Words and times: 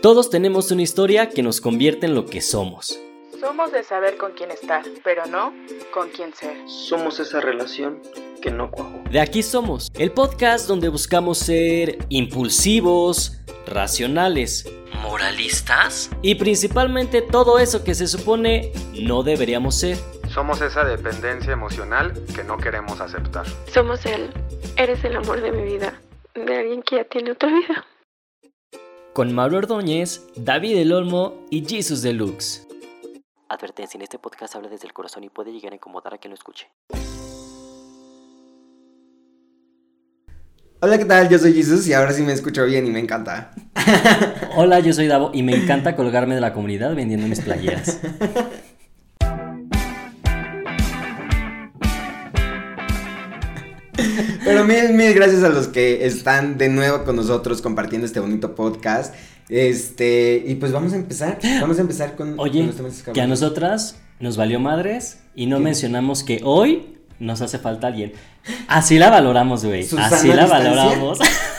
Todos 0.00 0.30
tenemos 0.30 0.70
una 0.70 0.82
historia 0.82 1.28
que 1.28 1.42
nos 1.42 1.60
convierte 1.60 2.06
en 2.06 2.14
lo 2.14 2.24
que 2.24 2.40
somos. 2.40 3.00
Somos 3.40 3.72
de 3.72 3.82
saber 3.82 4.16
con 4.16 4.30
quién 4.30 4.52
estar, 4.52 4.84
pero 5.02 5.26
no 5.26 5.52
con 5.92 6.08
quién 6.10 6.32
ser. 6.32 6.56
Somos 6.68 7.18
esa 7.18 7.40
relación 7.40 8.00
que 8.40 8.52
no 8.52 8.70
cuajó. 8.70 9.02
De 9.10 9.18
aquí 9.18 9.42
somos, 9.42 9.90
el 9.94 10.12
podcast 10.12 10.68
donde 10.68 10.88
buscamos 10.88 11.38
ser 11.38 11.98
impulsivos, 12.10 13.40
racionales, 13.66 14.70
moralistas 15.02 16.10
y 16.22 16.36
principalmente 16.36 17.20
todo 17.20 17.58
eso 17.58 17.82
que 17.82 17.96
se 17.96 18.06
supone 18.06 18.70
no 18.94 19.24
deberíamos 19.24 19.74
ser. 19.80 19.98
Somos 20.28 20.60
esa 20.60 20.84
dependencia 20.84 21.52
emocional 21.52 22.12
que 22.36 22.44
no 22.44 22.56
queremos 22.58 23.00
aceptar. 23.00 23.46
Somos 23.74 24.06
él. 24.06 24.30
Eres 24.76 25.02
el 25.02 25.16
amor 25.16 25.40
de 25.40 25.50
mi 25.50 25.62
vida. 25.64 26.00
De 26.36 26.56
alguien 26.56 26.82
que 26.82 26.96
ya 26.96 27.04
tiene 27.04 27.32
otra 27.32 27.48
vida. 27.48 27.84
Con 29.18 29.34
Mauro 29.34 29.58
Ordóñez, 29.58 30.22
David 30.36 30.76
El 30.76 30.92
Olmo 30.92 31.44
y 31.50 31.66
Jesus 31.66 32.02
Deluxe. 32.02 32.68
Advertencia, 33.48 33.98
en 33.98 34.02
este 34.02 34.16
podcast 34.16 34.54
habla 34.54 34.68
desde 34.68 34.86
el 34.86 34.92
corazón 34.92 35.24
y 35.24 35.28
puede 35.28 35.50
llegar 35.50 35.72
a 35.72 35.74
incomodar 35.74 36.14
a 36.14 36.18
quien 36.18 36.30
lo 36.30 36.36
escuche. 36.36 36.68
Hola, 40.80 40.98
¿qué 40.98 41.04
tal? 41.04 41.28
Yo 41.28 41.36
soy 41.36 41.52
Jesus 41.52 41.88
y 41.88 41.94
ahora 41.94 42.12
sí 42.12 42.22
me 42.22 42.32
escucho 42.32 42.64
bien 42.64 42.86
y 42.86 42.90
me 42.90 43.00
encanta. 43.00 43.50
Hola, 44.56 44.78
yo 44.78 44.92
soy 44.92 45.08
Davo 45.08 45.32
y 45.34 45.42
me 45.42 45.56
encanta 45.56 45.96
colgarme 45.96 46.36
de 46.36 46.40
la 46.40 46.52
comunidad 46.52 46.94
vendiendo 46.94 47.26
mis 47.26 47.40
playeras. 47.40 48.00
Pero 54.44 54.64
mil, 54.64 54.92
mil 54.92 55.12
gracias 55.14 55.42
a 55.42 55.48
los 55.48 55.68
que 55.68 56.06
están 56.06 56.58
de 56.58 56.68
nuevo 56.68 57.04
con 57.04 57.16
nosotros 57.16 57.62
compartiendo 57.62 58.06
este 58.06 58.20
bonito 58.20 58.54
podcast. 58.54 59.14
Este, 59.48 60.42
y 60.46 60.54
pues 60.56 60.72
vamos 60.72 60.92
a 60.92 60.96
empezar. 60.96 61.38
Vamos 61.60 61.78
a 61.78 61.80
empezar 61.80 62.16
con, 62.16 62.38
Oye, 62.38 62.60
con 62.60 62.66
los 62.68 62.76
temas 62.76 63.02
que 63.02 63.20
a 63.20 63.26
nosotras 63.26 63.96
nos 64.20 64.36
valió 64.36 64.60
madres 64.60 65.18
y 65.34 65.46
no 65.46 65.58
mencionamos 65.60 66.22
que 66.22 66.40
hoy 66.44 66.96
nos 67.18 67.40
hace 67.40 67.58
falta 67.58 67.86
alguien. 67.88 68.12
Así 68.68 68.98
la 68.98 69.10
valoramos, 69.10 69.64
güey. 69.64 69.84
¿Susana 69.84 70.16
Así 70.16 70.28
la 70.28 70.42
Distancia? 70.44 70.70
valoramos. 70.70 71.18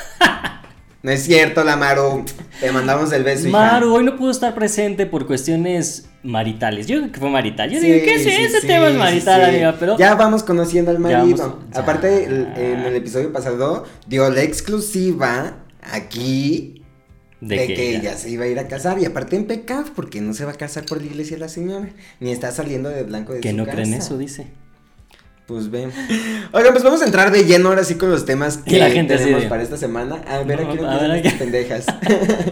No 1.02 1.12
es 1.12 1.24
cierto, 1.24 1.64
la 1.64 1.78
Maru. 1.78 2.26
Te 2.60 2.72
mandamos 2.74 3.12
el 3.14 3.24
beso. 3.24 3.48
hija. 3.48 3.58
Maru 3.58 3.94
hoy 3.96 4.04
no 4.04 4.18
pudo 4.18 4.32
estar 4.32 4.54
presente 4.54 5.06
por 5.06 5.26
cuestiones 5.26 6.10
maritales. 6.24 6.88
Yo 6.88 6.98
creo 7.00 7.12
que 7.14 7.20
fue 7.22 7.30
marital. 7.30 7.70
Yo 7.72 7.80
Sí, 7.80 7.86
digo, 7.90 8.04
¿qué 8.04 8.16
es 8.16 8.24
sí, 8.24 8.30
ese 8.30 8.60
sí, 8.62 8.68
tema 8.68 8.90
es 8.90 8.96
marital, 8.96 9.46
amiga? 9.46 9.76
Pero 9.80 9.98
Ya 9.98 10.16
vamos 10.16 10.44
conociendo 10.44 10.92
al 10.92 10.98
Ya 10.98 11.04
marido. 11.20 11.38
vamos- 11.38 11.56
ya. 11.74 11.80
Aparte, 11.80 12.26
el- 12.26 12.48
en 12.58 12.80
el 12.82 12.96
episodio 12.98 13.32
pasado 13.32 13.86
dio 14.08 14.30
la 14.30 14.42
exclusiva 14.42 15.60
aquí 15.82 16.84
de, 17.40 17.68
que, 17.68 17.96
ella 17.96 18.18
se 18.18 18.30
iba 18.32 18.44
a 18.44 18.48
ir 18.48 18.60
a 18.60 18.68
casar. 18.68 19.00
Y 19.00 19.06
aparte 19.06 19.38
en 19.38 19.46
pecado, 19.46 19.86
porque 19.96 20.20
no 20.20 20.34
se 20.34 20.44
va 20.44 20.52
a 20.52 20.56
casar 20.56 20.84
por 20.86 21.00
la 21.00 21.06
iglesia 21.08 21.38
la 21.38 21.48
señora. 21.48 21.88
Ni 22.20 22.32
está 22.32 22.52
saliendo 22.52 22.90
de 22.90 23.04
blanco 23.04 23.32
de 23.34 23.40
que 23.40 23.52
su 23.52 23.56
no 23.56 23.66
creen 23.66 23.92
casa. 23.94 24.04
eso, 24.04 24.18
dice. 24.18 24.48
Pues 25.50 25.72
ven. 25.72 25.92
Oigan, 26.52 26.74
pues 26.74 26.84
vamos 26.84 27.02
a 27.02 27.06
entrar 27.06 27.32
de 27.32 27.44
lleno 27.44 27.70
ahora 27.70 27.84
sí 27.84 27.96
con 27.96 28.12
los 28.12 28.24
temas 28.24 28.58
que 28.58 28.78
la 28.78 28.92
gente 28.92 29.18
tenemos 29.18 29.46
para 29.46 29.64
esta 29.64 29.78
semana. 29.78 30.22
A 30.28 30.44
ver, 30.44 30.62
No, 30.62 30.70
aquí 30.70 30.78
ver, 30.78 31.08
no 31.08 31.14
aquí. 31.16 31.30
pendejas. 31.40 31.88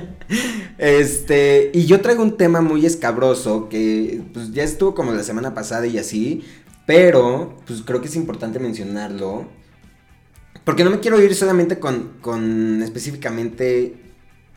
este, 0.80 1.70
y 1.76 1.86
yo 1.86 2.02
traigo 2.02 2.24
un 2.24 2.38
tema 2.38 2.62
muy 2.62 2.88
escabroso 2.88 3.70
que 3.70 4.24
pues 4.34 4.52
ya 4.52 4.64
estuvo 4.64 4.96
como 4.96 5.14
la 5.14 5.22
semana 5.22 5.54
pasada 5.54 5.86
y 5.86 6.00
así, 6.00 6.44
pero 6.88 7.56
pues 7.68 7.84
creo 7.84 8.02
que 8.02 8.08
es 8.08 8.16
importante 8.16 8.58
mencionarlo. 8.58 9.46
Porque 10.64 10.84
no 10.84 10.90
me 10.90 11.00
quiero 11.00 11.22
ir 11.22 11.36
solamente 11.36 11.78
con, 11.78 12.14
con 12.20 12.82
específicamente 12.82 13.94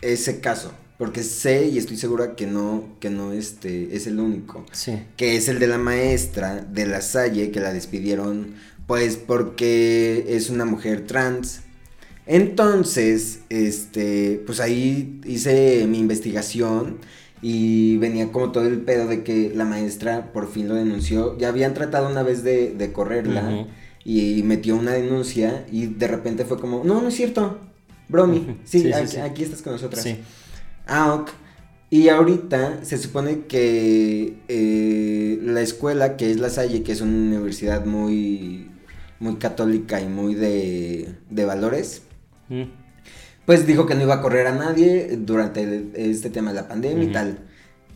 ese 0.00 0.40
caso, 0.40 0.72
porque 1.00 1.22
sé 1.24 1.66
y 1.68 1.78
estoy 1.78 1.96
segura 1.96 2.36
que 2.36 2.46
no, 2.46 2.84
que 3.00 3.08
no 3.10 3.32
este, 3.32 3.96
es 3.96 4.06
el 4.06 4.20
único 4.20 4.64
Sí. 4.70 4.92
que 5.16 5.34
es 5.36 5.48
el 5.48 5.58
de 5.58 5.66
la 5.66 5.78
maestra 5.78 6.60
de 6.60 6.86
la 6.86 7.00
Salle 7.00 7.50
que 7.50 7.58
la 7.58 7.72
despidieron 7.72 8.54
pues 8.86 9.16
porque 9.16 10.26
es 10.28 10.50
una 10.50 10.64
mujer 10.64 11.06
trans. 11.06 11.62
Entonces, 12.26 13.40
este, 13.48 14.42
pues 14.46 14.60
ahí 14.60 15.20
hice 15.24 15.86
mi 15.88 15.98
investigación 15.98 16.98
y 17.42 17.96
venía 17.96 18.30
como 18.30 18.52
todo 18.52 18.66
el 18.66 18.78
pedo 18.80 19.06
de 19.08 19.22
que 19.24 19.52
la 19.54 19.64
maestra 19.64 20.32
por 20.32 20.50
fin 20.52 20.68
lo 20.68 20.74
denunció. 20.74 21.36
Ya 21.38 21.48
habían 21.48 21.74
tratado 21.74 22.08
una 22.08 22.22
vez 22.22 22.44
de, 22.44 22.72
de 22.74 22.92
correrla 22.92 23.66
y 24.04 24.42
metió 24.44 24.76
una 24.76 24.92
denuncia 24.92 25.66
y 25.72 25.86
de 25.86 26.06
repente 26.08 26.44
fue 26.44 26.58
como, 26.60 26.84
no, 26.84 27.02
no 27.02 27.08
es 27.08 27.14
cierto, 27.14 27.58
bromi, 28.08 28.38
Ujú. 28.38 28.52
sí, 28.64 28.80
Sí, 28.80 28.86
sí, 28.86 28.92
aquí, 28.92 29.06
sí. 29.08 29.16
aquí 29.18 29.42
estás 29.42 29.62
con 29.62 29.72
nosotras. 29.72 30.02
Sí. 30.02 30.16
Ah, 30.90 31.14
ok. 31.14 31.30
Y 31.88 32.08
ahorita 32.08 32.84
se 32.84 32.98
supone 32.98 33.46
que 33.46 34.36
eh, 34.48 35.38
la 35.42 35.60
escuela, 35.60 36.16
que 36.16 36.30
es 36.30 36.38
La 36.38 36.50
Salle, 36.50 36.82
que 36.82 36.92
es 36.92 37.00
una 37.00 37.12
universidad 37.12 37.84
muy, 37.84 38.70
muy 39.18 39.36
católica 39.36 40.00
y 40.00 40.06
muy 40.06 40.34
de, 40.34 41.14
de 41.30 41.44
valores, 41.44 42.02
Mm. 42.48 42.62
pues 43.46 43.64
dijo 43.66 43.86
que 43.86 43.94
no 43.94 44.02
iba 44.02 44.14
a 44.14 44.20
correr 44.22 44.48
a 44.48 44.54
nadie 44.54 45.16
durante 45.16 45.62
el- 45.62 45.92
este 45.94 46.30
tema 46.30 46.50
de 46.52 46.60
la 46.60 46.68
pandemia 46.68 47.04
y 47.04 47.12
tal. 47.12 47.38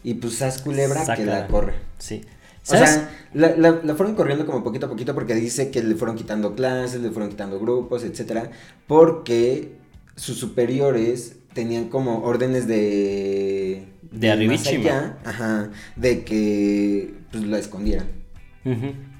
Y 0.04 0.14
pues 0.14 0.40
haz 0.42 0.62
culebra 0.62 1.04
que 1.16 1.24
la 1.26 1.46
corre. 1.48 1.74
Sí. 1.98 2.22
O 2.62 2.66
sea, 2.66 3.10
la, 3.34 3.56
la- 3.56 3.80
la 3.82 3.94
fueron 3.96 4.14
corriendo 4.14 4.46
como 4.46 4.62
poquito 4.64 4.86
a 4.86 4.88
poquito 4.88 5.12
porque 5.14 5.34
dice 5.34 5.70
que 5.70 5.82
le 5.82 5.94
fueron 5.96 6.16
quitando 6.16 6.54
clases, 6.54 7.00
le 7.00 7.10
fueron 7.10 7.30
quitando 7.30 7.58
grupos, 7.60 8.04
etcétera, 8.04 8.50
porque 8.86 9.72
sus 10.16 10.36
superiores 10.38 11.36
tenían 11.54 11.88
como 11.88 12.22
órdenes 12.24 12.66
de 12.66 13.84
De 14.10 14.30
allá, 14.30 15.16
ajá, 15.24 15.70
de 15.96 16.24
que 16.24 17.14
pues 17.30 17.44
la 17.44 17.58
escondieran. 17.58 18.06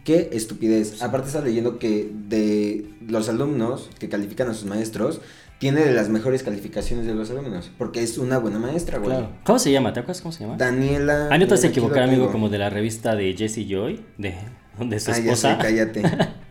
Qué 0.05 0.31
estupidez. 0.33 1.03
Aparte 1.03 1.29
estaba 1.29 1.47
leyendo 1.47 1.79
que 1.79 2.11
de 2.29 2.91
los 3.07 3.29
alumnos 3.29 3.89
que 3.99 4.09
califican 4.11 4.49
a 4.51 4.55
sus 4.55 4.67
maestros 4.67 5.21
tiene 5.59 5.81
de 5.83 5.95
las 5.95 6.11
mejores 6.11 6.43
calificaciones 6.43 7.07
de 7.07 7.15
los 7.15 7.31
alumnos, 7.31 7.71
porque 7.79 8.03
es 8.03 8.19
una 8.19 8.37
buena 8.39 8.59
maestra, 8.59 8.99
güey. 8.99 9.11
Claro. 9.11 9.31
¿Cómo 9.45 9.59
se 9.59 9.73
llama? 9.73 9.93
¿Te 9.95 10.01
acuerdas 10.01 10.21
cómo 10.21 10.33
se 10.33 10.41
llama? 10.45 10.57
Daniela. 10.59 11.29
Ah, 11.31 11.39
no 11.39 11.47
te 11.47 11.53
vas 11.53 11.65
a 11.65 11.69
equivocar, 11.69 12.03
amigo, 12.03 12.31
como 12.31 12.51
de 12.51 12.59
la 12.59 12.69
revista 12.69 13.15
de 13.17 13.33
Jessie 13.35 13.67
Joy, 13.67 14.05
de, 14.19 14.35
de 14.81 15.01
su 15.01 15.11
Ah, 15.11 15.15
ya 15.15 15.21
esposa. 15.33 15.57
sé, 15.57 15.63
cállate. 15.63 16.03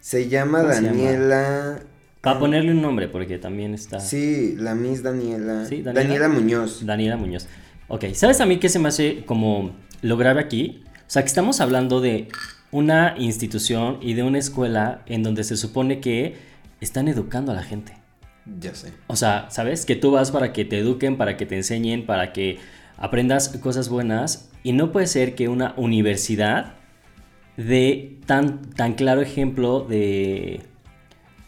Se 0.00 0.28
llama 0.28 0.60
¿Cómo 0.62 0.72
se 0.72 0.82
llama? 0.82 1.78
Para 2.26 2.40
ponerle 2.40 2.72
un 2.72 2.82
nombre, 2.82 3.06
porque 3.08 3.38
también 3.38 3.72
está. 3.72 4.00
Sí, 4.00 4.56
la 4.58 4.74
Miss 4.74 5.02
Daniela. 5.02 5.64
Sí, 5.64 5.82
Daniela. 5.82 6.08
Daniela, 6.08 6.28
Muñoz. 6.28 6.84
Daniela 6.84 7.16
Muñoz. 7.16 7.46
Ok, 7.88 8.06
¿sabes 8.14 8.40
a 8.40 8.46
mí 8.46 8.58
qué 8.58 8.68
se 8.68 8.80
me 8.80 8.88
hace 8.88 9.24
como 9.24 9.76
lo 10.02 10.16
grave 10.16 10.40
aquí? 10.40 10.82
O 10.86 11.04
sea, 11.06 11.22
que 11.22 11.28
estamos 11.28 11.60
hablando 11.60 12.00
de 12.00 12.26
una 12.72 13.14
institución 13.16 13.98
y 14.00 14.14
de 14.14 14.24
una 14.24 14.38
escuela 14.38 15.02
en 15.06 15.22
donde 15.22 15.44
se 15.44 15.56
supone 15.56 16.00
que 16.00 16.34
están 16.80 17.06
educando 17.06 17.52
a 17.52 17.54
la 17.54 17.62
gente. 17.62 17.92
Ya 18.60 18.74
sé. 18.74 18.92
O 19.06 19.14
sea, 19.14 19.46
¿sabes? 19.50 19.86
Que 19.86 19.94
tú 19.94 20.10
vas 20.10 20.32
para 20.32 20.52
que 20.52 20.64
te 20.64 20.80
eduquen, 20.80 21.16
para 21.16 21.36
que 21.36 21.46
te 21.46 21.54
enseñen, 21.54 22.06
para 22.06 22.32
que 22.32 22.58
aprendas 22.96 23.50
cosas 23.60 23.88
buenas. 23.88 24.50
Y 24.64 24.72
no 24.72 24.90
puede 24.90 25.06
ser 25.06 25.36
que 25.36 25.48
una 25.48 25.74
universidad 25.76 26.74
dé 27.56 28.18
tan, 28.26 28.62
tan 28.72 28.94
claro 28.94 29.20
ejemplo 29.20 29.86
de 29.88 30.62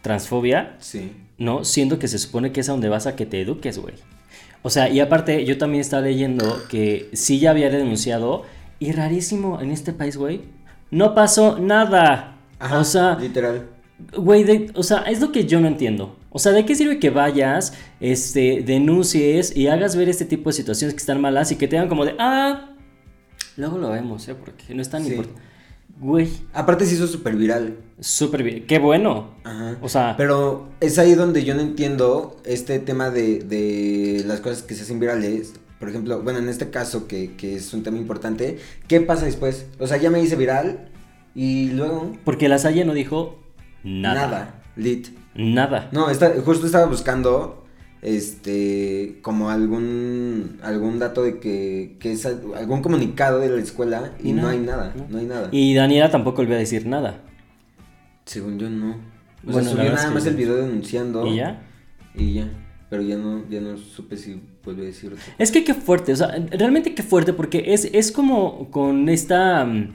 transfobia 0.02 0.76
Sí. 0.78 1.12
¿no? 1.38 1.64
Siendo 1.64 1.98
que 1.98 2.08
se 2.08 2.18
supone 2.18 2.52
que 2.52 2.60
es 2.60 2.68
a 2.68 2.72
donde 2.72 2.88
vas 2.88 3.06
a 3.06 3.14
que 3.16 3.26
te 3.26 3.40
eduques, 3.40 3.78
güey. 3.78 3.94
O 4.62 4.70
sea, 4.70 4.88
y 4.88 4.98
aparte, 5.00 5.44
yo 5.44 5.56
también 5.56 5.80
estaba 5.80 6.02
leyendo 6.02 6.62
que 6.68 7.10
sí 7.12 7.38
ya 7.38 7.50
había 7.50 7.70
denunciado, 7.70 8.42
y 8.80 8.92
rarísimo 8.92 9.60
en 9.60 9.70
este 9.70 9.92
país, 9.92 10.16
güey, 10.16 10.40
no 10.90 11.14
pasó 11.14 11.58
nada. 11.58 12.36
Ajá, 12.58 12.78
o 12.80 12.84
sea, 12.84 13.16
literal. 13.20 13.68
güey, 14.16 14.42
de- 14.44 14.70
o 14.74 14.82
sea, 14.82 14.98
es 15.02 15.20
lo 15.20 15.30
que 15.32 15.46
yo 15.46 15.60
no 15.60 15.68
entiendo. 15.68 16.16
O 16.30 16.38
sea, 16.40 16.52
¿de 16.52 16.64
qué 16.66 16.74
sirve 16.74 16.98
que 16.98 17.10
vayas, 17.10 17.72
este, 18.00 18.62
denuncies 18.66 19.56
y 19.56 19.68
hagas 19.68 19.94
ver 19.96 20.08
este 20.08 20.24
tipo 20.24 20.50
de 20.50 20.54
situaciones 20.54 20.94
que 20.94 20.98
están 21.00 21.20
malas 21.20 21.50
y 21.52 21.56
que 21.56 21.68
te 21.68 21.76
hagan 21.78 21.88
como 21.88 22.04
de, 22.04 22.14
ah, 22.18 22.70
luego 23.56 23.78
lo 23.78 23.90
vemos, 23.90 24.26
¿eh? 24.28 24.34
Porque 24.34 24.74
no 24.74 24.82
es 24.82 24.90
tan 24.90 25.02
Sí. 25.04 25.10
importante. 25.10 25.40
Güey, 26.00 26.28
Aparte 26.52 26.86
se 26.86 26.94
hizo 26.94 27.06
súper 27.06 27.34
viral. 27.36 27.76
súper 28.00 28.42
bien, 28.42 28.66
qué 28.66 28.78
bueno. 28.78 29.34
Ajá. 29.44 29.76
O 29.82 29.88
sea, 29.88 30.14
Pero 30.16 30.68
es 30.80 30.98
ahí 30.98 31.14
donde 31.14 31.44
yo 31.44 31.54
no 31.54 31.60
entiendo 31.60 32.36
este 32.44 32.78
tema 32.78 33.10
de, 33.10 33.40
de 33.40 34.22
las 34.26 34.40
cosas 34.40 34.62
que 34.62 34.74
se 34.74 34.82
hacen 34.82 35.00
virales. 35.00 35.54
Por 35.80 35.88
ejemplo, 35.88 36.22
bueno, 36.22 36.38
en 36.40 36.48
este 36.48 36.70
caso 36.70 37.06
que, 37.06 37.34
que 37.36 37.54
es 37.56 37.72
un 37.74 37.82
tema 37.82 37.98
importante, 37.98 38.58
¿qué 38.88 39.00
pasa 39.00 39.24
después? 39.26 39.66
O 39.78 39.86
sea, 39.86 39.96
ya 39.96 40.10
me 40.10 40.20
hice 40.20 40.36
viral 40.36 40.88
y 41.34 41.70
luego 41.70 42.12
porque 42.24 42.48
la 42.48 42.58
Salle 42.58 42.84
no 42.84 42.94
dijo 42.94 43.38
nada. 43.84 44.26
nada, 44.26 44.62
lit. 44.76 45.08
Nada. 45.34 45.88
No, 45.92 46.10
está, 46.10 46.32
justo 46.44 46.66
estaba 46.66 46.86
buscando 46.86 47.64
este 48.02 49.18
como 49.22 49.50
algún 49.50 50.58
algún 50.62 50.98
dato 50.98 51.22
de 51.22 51.38
que, 51.40 51.96
que 52.00 52.12
es 52.12 52.24
al- 52.26 52.42
algún 52.56 52.82
comunicado 52.82 53.40
de 53.40 53.48
la 53.48 53.60
escuela 53.60 54.12
y 54.22 54.32
no, 54.32 54.42
No, 54.42 54.48
hay 54.48 54.58
nada, 54.58 54.94
no. 54.96 55.06
no, 55.08 55.18
hay 55.18 55.24
nada. 55.26 55.48
Y 55.52 55.74
Daniela 55.74 56.10
tampoco 56.10 56.44
voy 56.44 56.54
a 56.54 56.58
decir 56.58 56.86
nada. 56.86 57.20
Según 58.24 58.58
yo 58.58 58.68
no. 58.70 58.90
O 59.46 59.52
Bueno, 59.52 59.62
sea, 59.62 59.70
subió 59.72 59.92
nada 59.92 60.08
que 60.08 60.14
más 60.14 60.26
el 60.26 60.36
video 60.36 60.56
denunciando. 60.56 61.26
¿Y 61.26 61.36
ya? 61.36 61.62
Y 62.14 62.34
ya. 62.34 62.48
pero 62.90 63.02
ya 63.02 63.16
no, 63.16 63.42
ya 63.48 63.60
no 63.60 63.76
supe 63.76 64.16
si 64.16 64.40
vuelve 64.64 64.82
a 64.82 64.86
decir. 64.86 65.14
Es 65.38 65.50
que 65.52 65.64
qué 65.64 65.74
fuerte, 65.74 66.12
o 66.12 66.16
sea, 66.16 66.28
realmente 66.50 66.94
qué 66.94 67.02
fuerte, 67.02 67.32
porque 67.32 67.64
es, 67.74 67.84
es 67.92 68.10
como 68.12 68.70
con 68.70 69.08
esta 69.08 69.64
mm, 69.64 69.92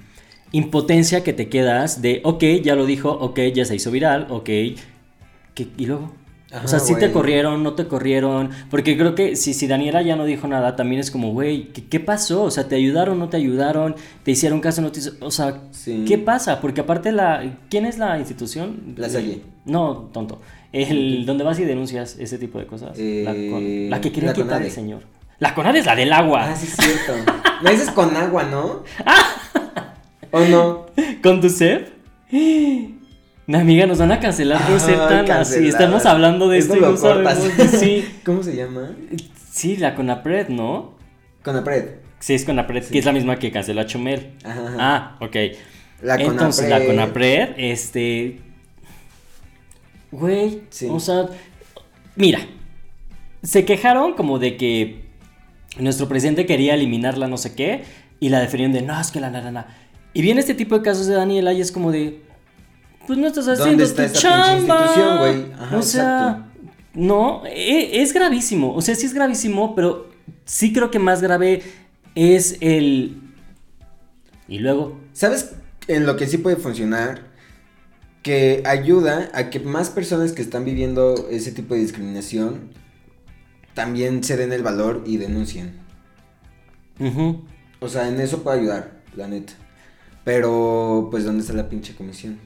impotencia 0.52 1.24
que 1.24 1.34
te 1.34 1.50
quedas 1.50 2.02
de, 2.02 2.22
ok, 2.24 2.44
ya 2.64 2.76
lo 2.76 2.86
dijo, 2.86 3.12
ok, 3.12 3.40
ya 3.54 3.66
se 3.66 3.76
hizo 3.76 3.92
viral, 3.92 4.28
ok, 4.30 4.46
¿qué- 4.46 5.68
¿y 5.78 5.86
luego? 5.86 6.14
Ajá, 6.54 6.66
o 6.66 6.68
sea, 6.68 6.80
si 6.80 6.94
te 6.96 7.12
corrieron, 7.12 7.64
no 7.64 7.74
te 7.74 7.88
corrieron, 7.88 8.52
porque 8.70 8.96
creo 8.96 9.16
que 9.16 9.36
si, 9.36 9.54
si 9.56 9.66
Daniela 9.68 10.04
ya 10.04 10.16
no 10.16 10.24
dijo 10.26 10.48
nada, 10.48 10.76
también 10.76 11.00
es 11.02 11.10
como, 11.10 11.32
güey, 11.32 11.70
¿qué, 11.74 11.86
qué 11.86 12.00
pasó? 12.00 12.44
O 12.44 12.52
sea, 12.52 12.68
¿te 12.68 12.76
ayudaron, 12.76 13.18
no 13.18 13.28
te 13.30 13.38
ayudaron? 13.38 13.96
¿Te 14.24 14.32
hicieron 14.32 14.62
caso, 14.62 14.82
no 14.82 14.92
te 14.92 15.00
hizo- 15.00 15.14
O 15.22 15.32
sea, 15.32 15.62
Sí. 15.72 16.06
¿qué 16.08 16.18
pasa? 16.20 16.62
Porque 16.62 16.82
aparte 16.82 17.12
la... 17.12 17.58
¿Quién 17.70 17.86
es 17.88 17.98
la 17.98 18.20
institución? 18.20 18.94
La 18.98 19.10
Salle. 19.10 19.42
No, 19.66 20.10
tonto. 20.14 20.42
El 20.72 21.26
donde 21.26 21.44
vas 21.44 21.60
y 21.60 21.66
denuncias 21.66 22.18
ese 22.20 22.38
tipo 22.38 22.60
de 22.60 22.68
cosas. 22.68 22.98
la, 22.98 23.04
Eh, 23.34 23.50
con- 23.52 23.90
la 23.90 24.00
que 24.02 24.12
quería 24.12 24.30
la 24.30 24.36
quitar 24.36 24.62
el 24.62 24.72
señor. 24.72 25.02
La 25.40 25.56
CONADE 25.56 25.80
es 25.80 25.86
la 25.88 25.96
del 25.96 26.14
agua. 26.14 26.52
Ah, 26.52 26.56
sí, 26.56 26.68
es 26.68 26.76
cierto. 26.76 27.32
Me 27.64 27.72
dices 27.72 27.90
con 27.92 28.16
agua, 28.16 28.44
¿no? 28.44 28.84
¿O 30.32 30.40
no? 30.42 30.86
¿Con 31.22 31.42
tu 31.42 31.50
sed? 31.50 31.88
Mi 33.46 33.58
amiga, 33.58 33.86
nos 33.86 33.98
van 34.00 34.12
a 34.12 34.20
cancelar 34.20 34.66
por 34.68 34.80
ser 34.80 34.98
tan 34.98 35.30
así. 35.32 35.68
Estamos 35.68 36.06
hablando 36.06 36.48
de 36.48 36.60
esto, 36.60 36.78
y 36.78 36.80
lo 36.80 36.92
no 36.92 36.98
cortas. 36.98 37.40
sabemos. 37.40 37.72
Sí, 37.72 38.06
¿Cómo 38.26 38.42
se 38.44 38.56
llama? 38.56 38.96
sí, 39.52 39.76
la 39.78 39.96
CONAPRED, 39.96 40.48
¿no? 40.50 40.94
Con 41.44 41.56
Apred. 41.58 41.96
Sí, 42.20 42.34
es 42.36 42.46
CONAPRED, 42.46 42.86
que 42.86 43.00
es 43.00 43.06
la 43.06 43.12
misma 43.12 43.38
que 43.38 43.52
canceló 43.52 43.82
a 43.82 43.86
Chumel. 43.86 44.32
Ajá, 44.46 44.62
ajá. 44.68 44.76
Ah, 44.80 45.18
ok. 45.20 45.36
La 46.02 46.16
Entonces, 46.16 46.64
Conapred. 46.66 46.70
la 46.70 46.86
CONAPRED, 47.06 47.50
este. 47.58 48.40
Güey, 50.12 50.62
Sí. 50.70 50.88
o 50.90 51.00
sea, 51.00 51.26
mira, 52.16 52.40
se 53.42 53.66
quejaron 53.66 54.14
como 54.14 54.40
de 54.40 54.58
que 54.58 55.04
nuestro 55.80 56.08
presidente 56.08 56.46
quería 56.46 56.76
eliminarla, 56.76 57.28
no 57.28 57.38
sé 57.38 57.56
qué, 57.56 57.84
y 58.20 58.30
la 58.30 58.40
defendieron 58.40 58.74
de 58.74 58.84
no, 58.84 59.00
es 59.00 59.12
que 59.12 59.20
la 59.20 59.30
nana. 59.32 59.68
Y 60.14 60.22
viene 60.22 60.40
este 60.40 60.54
tipo 60.54 60.78
de 60.78 60.84
casos 60.84 61.08
de 61.08 61.16
Daniela 61.16 61.52
y 61.54 61.62
es 61.62 61.72
como 61.72 61.92
de. 61.92 62.22
Pues 63.08 63.20
no 63.20 63.28
estás 63.28 63.46
¿Dónde 63.46 63.62
haciendo 63.62 63.84
está 63.84 64.08
tu 64.12 64.20
chamba. 64.20 65.18
güey? 65.20 65.52
Ajá, 65.54 65.78
o 65.78 65.82
sea, 65.82 66.30
exacto. 66.30 66.70
no, 66.94 67.46
e- 67.46 68.02
es 68.02 68.14
gravísimo. 68.14 68.74
O 68.74 68.82
sea, 68.82 68.96
sí 68.96 69.06
es 69.06 69.14
gravísimo, 69.14 69.76
pero 69.76 70.10
sí 70.46 70.72
creo 70.74 70.90
que 70.92 71.00
más 71.00 71.22
grave 71.22 71.62
es 72.16 72.58
el. 72.62 73.20
Y 74.48 74.60
luego. 74.60 75.00
¿Sabes 75.14 75.54
en 75.88 76.06
lo 76.06 76.16
que 76.16 76.28
sí 76.28 76.38
puede 76.38 76.56
funcionar? 76.56 77.32
Que 78.22 78.64
ayuda 78.66 79.30
a 79.34 79.50
que 79.50 79.60
más 79.60 79.90
personas 79.90 80.32
que 80.32 80.42
están 80.42 80.64
viviendo 80.64 81.28
ese 81.30 81.52
tipo 81.52 81.74
de 81.74 81.82
discriminación 81.82 82.70
también 83.74 84.24
se 84.24 84.38
den 84.38 84.54
el 84.54 84.64
valor 84.64 85.04
y 85.06 85.18
denuncien. 85.18 85.80
ujú. 87.00 87.44
O 87.82 87.90
sea, 87.90 88.08
en 88.08 88.22
eso 88.22 88.44
puede 88.44 88.60
ayudar, 88.62 89.02
la 89.16 89.28
neta. 89.28 89.52
Pero, 90.24 91.10
pues, 91.12 91.26
¿dónde 91.26 91.42
está 91.42 91.52
la 91.52 91.68
pinche 91.68 91.96
comisión? 91.96 92.40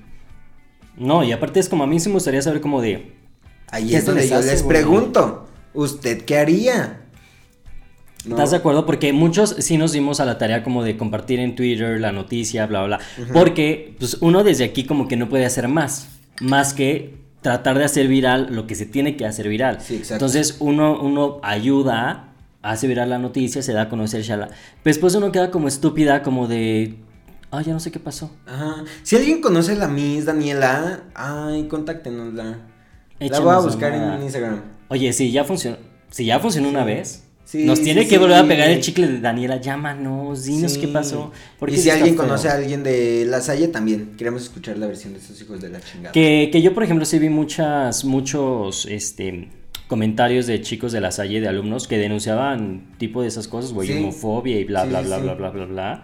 No, 0.98 1.24
y 1.24 1.32
aparte 1.32 1.60
es 1.60 1.70
como 1.70 1.84
a 1.84 1.88
mí 1.88 2.00
sí 2.00 2.10
me 2.10 2.16
gustaría 2.16 2.42
saber 2.42 2.62
como 2.62 2.82
de. 2.82 3.14
Ahí 3.70 3.90
¿Qué 3.90 3.98
es 3.98 4.06
donde 4.06 4.22
les 4.22 4.30
yo 4.30 4.38
hace, 4.38 4.48
les 4.48 4.64
güey? 4.64 4.78
pregunto, 4.78 5.48
¿usted 5.74 6.24
qué 6.24 6.38
haría? 6.38 7.02
¿No? 8.26 8.36
¿Estás 8.36 8.52
de 8.52 8.58
acuerdo? 8.58 8.86
Porque 8.86 9.14
muchos 9.14 9.56
sí 9.60 9.78
nos 9.78 9.92
dimos 9.92 10.20
a 10.20 10.26
la 10.26 10.38
tarea 10.38 10.64
como 10.64 10.84
de 10.84 10.98
compartir 10.98 11.40
en 11.40 11.56
Twitter 11.56 12.00
la 12.00 12.12
noticia, 12.12 12.66
bla, 12.66 12.84
bla, 12.84 12.98
bla. 12.98 13.28
Porque 13.34 13.96
pues 14.00 14.18
uno 14.22 14.44
desde 14.44 14.64
aquí 14.66 14.86
como 14.86 15.08
que 15.08 15.16
no 15.16 15.30
puede 15.30 15.46
hacer 15.46 15.68
más. 15.68 16.10
Más 16.42 16.74
que 16.74 17.16
tratar 17.42 17.78
de 17.78 17.86
hacer 17.86 18.08
viral 18.08 18.48
lo 18.52 18.68
que 18.68 18.76
se 18.76 18.86
tiene 18.86 19.16
que 19.16 19.26
hacer 19.26 19.48
viral. 19.48 19.80
Sí, 19.82 19.96
exacto. 19.96 20.16
Entonces 20.26 20.58
uno, 20.60 21.00
uno 21.00 21.40
ayuda, 21.44 22.34
hace 22.62 22.88
viral 22.88 23.10
la 23.10 23.20
noticia, 23.20 23.62
se 23.62 23.72
da 23.74 23.84
a 23.84 23.90
conocer, 23.90 24.24
shala. 24.24 24.48
Pero 24.48 24.58
después 24.84 25.16
uno 25.16 25.32
queda 25.32 25.52
como 25.52 25.68
estúpida, 25.68 26.24
como 26.24 26.48
de... 26.48 26.96
Ay, 27.52 27.66
ya 27.66 27.74
no 27.74 27.80
sé 27.80 27.92
qué 27.92 28.00
pasó. 28.00 28.30
Ajá. 28.46 28.84
Si 29.04 29.16
alguien 29.16 29.40
conoce 29.42 29.72
a 29.74 29.76
la 29.76 29.88
Miss 29.88 30.26
Daniela, 30.26 31.04
ay, 31.16 31.68
contáctenosla. 31.68 32.58
La 33.20 33.40
voy 33.40 33.54
a 33.54 33.60
buscar 33.60 33.92
una- 33.94 34.16
en 34.18 34.24
Instagram. 34.24 34.62
Oye, 34.90 35.12
si 35.14 35.32
ya 35.32 35.44
funcionó, 35.44 35.78
si 36.12 36.26
ya 36.26 36.40
funcionó 36.40 36.70
una 36.70 36.84
vez, 36.84 37.24
Sí, 37.46 37.64
nos 37.64 37.82
tiene 37.82 38.04
sí. 38.04 38.10
que 38.10 38.18
volver 38.18 38.38
a 38.38 38.46
pegar 38.48 38.70
el 38.70 38.82
chicle 38.82 39.08
de 39.08 39.20
Daniela. 39.22 39.62
Llámanos, 39.62 40.44
dinos 40.44 40.78
qué 40.78 40.90
pasó. 40.90 41.32
porque 41.58 41.76
Y 41.76 41.80
si 41.80 41.90
alguien 41.90 42.16
feo. 42.16 42.26
conoce 42.26 42.50
a 42.50 42.56
alguien 42.56 42.84
de 42.84 43.26
La 43.26 43.40
Salle, 43.40 43.70
también. 43.70 44.12
Queremos 44.18 44.42
escuchar 44.44 44.78
la 44.78 44.86
versión 44.88 45.14
de 45.14 45.20
estos 45.20 45.42
hijos 45.42 45.62
de 45.62 45.70
la 45.70 45.80
chingada. 45.80 46.12
Que, 46.12 46.50
que 46.52 46.62
yo, 46.62 46.74
por 46.74 46.84
ejemplo, 46.84 47.06
sí 47.06 47.18
vi 47.20 47.30
muchas, 47.30 48.04
muchos 48.04 48.86
este, 48.88 49.50
comentarios 49.88 50.46
de 50.48 50.60
chicos 50.62 50.92
de 50.92 51.00
la 51.00 51.12
Salle, 51.12 51.40
de 51.40 51.48
alumnos, 51.48 51.88
que 51.88 51.98
denunciaban 51.98 52.94
tipo 52.98 53.22
de 53.22 53.30
esas 53.30 53.48
cosas, 53.48 53.72
güey, 53.72 53.98
homofobia 53.98 54.60
y 54.60 54.66
bla, 54.66 54.84
bla, 54.84 55.00
bla, 55.02 55.18
bla, 55.20 55.34
bla, 55.34 55.50
bla, 55.50 55.66
bla. 55.66 56.04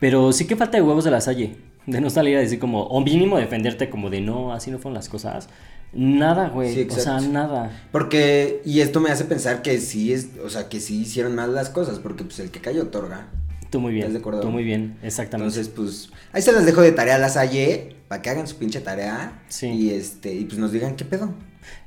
Pero 0.00 0.32
sí 0.32 0.46
que 0.46 0.56
falta 0.56 0.78
de 0.78 0.82
huevos 0.82 1.04
de 1.04 1.10
la 1.10 1.20
Salle. 1.20 1.56
De 1.86 2.00
no 2.00 2.10
salir 2.10 2.36
a 2.36 2.40
decir 2.40 2.58
como, 2.58 2.84
o 2.84 3.00
mínimo 3.00 3.38
defenderte 3.38 3.88
como 3.88 4.10
de 4.10 4.20
no, 4.20 4.52
así 4.52 4.70
no 4.70 4.78
fueron 4.78 4.94
las 4.94 5.08
cosas. 5.08 5.48
Nada, 5.92 6.48
güey. 6.50 6.74
Sí, 6.74 6.86
o 6.90 6.94
sea, 6.94 7.20
nada. 7.20 7.70
Porque, 7.92 8.60
y 8.64 8.80
esto 8.80 9.00
me 9.00 9.10
hace 9.10 9.24
pensar 9.24 9.62
que 9.62 9.78
sí 9.80 10.12
es, 10.12 10.28
o 10.44 10.50
sea, 10.50 10.68
que 10.68 10.80
sí 10.80 11.00
hicieron 11.00 11.34
mal 11.34 11.54
las 11.54 11.70
cosas, 11.70 11.98
porque 11.98 12.24
pues 12.24 12.38
el 12.40 12.50
que 12.50 12.60
cayó 12.60 12.82
otorga. 12.82 13.28
Tú 13.70 13.80
muy 13.80 13.92
bien. 13.92 14.06
¿Estás 14.06 14.22
de? 14.22 14.40
Tú 14.40 14.50
muy 14.50 14.64
bien, 14.64 14.98
exactamente. 15.02 15.58
Entonces, 15.58 15.72
pues, 15.74 16.10
ahí 16.32 16.42
se 16.42 16.52
las 16.52 16.66
dejo 16.66 16.82
de 16.82 16.92
tarea 16.92 17.16
a 17.16 17.18
La 17.18 17.28
Salle, 17.30 17.96
para 18.08 18.22
que 18.22 18.30
hagan 18.30 18.46
su 18.46 18.56
pinche 18.56 18.80
tarea. 18.80 19.42
Sí. 19.48 19.68
Y 19.68 19.90
este, 19.90 20.34
y 20.34 20.44
pues 20.44 20.58
nos 20.58 20.72
digan 20.72 20.96
qué 20.96 21.04
pedo. 21.04 21.32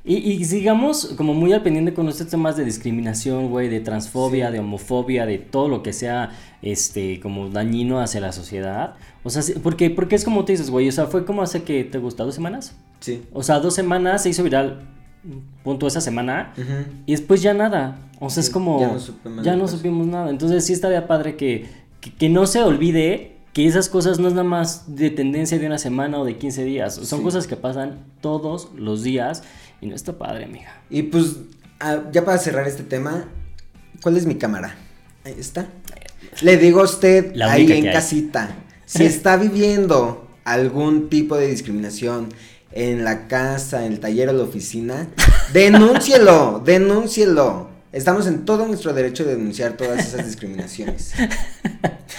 Y, 0.04 0.16
y 0.16 0.44
sigamos 0.44 1.14
como 1.16 1.32
muy 1.34 1.52
al 1.52 1.62
pendiente 1.62 1.94
con 1.94 2.08
estos 2.08 2.26
temas 2.28 2.56
de 2.56 2.64
discriminación, 2.64 3.48
güey, 3.50 3.68
de 3.68 3.80
transfobia, 3.80 4.48
Sí. 4.48 4.52
de 4.54 4.58
homofobia, 4.60 5.26
de 5.26 5.38
todo 5.38 5.68
lo 5.68 5.82
que 5.82 5.92
sea, 5.92 6.30
este, 6.62 7.20
como 7.20 7.48
dañino 7.50 8.00
hacia 8.00 8.20
la 8.20 8.32
sociedad. 8.32 8.94
O 9.22 9.30
sea, 9.30 9.42
porque, 9.62 9.90
porque 9.90 10.16
es 10.16 10.24
como 10.24 10.44
te 10.44 10.52
dices, 10.52 10.70
güey, 10.70 10.88
o 10.88 10.92
sea, 10.92 11.06
fue 11.06 11.24
como 11.24 11.42
hace 11.42 11.62
que 11.62 11.84
te 11.84 11.98
gusta 11.98 12.24
dos 12.24 12.34
semanas. 12.34 12.74
Sí. 13.00 13.22
O 13.32 13.42
sea, 13.42 13.60
dos 13.60 13.74
semanas 13.74 14.22
se 14.24 14.30
hizo 14.30 14.42
viral, 14.42 14.80
punto 15.62 15.86
esa 15.86 16.00
semana, 16.00 16.52
Ujú. 16.56 16.90
y 17.06 17.12
después 17.12 17.40
ya 17.42 17.54
nada. 17.54 17.98
O 18.18 18.28
sea, 18.30 18.42
Sí, 18.42 18.48
es 18.48 18.52
como, 18.52 18.80
ya 18.80 18.88
no 19.30 19.42
ya 19.42 19.56
no 19.56 19.68
supimos 19.68 20.06
nada. 20.06 20.30
Entonces 20.30 20.64
sí 20.64 20.72
estaría 20.72 21.06
padre 21.06 21.36
que, 21.36 21.66
que, 22.00 22.12
que 22.12 22.28
no 22.28 22.46
se 22.46 22.60
olvide 22.62 23.36
que 23.52 23.66
esas 23.66 23.88
cosas 23.88 24.18
no 24.18 24.28
es 24.28 24.34
nada 24.34 24.48
más 24.48 24.96
de 24.96 25.10
tendencia 25.10 25.58
de 25.58 25.66
una 25.66 25.76
semana 25.78 26.18
o 26.18 26.24
de 26.24 26.36
15 26.38 26.64
días. 26.64 26.94
Son 26.94 27.18
Sí. 27.18 27.24
cosas 27.24 27.46
que 27.46 27.54
pasan 27.56 27.98
todos 28.20 28.70
los 28.76 29.02
días 29.02 29.42
y 29.82 29.86
no 29.86 29.94
está 29.94 30.16
padre, 30.16 30.44
amiga. 30.44 30.80
Y 30.88 31.02
pues, 31.02 31.36
ah, 31.80 32.04
ya 32.12 32.24
para 32.24 32.38
cerrar 32.38 32.66
este 32.66 32.84
tema, 32.84 33.28
¿cuál 34.02 34.16
es 34.16 34.24
mi 34.24 34.36
cámara? 34.36 34.76
Ahí 35.24 35.34
está. 35.38 35.66
Le 36.40 36.56
digo 36.56 36.80
a 36.80 36.84
usted 36.84 37.32
La 37.34 37.52
ahí 37.52 37.64
única 37.66 37.76
en 37.88 37.92
casita, 37.92 38.54
si 38.86 39.04
está 39.04 39.36
viviendo 39.48 40.26
algún 40.44 41.10
tipo 41.10 41.36
de 41.36 41.48
discriminación 41.48 42.28
en 42.72 43.04
la 43.04 43.28
casa, 43.28 43.84
en 43.84 43.92
el 43.92 44.00
taller 44.00 44.30
o 44.30 44.32
la 44.32 44.44
oficina, 44.44 45.08
denúncielo, 45.52 46.62
denúncielo. 46.64 47.70
Estamos 47.92 48.26
en 48.26 48.46
todo 48.46 48.66
nuestro 48.66 48.94
derecho 48.94 49.24
de 49.24 49.36
denunciar 49.36 49.72
todas 49.76 49.98
esas 50.06 50.24
discriminaciones. 50.30 51.12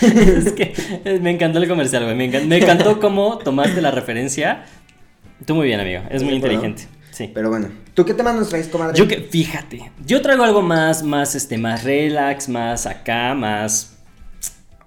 es 0.02 0.52
que 0.52 0.74
eh, 1.06 1.20
me 1.22 1.32
encantó 1.32 1.58
el 1.60 1.68
comercial, 1.68 2.04
güey. 2.04 2.16
Me, 2.16 2.32
encan- 2.32 2.46
me 2.46 2.58
encantó 2.58 3.00
cómo 3.00 3.40
tomaste 3.40 3.82
la 3.82 3.90
referencia. 3.90 4.66
Tú 5.46 5.56
muy 5.56 5.68
bien, 5.68 5.80
amigo. 5.80 6.04
Es 6.12 6.22
muy 6.22 6.34
¿De 6.34 6.38
acuerdo? 6.46 6.76
Sí. 7.14 7.30
Pero 7.32 7.50
bueno, 7.50 7.70
¿tú 7.94 8.06
qué 8.06 8.16
tema 8.16 8.34
nos 8.34 8.50
traes, 8.50 8.68
comadre? 8.68 8.98
Yo 8.98 9.08
que, 9.08 9.18
fíjate, 9.22 9.92
yo 10.04 10.22
traigo 10.24 10.44
algo 10.44 10.64
más, 10.64 11.04
más, 11.04 11.36
este, 11.36 11.60
más 11.60 11.84
relax, 11.84 12.50
más 12.50 12.88
acá, 12.88 13.36
más, 13.36 13.94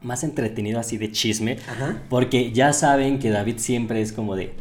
más 0.02 0.24
entretenido 0.24 0.80
así 0.80 0.98
de 0.98 1.12
chisme. 1.12 1.58
Ajá. 1.68 2.02
Porque 2.08 2.50
ya 2.50 2.72
saben 2.72 3.20
que 3.20 3.30
David 3.30 3.58
siempre 3.58 4.02
es 4.02 4.10
como 4.10 4.34
de, 4.34 4.52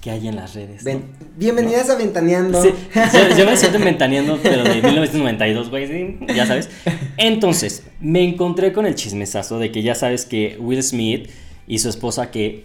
¿qué 0.00 0.12
hay 0.12 0.28
en 0.28 0.36
las 0.36 0.54
redes? 0.54 0.82
no? 0.82 1.02
Bienvenidas 1.36 1.90
a 1.90 1.96
Ventaneando. 1.96 2.62
Sí, 2.62 2.70
yo, 2.94 3.36
yo 3.36 3.44
me 3.44 3.54
siento 3.58 3.76
inventaneando, 3.80 4.40
pero 4.42 4.64
de 4.64 4.80
1992, 4.80 5.68
güey, 5.68 5.86
sí, 5.86 6.18
ya 6.34 6.46
sabes. 6.46 6.70
Entonces, 7.18 7.82
me 8.00 8.26
encontré 8.26 8.72
con 8.72 8.86
el 8.86 8.94
chismesazo 8.94 9.58
de 9.58 9.70
que 9.70 9.82
ya 9.82 9.94
sabes 9.94 10.24
que 10.24 10.56
Will 10.58 10.82
Smith 10.82 11.28
y 11.66 11.80
su 11.80 11.90
esposa, 11.90 12.30
que 12.30 12.64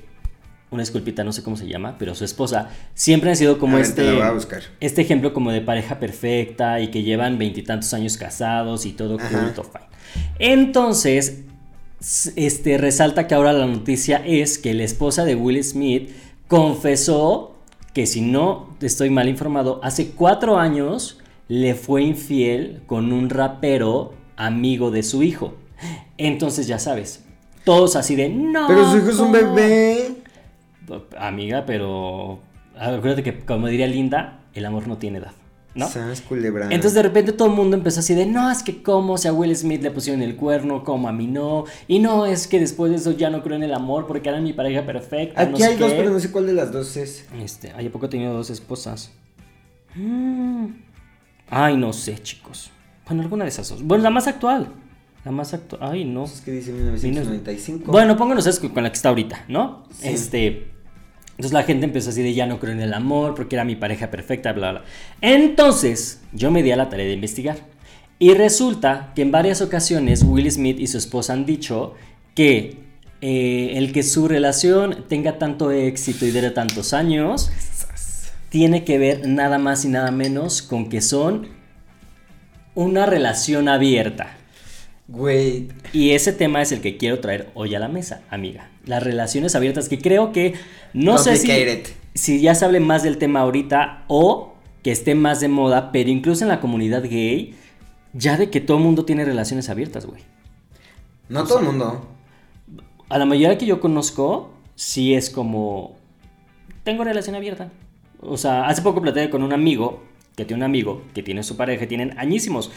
una 0.71 0.81
disculpita, 0.83 1.23
no 1.25 1.33
sé 1.33 1.43
cómo 1.43 1.57
se 1.57 1.67
llama, 1.67 1.97
pero 1.99 2.15
su 2.15 2.23
esposa, 2.23 2.69
siempre 2.93 3.29
han 3.29 3.35
sido 3.35 3.59
como 3.59 3.77
A 3.77 3.81
este, 3.81 4.03
te 4.03 4.07
la 4.07 4.13
voy 4.13 4.21
a 4.21 4.31
buscar. 4.31 4.61
este 4.79 5.01
ejemplo 5.01 5.33
como 5.33 5.51
de 5.51 5.59
pareja 5.61 5.99
perfecta 5.99 6.79
y 6.79 6.87
que 6.89 7.03
llevan 7.03 7.37
veintitantos 7.37 7.93
años 7.93 8.15
casados 8.17 8.85
y 8.85 8.93
todo 8.93 9.17
cool, 9.17 9.53
todo 9.53 9.65
fine. 9.65 9.85
Entonces, 10.39 11.41
este, 12.35 12.77
resalta 12.77 13.27
que 13.27 13.35
ahora 13.35 13.53
la 13.53 13.65
noticia 13.65 14.23
es 14.25 14.57
que 14.57 14.73
la 14.73 14.83
esposa 14.83 15.25
de 15.25 15.35
Will 15.35 15.63
Smith 15.63 16.09
confesó 16.47 17.57
que 17.93 18.05
si 18.07 18.21
no 18.21 18.75
estoy 18.81 19.09
mal 19.09 19.27
informado, 19.27 19.81
hace 19.83 20.11
cuatro 20.11 20.57
años 20.57 21.19
le 21.49 21.75
fue 21.75 22.03
infiel 22.03 22.81
con 22.87 23.11
un 23.11 23.29
rapero 23.29 24.13
amigo 24.37 24.89
de 24.89 25.03
su 25.03 25.21
hijo. 25.21 25.55
Entonces 26.17 26.67
ya 26.67 26.79
sabes, 26.79 27.23
todos 27.65 27.97
así 27.97 28.15
de 28.15 28.29
no. 28.29 28.67
Pero 28.67 28.89
su 28.89 28.97
hijo 28.97 29.09
es 29.09 29.19
un 29.19 29.33
¿cómo?". 29.33 29.53
bebé. 29.53 30.20
Amiga, 31.17 31.65
pero 31.65 32.39
acuérdate 32.77 33.23
que 33.23 33.39
como 33.39 33.67
diría 33.67 33.87
Linda, 33.87 34.39
el 34.53 34.65
amor 34.65 34.87
no 34.87 34.97
tiene 34.97 35.19
edad. 35.19 35.33
¿no? 35.73 35.87
Entonces 36.69 36.93
de 36.93 37.03
repente 37.03 37.31
todo 37.31 37.47
el 37.47 37.53
mundo 37.53 37.77
empezó 37.77 38.01
así 38.01 38.13
de, 38.13 38.25
no, 38.25 38.51
es 38.51 38.61
que 38.61 38.83
cómo, 38.83 39.17
si 39.17 39.27
a 39.27 39.33
Will 39.33 39.55
Smith 39.55 39.81
le 39.81 39.91
pusieron 39.91 40.21
el 40.21 40.35
cuerno, 40.35 40.83
como 40.83 41.07
a 41.07 41.13
mí 41.13 41.27
no, 41.27 41.65
y 41.87 41.99
no, 41.99 42.25
es 42.25 42.47
que 42.47 42.59
después 42.59 42.91
de 42.91 42.97
eso 42.97 43.11
ya 43.11 43.29
no 43.29 43.41
creo 43.41 43.55
en 43.55 43.63
el 43.63 43.73
amor 43.73 44.05
porque 44.05 44.29
era 44.29 44.41
mi 44.41 44.53
pareja 44.53 44.85
perfecta. 44.85 45.41
Aquí 45.41 45.51
no 45.51 45.57
sé 45.57 45.65
hay 45.65 45.77
dos, 45.77 45.91
qué". 45.91 45.97
pero 45.97 46.11
no 46.11 46.19
sé 46.19 46.31
cuál 46.31 46.47
de 46.47 46.53
las 46.53 46.71
dos 46.71 46.97
es. 46.97 47.25
Este, 47.41 47.71
ay, 47.75 47.87
¿a 47.87 47.91
poco 47.91 48.07
he 48.07 48.09
tenido 48.09 48.33
dos 48.33 48.49
esposas? 48.49 49.11
Mm. 49.95 50.67
Ay, 51.49 51.77
no 51.77 51.93
sé, 51.93 52.17
chicos. 52.21 52.71
Bueno, 53.05 53.23
alguna 53.23 53.45
de 53.45 53.49
esas 53.49 53.69
dos. 53.69 53.83
Bueno, 53.83 54.03
la 54.03 54.09
más 54.09 54.27
actual. 54.27 54.67
La 55.23 55.31
más 55.31 55.53
actual. 55.53 55.81
Ay, 55.83 56.05
no. 56.05 56.25
Es 56.25 56.41
que 56.41 56.51
dice 56.51 56.71
1995. 56.71 57.91
Bueno, 57.91 58.17
pónganos 58.17 58.59
con 58.59 58.83
la 58.83 58.89
que 58.89 58.95
está 58.95 59.09
ahorita, 59.09 59.45
¿no? 59.47 59.83
Sí. 59.91 60.09
Este. 60.09 60.71
Entonces 61.31 61.53
la 61.53 61.63
gente 61.63 61.85
empezó 61.85 62.09
así 62.09 62.21
de 62.21 62.33
ya 62.33 62.45
no 62.45 62.59
creo 62.59 62.73
en 62.73 62.81
el 62.81 62.93
amor 62.93 63.33
porque 63.33 63.55
era 63.55 63.63
mi 63.63 63.75
pareja 63.75 64.11
perfecta, 64.11 64.53
bla, 64.53 64.71
bla. 64.71 64.83
Entonces 65.21 66.21
yo 66.33 66.51
me 66.51 66.61
di 66.61 66.71
a 66.71 66.75
la 66.75 66.89
tarea 66.89 67.07
de 67.07 67.13
investigar. 67.13 67.57
Y 68.19 68.35
resulta 68.35 69.11
que 69.15 69.23
en 69.23 69.31
varias 69.31 69.61
ocasiones 69.61 70.23
Will 70.23 70.51
Smith 70.51 70.79
y 70.79 70.85
su 70.85 70.99
esposa 70.99 71.33
han 71.33 71.47
dicho 71.47 71.95
que 72.35 72.77
eh, 73.21 73.71
el 73.75 73.91
que 73.91 74.03
su 74.03 74.27
relación 74.27 75.05
tenga 75.07 75.39
tanto 75.39 75.71
éxito 75.71 76.25
y 76.25 76.31
dure 76.31 76.51
tantos 76.51 76.93
años 76.93 77.51
tiene 78.49 78.83
que 78.83 78.97
ver 78.97 79.27
nada 79.27 79.57
más 79.57 79.85
y 79.85 79.87
nada 79.87 80.11
menos 80.11 80.61
con 80.61 80.89
que 80.89 81.01
son 81.01 81.47
una 82.75 83.05
relación 83.05 83.67
abierta. 83.67 84.37
Güey, 85.11 85.67
Y 85.91 86.11
ese 86.11 86.31
tema 86.31 86.61
es 86.61 86.71
el 86.71 86.79
que 86.79 86.95
quiero 86.95 87.19
traer 87.19 87.49
hoy 87.53 87.75
a 87.75 87.79
la 87.79 87.89
mesa, 87.89 88.21
amiga. 88.29 88.69
Las 88.85 89.03
relaciones 89.03 89.55
abiertas, 89.55 89.89
que 89.89 89.99
creo 89.99 90.31
que 90.31 90.53
no 90.93 91.17
sé 91.17 91.35
si, 91.35 91.51
si 92.13 92.39
ya 92.39 92.55
se 92.55 92.63
hable 92.63 92.79
más 92.79 93.03
del 93.03 93.17
tema 93.17 93.41
ahorita 93.41 94.05
o 94.07 94.53
que 94.83 94.91
esté 94.91 95.13
más 95.13 95.41
de 95.41 95.49
moda, 95.49 95.91
pero 95.91 96.09
incluso 96.09 96.45
en 96.45 96.47
la 96.47 96.61
comunidad 96.61 97.03
gay, 97.03 97.55
ya 98.13 98.37
de 98.37 98.49
que 98.49 98.61
todo 98.61 98.77
el 98.77 98.83
mundo 98.83 99.03
tiene 99.03 99.25
relaciones 99.25 99.69
abiertas, 99.69 100.05
güey. 100.05 100.21
no 101.27 101.43
todo 101.43 101.59
el 101.59 101.65
mundo. 101.65 102.07
A 103.09 103.17
la 103.17 103.25
mayoría 103.25 103.57
que 103.57 103.65
yo 103.65 103.81
conozco, 103.81 104.51
sí 104.75 105.13
es 105.13 105.29
como, 105.29 105.97
tengo 106.85 107.03
relación 107.03 107.35
abierta. 107.35 107.69
O 108.21 108.37
sea, 108.37 108.65
hace 108.67 108.81
poco 108.81 109.01
platicé 109.01 109.29
con 109.29 109.43
un 109.43 109.51
amigo, 109.51 110.03
que 110.37 110.45
tiene 110.45 110.63
un 110.63 110.69
amigo, 110.69 111.01
que 111.13 111.21
tiene 111.21 111.43
su 111.43 111.57
pareja, 111.57 111.85
tienen 111.85 112.17
añísimos. 112.17 112.71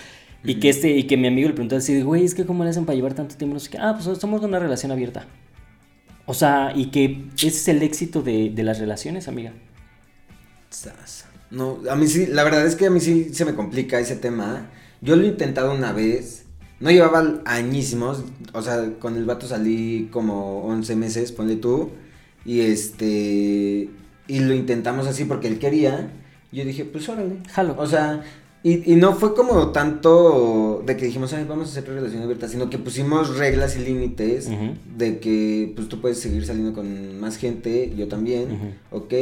Y 0.45 0.57
que, 0.57 0.69
este, 0.69 0.91
y 0.91 1.05
que 1.05 1.17
mi 1.17 1.27
amigo 1.27 1.49
le 1.49 1.55
preguntó 1.55 1.77
así, 1.77 2.03
güey, 2.03 2.25
es 2.25 2.35
que 2.35 2.45
cómo 2.45 2.65
le 2.65 2.71
hacen 2.71 2.85
para 2.85 2.97
llevar 2.97 3.15
tanto 3.15 3.35
tiempo. 3.37 3.55
No 3.55 3.61
sé 3.61 3.71
qué. 3.71 3.79
Ah, 3.79 3.97
pues 3.99 4.19
somos 4.19 4.41
de 4.41 4.47
una 4.47 4.59
relación 4.59 4.93
abierta. 4.93 5.27
O 6.27 6.35
sea, 6.35 6.73
y 6.75 6.87
que 6.87 7.29
ese 7.37 7.49
es 7.49 7.69
el 7.69 7.83
éxito 7.83 8.23
de, 8.23 8.51
de 8.51 8.63
las 8.63 8.79
relaciones, 8.79 9.27
amiga. 9.29 9.53
No, 11.51 11.79
a 11.89 11.97
mí 11.97 12.07
sí, 12.09 12.27
la 12.27 12.45
verdad 12.45 12.67
es 12.67 12.77
que 12.77 12.87
a 12.87 12.91
mí 12.91 13.01
sí 13.01 13.33
se 13.33 13.45
me 13.45 13.55
complica 13.55 13.99
ese 14.01 14.17
tema. 14.17 14.71
Yo 15.01 15.17
lo 15.17 15.23
he 15.23 15.29
intentado 15.29 15.73
una 15.75 15.93
vez. 15.93 16.45
No 16.81 16.91
llevaba 16.91 17.41
añísimos. 17.45 18.25
O 18.53 18.63
sea, 18.63 18.91
con 18.99 19.17
el 19.17 19.25
vato 19.25 19.47
salí 19.47 20.09
como 20.11 20.65
11 20.65 20.97
meses, 20.97 21.33
ponle 21.33 21.57
tú. 21.57 21.91
Y 22.45 22.61
este. 22.61 23.89
Y 24.27 24.41
lo 24.41 24.55
intentamos 24.55 25.07
así 25.07 25.25
porque 25.25 25.49
él 25.49 25.59
quería. 25.59 26.11
Yo 26.53 26.65
dije, 26.65 26.85
pues 26.85 27.09
órale. 27.09 27.37
Jalo. 27.51 27.77
O 27.79 27.87
sea, 27.87 28.23
y, 28.64 28.92
y 28.92 28.97
no 28.97 29.12
fue 29.14 29.35
como 29.35 29.68
tanto 29.73 30.83
de 30.85 30.97
que 30.97 31.04
dijimos, 31.04 31.33
Ay, 31.35 31.44
vamos 31.47 31.68
a 31.68 31.71
hacer 31.71 31.87
relación 31.88 32.23
abierta, 32.23 32.49
sino 32.49 32.71
que 32.71 32.78
pusimos 32.78 33.37
reglas 33.37 33.76
y 33.76 33.80
límites 33.85 34.49
de 34.97 35.18
que 35.21 35.73
pues 35.76 35.88
tú 35.88 36.00
puedes 36.00 36.18
seguir 36.18 36.44
saliendo 36.47 36.73
con 36.73 37.21
más 37.21 37.37
gente, 37.37 37.92
yo 37.94 38.09
también, 38.09 38.76
ok, 38.90 39.14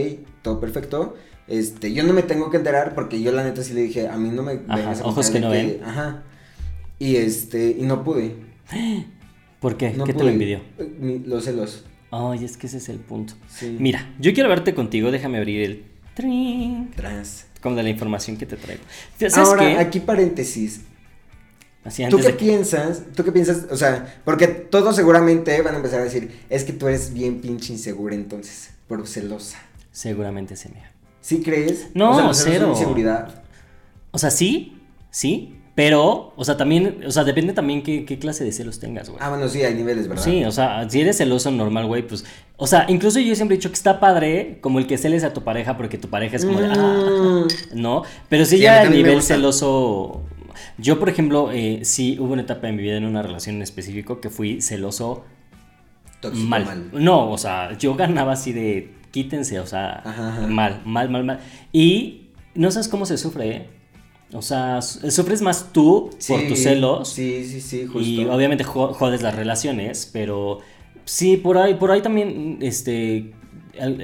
todo 0.42 0.60
perfecto. 0.60 1.16
Este, 1.48 1.92
yo 1.92 2.04
no 2.04 2.12
me 2.12 2.22
tengo 2.22 2.50
que 2.50 2.56
enterar 2.56 2.94
porque 2.94 3.20
yo 3.20 3.32
la 3.32 3.42
neta 3.42 3.62
sí 3.64 3.74
le 3.74 3.82
dije, 3.82 4.08
a 4.08 4.16
mí 4.16 4.30
no 4.30 4.44
me 4.44 4.60
Ajá, 4.68 4.76
vengas 4.76 5.00
a 5.00 5.06
ojos 5.06 5.28
que 5.28 5.40
no 5.40 5.50
ven. 5.50 5.80
Ajá. 5.84 6.22
Y 7.00 7.16
este, 7.16 7.76
y 7.78 7.82
no 7.82 8.04
pude. 8.04 8.36
¿Por 9.60 9.76
qué? 9.76 9.90
No 9.90 10.04
¿Qué 10.04 10.14
te 10.14 10.22
lo 10.22 10.30
impidió? 10.30 10.60
Eh, 10.78 11.20
Los 11.26 11.44
celos. 11.44 11.84
Ay, 12.12 12.44
es 12.44 12.56
que 12.56 12.68
ese 12.68 12.76
es 12.76 12.88
el 12.88 12.98
punto. 12.98 13.34
Sí. 13.48 13.76
Mira, 13.80 14.14
yo 14.20 14.32
quiero 14.34 14.48
verte 14.48 14.72
contigo, 14.74 15.10
déjame 15.10 15.38
abrir 15.38 15.62
el... 15.62 15.84
trin, 16.14 16.90
Tras. 16.94 17.46
Como 17.62 17.76
de 17.76 17.82
la 17.84 17.90
información 17.90 18.36
que 18.36 18.44
te 18.44 18.56
traigo. 18.56 18.82
¿Sabes 19.18 19.36
Ahora, 19.36 19.62
qué? 19.62 19.78
aquí 19.78 20.00
paréntesis. 20.00 20.80
Así 21.84 22.06
¿Tú 22.08 22.18
qué 22.18 22.24
de 22.24 22.32
piensas? 22.34 23.02
¿Tú 23.14 23.24
qué 23.24 23.32
piensas? 23.32 23.66
O 23.70 23.76
sea, 23.76 24.20
porque 24.24 24.46
todos 24.46 24.94
seguramente 24.94 25.60
van 25.62 25.74
a 25.74 25.76
empezar 25.78 26.00
a 26.00 26.04
decir, 26.04 26.40
es 26.48 26.64
que 26.64 26.72
tú 26.72 26.86
eres 26.86 27.12
bien 27.12 27.40
pinche 27.40 27.72
insegura 27.72 28.14
entonces, 28.14 28.70
por 28.86 29.06
celosa. 29.06 29.58
Seguramente 29.90 30.56
se 30.56 30.68
me... 30.68 30.82
¿Sí 31.20 31.42
crees? 31.42 31.88
No, 31.94 32.28
o 32.28 32.34
sea, 32.34 32.52
cero. 32.52 32.68
inseguridad. 32.70 33.42
O 34.10 34.18
sea, 34.18 34.30
sí, 34.30 34.80
sí, 35.10 35.56
pero, 35.74 36.32
o 36.36 36.44
sea, 36.44 36.56
también, 36.56 37.00
o 37.06 37.10
sea, 37.10 37.24
depende 37.24 37.52
también 37.54 37.82
qué, 37.82 38.04
qué 38.04 38.18
clase 38.18 38.44
de 38.44 38.52
celos 38.52 38.78
tengas, 38.78 39.08
güey. 39.08 39.20
Ah, 39.22 39.30
bueno, 39.30 39.48
sí, 39.48 39.62
hay 39.62 39.74
niveles, 39.74 40.06
¿verdad? 40.08 40.22
Sí, 40.22 40.44
o 40.44 40.50
sea, 40.52 40.88
si 40.90 41.00
eres 41.00 41.16
celoso 41.16 41.50
normal, 41.50 41.86
güey, 41.86 42.06
pues, 42.06 42.24
o 42.58 42.66
sea, 42.66 42.84
incluso 42.88 43.20
yo 43.20 43.34
siempre 43.34 43.54
he 43.54 43.58
dicho 43.58 43.70
que 43.70 43.74
está 43.76 43.98
padre 43.98 44.58
como 44.60 44.78
el 44.78 44.86
que 44.86 44.98
celes 44.98 45.24
a 45.24 45.32
tu 45.32 45.42
pareja 45.44 45.76
porque 45.78 45.96
tu 45.98 46.08
pareja 46.08 46.36
es 46.36 46.44
como 46.44 46.60
de, 46.60 46.66
ah, 46.70 47.44
Mm. 47.74 47.80
¿no? 47.80 48.02
Pero 48.28 48.44
si 48.44 48.58
Sí, 48.58 48.66
a 48.66 48.84
ya 48.84 48.90
me 48.90 48.96
nivel 48.96 49.22
celoso, 49.22 50.22
yo, 50.78 50.98
por 50.98 51.08
ejemplo, 51.08 51.50
eh, 51.52 51.80
sí 51.84 52.18
hubo 52.20 52.34
una 52.34 52.42
etapa 52.42 52.66
de 52.66 52.74
mi 52.74 52.82
vida 52.82 52.96
en 52.98 53.04
una 53.06 53.22
relación 53.22 53.56
en 53.56 53.62
específico 53.62 54.20
que 54.20 54.28
fui 54.30 54.60
celoso 54.60 55.24
Tóxico, 56.20 56.46
mal. 56.46 56.64
mal. 56.66 56.90
No, 56.92 57.30
o 57.30 57.38
sea, 57.38 57.76
yo 57.78 57.94
ganaba 57.94 58.32
así 58.32 58.52
de 58.52 58.94
quítense, 59.10 59.58
o 59.58 59.66
sea, 59.66 60.00
Ajá, 60.04 60.28
ajá. 60.28 60.46
mal, 60.46 60.80
mal, 60.84 61.08
mal, 61.10 61.24
mal. 61.24 61.40
Y 61.72 62.28
no 62.54 62.70
sabes 62.70 62.88
cómo 62.88 63.06
se 63.06 63.16
sufre, 63.18 63.48
¿eh? 63.48 63.68
O 64.34 64.42
sea, 64.42 64.80
su- 64.82 65.10
sufres 65.10 65.42
más 65.42 65.72
tú 65.72 66.10
por 66.28 66.42
tus 66.48 66.58
celos. 66.60 67.08
Sí, 67.10 67.44
sí, 67.44 67.60
sí, 67.60 67.84
justo. 67.86 68.00
Y 68.00 68.24
obviamente 68.24 68.64
jo- 68.64 68.94
jodes 68.94 69.22
las 69.22 69.34
relaciones, 69.36 70.08
pero 70.12 70.60
sí, 71.04 71.36
por 71.36 71.58
ahí, 71.58 71.74
por 71.74 71.90
ahí 71.90 72.00
también, 72.00 72.58
este, 72.62 73.32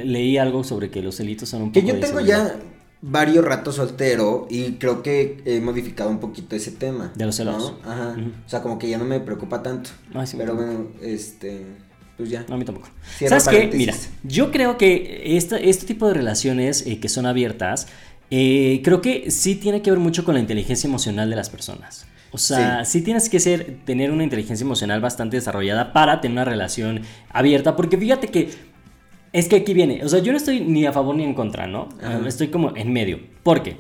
leí 0.05 0.37
algo 0.39 0.65
sobre 0.65 0.91
que 0.91 1.03
los 1.03 1.17
celitos 1.17 1.49
son 1.49 1.63
un 1.63 1.73
Que 1.73 1.81
poco 1.81 1.93
yo 1.93 2.01
de 2.01 2.07
tengo 2.07 2.21
ya 2.21 2.57
varios 3.01 3.45
ratos 3.45 3.77
soltero 3.77 4.47
y 4.51 4.73
creo 4.73 5.03
que 5.03 5.41
he 5.45 5.61
modificado 5.61 6.11
un 6.11 6.19
poquito 6.19 6.57
ese 6.57 6.73
tema. 6.73 7.13
De 7.15 7.25
los 7.27 7.37
celos. 7.37 7.75
¿no? 7.83 7.91
Ajá. 7.91 8.17
O 8.47 8.49
sea, 8.49 8.61
como 8.63 8.79
que 8.79 8.89
ya 8.89 8.99
no 8.99 9.05
me 9.05 9.21
preocupa 9.21 9.63
tanto. 9.63 9.91
Ay, 10.15 10.27
sí 10.27 10.37
Pero 10.37 10.57
bueno, 10.57 10.89
este, 11.01 11.65
pues 12.17 12.29
ya. 12.29 12.45
No, 12.49 12.57
a 12.57 12.59
mí 12.59 12.65
tampoco. 12.65 12.89
¿Sabes 13.29 13.47
qué? 13.49 13.71
Mira, 13.73 13.95
yo 14.25 14.51
creo 14.51 14.77
que 14.79 15.37
este, 15.37 15.71
este 15.71 15.87
tipo 15.87 16.09
de 16.09 16.15
relaciones 16.15 16.85
eh, 16.87 16.99
que 16.99 17.09
son 17.09 17.27
abiertas, 17.27 17.87
eh, 18.31 18.81
creo 18.85 19.01
que 19.01 19.31
sí 19.31 19.55
tiene 19.55 19.83
que 19.83 19.91
ver 19.91 20.01
mucho 20.01 20.25
con 20.25 20.35
la 20.35 20.41
inteligencia 20.41 20.87
emocional 20.89 21.31
de 21.31 21.37
las 21.37 21.51
personas. 21.51 22.07
O 22.31 22.39
sea, 22.39 22.85
sí, 22.85 23.01
tienes 23.01 23.31
que 23.31 23.41
ser, 23.41 23.79
tener 23.87 24.11
una 24.11 24.23
inteligencia 24.23 24.63
emocional 24.65 25.01
bastante 25.01 25.37
desarrollada 25.37 25.93
para 25.95 26.21
tener 26.21 26.35
una 26.35 26.45
relación 26.45 27.01
abierta, 27.31 27.75
porque 27.75 27.97
fíjate 27.97 28.29
que 28.29 28.51
es 29.33 29.49
que 29.49 29.57
aquí 29.57 29.73
viene, 29.73 30.05
o 30.05 30.09
sea, 30.09 30.21
yo 30.21 30.33
no 30.33 30.39
estoy 30.39 30.61
ni 30.61 30.85
a 30.85 30.93
favor 30.93 31.15
ni 31.17 31.25
en 31.25 31.35
contra, 31.35 31.67
¿no? 31.67 31.89
Ajá. 32.03 32.21
Estoy 32.27 32.49
como 32.49 32.77
en 32.77 32.93
medio. 32.93 33.21
¿Por 33.43 33.63
qué? 33.63 33.77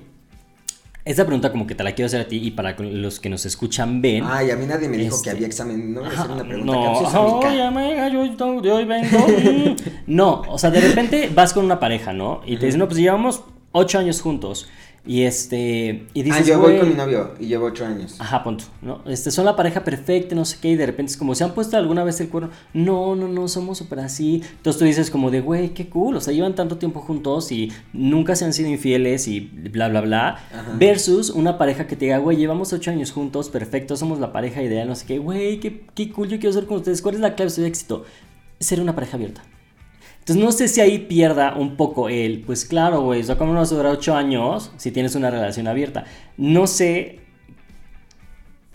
Esta 1.05 1.25
pregunta 1.25 1.50
como 1.50 1.67
que 1.67 1.75
te 1.75 1.83
la 1.85 1.93
quiero 1.93 2.07
hacer 2.07 2.21
a 2.21 2.28
ti 2.28 2.37
y 2.37 2.50
para 2.50 2.76
los 2.78 3.19
que 3.19 3.31
nos 3.31 3.47
escuchan 3.47 4.02
ven. 4.02 4.25
Ay, 4.26 4.50
a 4.50 4.57
mí 4.57 4.67
nadie 4.67 4.88
me 4.88 4.99
dijo 4.99 5.17
Este- 5.17 5.25
que 5.25 5.37
había 5.37 5.47
examen. 5.47 5.95
No, 5.95 6.00
voy 6.00 6.11
a 6.11 6.12
hacer 6.12 6.31
una 6.31 6.45
pregunta 6.45 6.73
no, 6.73 7.38
oye, 7.38 7.62
amiga, 7.62 8.09
yo 8.09 8.61
de 8.61 8.73
hoy 8.73 8.85
vengo. 8.85 9.26
no, 10.07 10.43
o 10.49 10.59
sea, 10.59 10.71
de 10.71 10.81
repente 10.81 11.31
vas 11.35 11.55
con 11.55 11.64
una 11.64 11.81
pareja, 11.81 12.12
¿no? 12.12 12.43
Y 12.47 12.59
te 12.59 12.67
dicen, 12.67 12.78
no, 12.78 12.88
pues 12.88 12.99
llevamos 12.99 13.43
ocho 13.72 13.98
años 13.98 14.20
juntos. 14.20 14.68
Y 15.06 15.22
este, 15.22 16.06
y 16.12 16.22
dices, 16.22 16.42
ah, 16.42 16.48
yo 16.48 16.60
voy 16.60 16.76
con 16.76 16.88
mi 16.90 16.94
novio 16.94 17.32
y 17.40 17.46
llevo 17.46 17.66
ocho 17.66 17.87
años. 17.87 18.16
Ajá, 18.18 18.44
punto, 18.44 18.64
¿no? 18.82 19.00
Este, 19.06 19.30
son 19.30 19.46
la 19.46 19.56
pareja 19.56 19.82
perfecta, 19.82 20.34
no 20.34 20.44
sé 20.44 20.58
qué, 20.60 20.68
y 20.72 20.76
de 20.76 20.84
repente 20.84 21.12
es 21.12 21.16
como, 21.16 21.34
¿se 21.34 21.44
han 21.44 21.54
puesto 21.54 21.78
alguna 21.78 22.04
vez 22.04 22.20
el 22.20 22.28
cuerno? 22.28 22.50
No, 22.75 23.16
no, 23.16 23.26
no, 23.26 23.48
somos 23.48 23.78
súper 23.78 24.00
así. 24.00 24.42
Entonces 24.56 24.78
tú 24.78 24.84
dices 24.84 25.10
como 25.10 25.30
de, 25.30 25.40
güey, 25.40 25.70
qué 25.70 25.88
cool, 25.88 26.16
o 26.16 26.20
sea, 26.20 26.34
llevan 26.34 26.54
tanto 26.54 26.76
tiempo 26.76 27.00
juntos 27.00 27.50
y 27.52 27.72
nunca 27.94 28.37
se 28.37 28.44
han 28.44 28.52
sido 28.52 28.68
infieles 28.68 29.28
y 29.28 29.40
bla, 29.40 29.88
bla, 29.88 30.02
bla. 30.02 30.28
Ajá. 30.52 30.75
Versus 30.78 31.30
una 31.30 31.56
pareja 31.56 31.87
que 31.87 31.96
te 31.96 32.04
diga, 32.04 32.18
güey, 32.18 32.37
llevamos 32.37 32.75
ocho 32.75 32.90
años 32.90 33.10
juntos, 33.10 33.48
perfecto, 33.48 33.96
somos 33.96 34.18
la 34.18 34.30
pareja 34.30 34.62
ideal, 34.62 34.88
no 34.88 34.94
sé 34.94 35.06
qué, 35.06 35.18
güey, 35.18 35.58
qué, 35.58 35.87
qué 35.94 36.10
cool, 36.10 36.28
yo 36.28 36.38
quiero 36.38 36.52
ser 36.52 36.66
con 36.66 36.78
ustedes. 36.78 37.00
¿Cuál 37.00 37.14
es 37.14 37.22
la 37.22 37.34
clave 37.34 37.50
de 37.50 37.56
su 37.56 37.64
éxito? 37.64 38.04
Ser 38.60 38.78
una 38.78 38.94
pareja 38.94 39.16
abierta. 39.16 39.42
Entonces 40.28 40.44
no 40.44 40.52
sé 40.52 40.68
si 40.68 40.82
ahí 40.82 40.99
pierda 40.99 41.54
un 41.56 41.78
poco 41.78 42.11
el, 42.11 42.42
pues 42.42 42.66
claro, 42.66 43.00
güey, 43.00 43.23
o 43.23 43.25
sea, 43.25 43.38
¿cómo 43.38 43.54
no 43.54 43.61
vas 43.61 43.73
a 43.73 43.76
durar 43.76 43.92
8 43.92 44.14
años 44.14 44.73
si 44.76 44.90
tienes 44.90 45.14
una 45.14 45.30
relación 45.30 45.66
abierta? 45.66 46.04
No 46.37 46.66
sé 46.66 47.20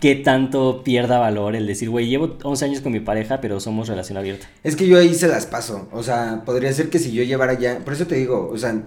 qué 0.00 0.16
tanto 0.16 0.82
pierda 0.82 1.20
valor 1.20 1.54
el 1.54 1.68
decir, 1.68 1.90
güey, 1.90 2.08
llevo 2.08 2.38
11 2.42 2.64
años 2.64 2.80
con 2.80 2.90
mi 2.90 2.98
pareja, 2.98 3.40
pero 3.40 3.60
somos 3.60 3.86
relación 3.86 4.18
abierta. 4.18 4.48
Es 4.64 4.74
que 4.74 4.88
yo 4.88 4.98
ahí 4.98 5.14
se 5.14 5.28
las 5.28 5.46
paso. 5.46 5.88
O 5.92 6.02
sea, 6.02 6.42
podría 6.44 6.72
ser 6.72 6.90
que 6.90 6.98
si 6.98 7.12
yo 7.12 7.22
llevara 7.22 7.54
ya. 7.54 7.78
Por 7.78 7.92
eso 7.92 8.08
te 8.08 8.16
digo, 8.16 8.50
o 8.52 8.58
sea, 8.58 8.82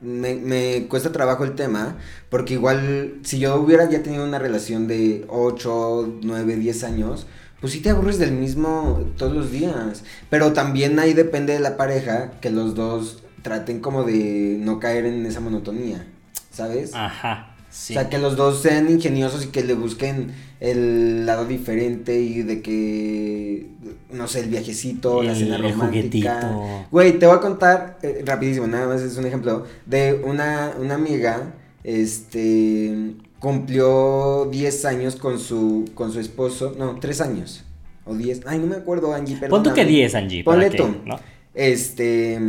me, 0.00 0.34
me 0.36 0.86
cuesta 0.88 1.12
trabajo 1.12 1.44
el 1.44 1.56
tema. 1.56 1.98
Porque 2.30 2.54
igual, 2.54 3.18
si 3.22 3.38
yo 3.38 3.54
hubiera 3.56 3.86
ya 3.90 4.02
tenido 4.02 4.24
una 4.24 4.38
relación 4.38 4.88
de 4.88 5.26
8, 5.28 6.20
9, 6.22 6.56
10 6.56 6.84
años. 6.84 7.26
Pues 7.60 7.72
sí 7.72 7.80
te 7.80 7.90
aburres 7.90 8.18
del 8.18 8.32
mismo 8.32 9.02
todos 9.16 9.32
los 9.34 9.50
días. 9.50 10.04
Pero 10.30 10.52
también 10.52 10.98
ahí 10.98 11.12
depende 11.12 11.52
de 11.54 11.60
la 11.60 11.76
pareja 11.76 12.32
que 12.40 12.50
los 12.50 12.74
dos 12.74 13.22
traten 13.42 13.80
como 13.80 14.04
de 14.04 14.56
no 14.60 14.78
caer 14.78 15.06
en 15.06 15.26
esa 15.26 15.40
monotonía. 15.40 16.06
¿Sabes? 16.52 16.92
Ajá. 16.94 17.54
Sí. 17.70 17.92
O 17.92 18.00
sea, 18.00 18.08
que 18.08 18.18
los 18.18 18.36
dos 18.36 18.62
sean 18.62 18.90
ingeniosos 18.90 19.44
y 19.44 19.48
que 19.48 19.62
le 19.62 19.74
busquen 19.74 20.32
el 20.58 21.26
lado 21.26 21.44
diferente 21.44 22.18
y 22.18 22.42
de 22.42 22.62
que, 22.62 23.66
no 24.10 24.26
sé, 24.26 24.40
el 24.40 24.48
viajecito, 24.48 25.22
la 25.22 25.34
cena 25.34 25.56
el 25.56 25.62
romántica. 25.70 26.40
juguetito. 26.40 26.86
Güey, 26.90 27.18
te 27.18 27.26
voy 27.26 27.36
a 27.36 27.40
contar 27.40 27.98
eh, 28.02 28.22
rapidísimo, 28.24 28.66
nada 28.66 28.88
más 28.88 29.02
es 29.02 29.16
un 29.18 29.26
ejemplo, 29.26 29.64
de 29.84 30.14
una, 30.24 30.72
una 30.80 30.94
amiga, 30.94 31.54
este, 31.84 33.14
cumplió 33.38 34.48
10 34.50 34.84
años 34.84 35.16
con 35.16 35.38
su, 35.38 35.84
con 35.94 36.12
su 36.12 36.20
esposo, 36.20 36.74
no, 36.78 36.96
3 37.00 37.20
años, 37.20 37.64
o 38.04 38.14
10, 38.14 38.42
ay, 38.46 38.58
no 38.58 38.66
me 38.66 38.76
acuerdo, 38.76 39.12
Angie, 39.12 39.36
Pon 39.36 39.62
tú 39.62 39.70
que 39.70 39.82
perdóname. 39.82 39.90
10, 39.90 40.14
Angie. 40.14 40.44
Ponle 40.44 40.70
tú. 40.70 40.88
¿no? 41.04 41.18
Este, 41.54 42.40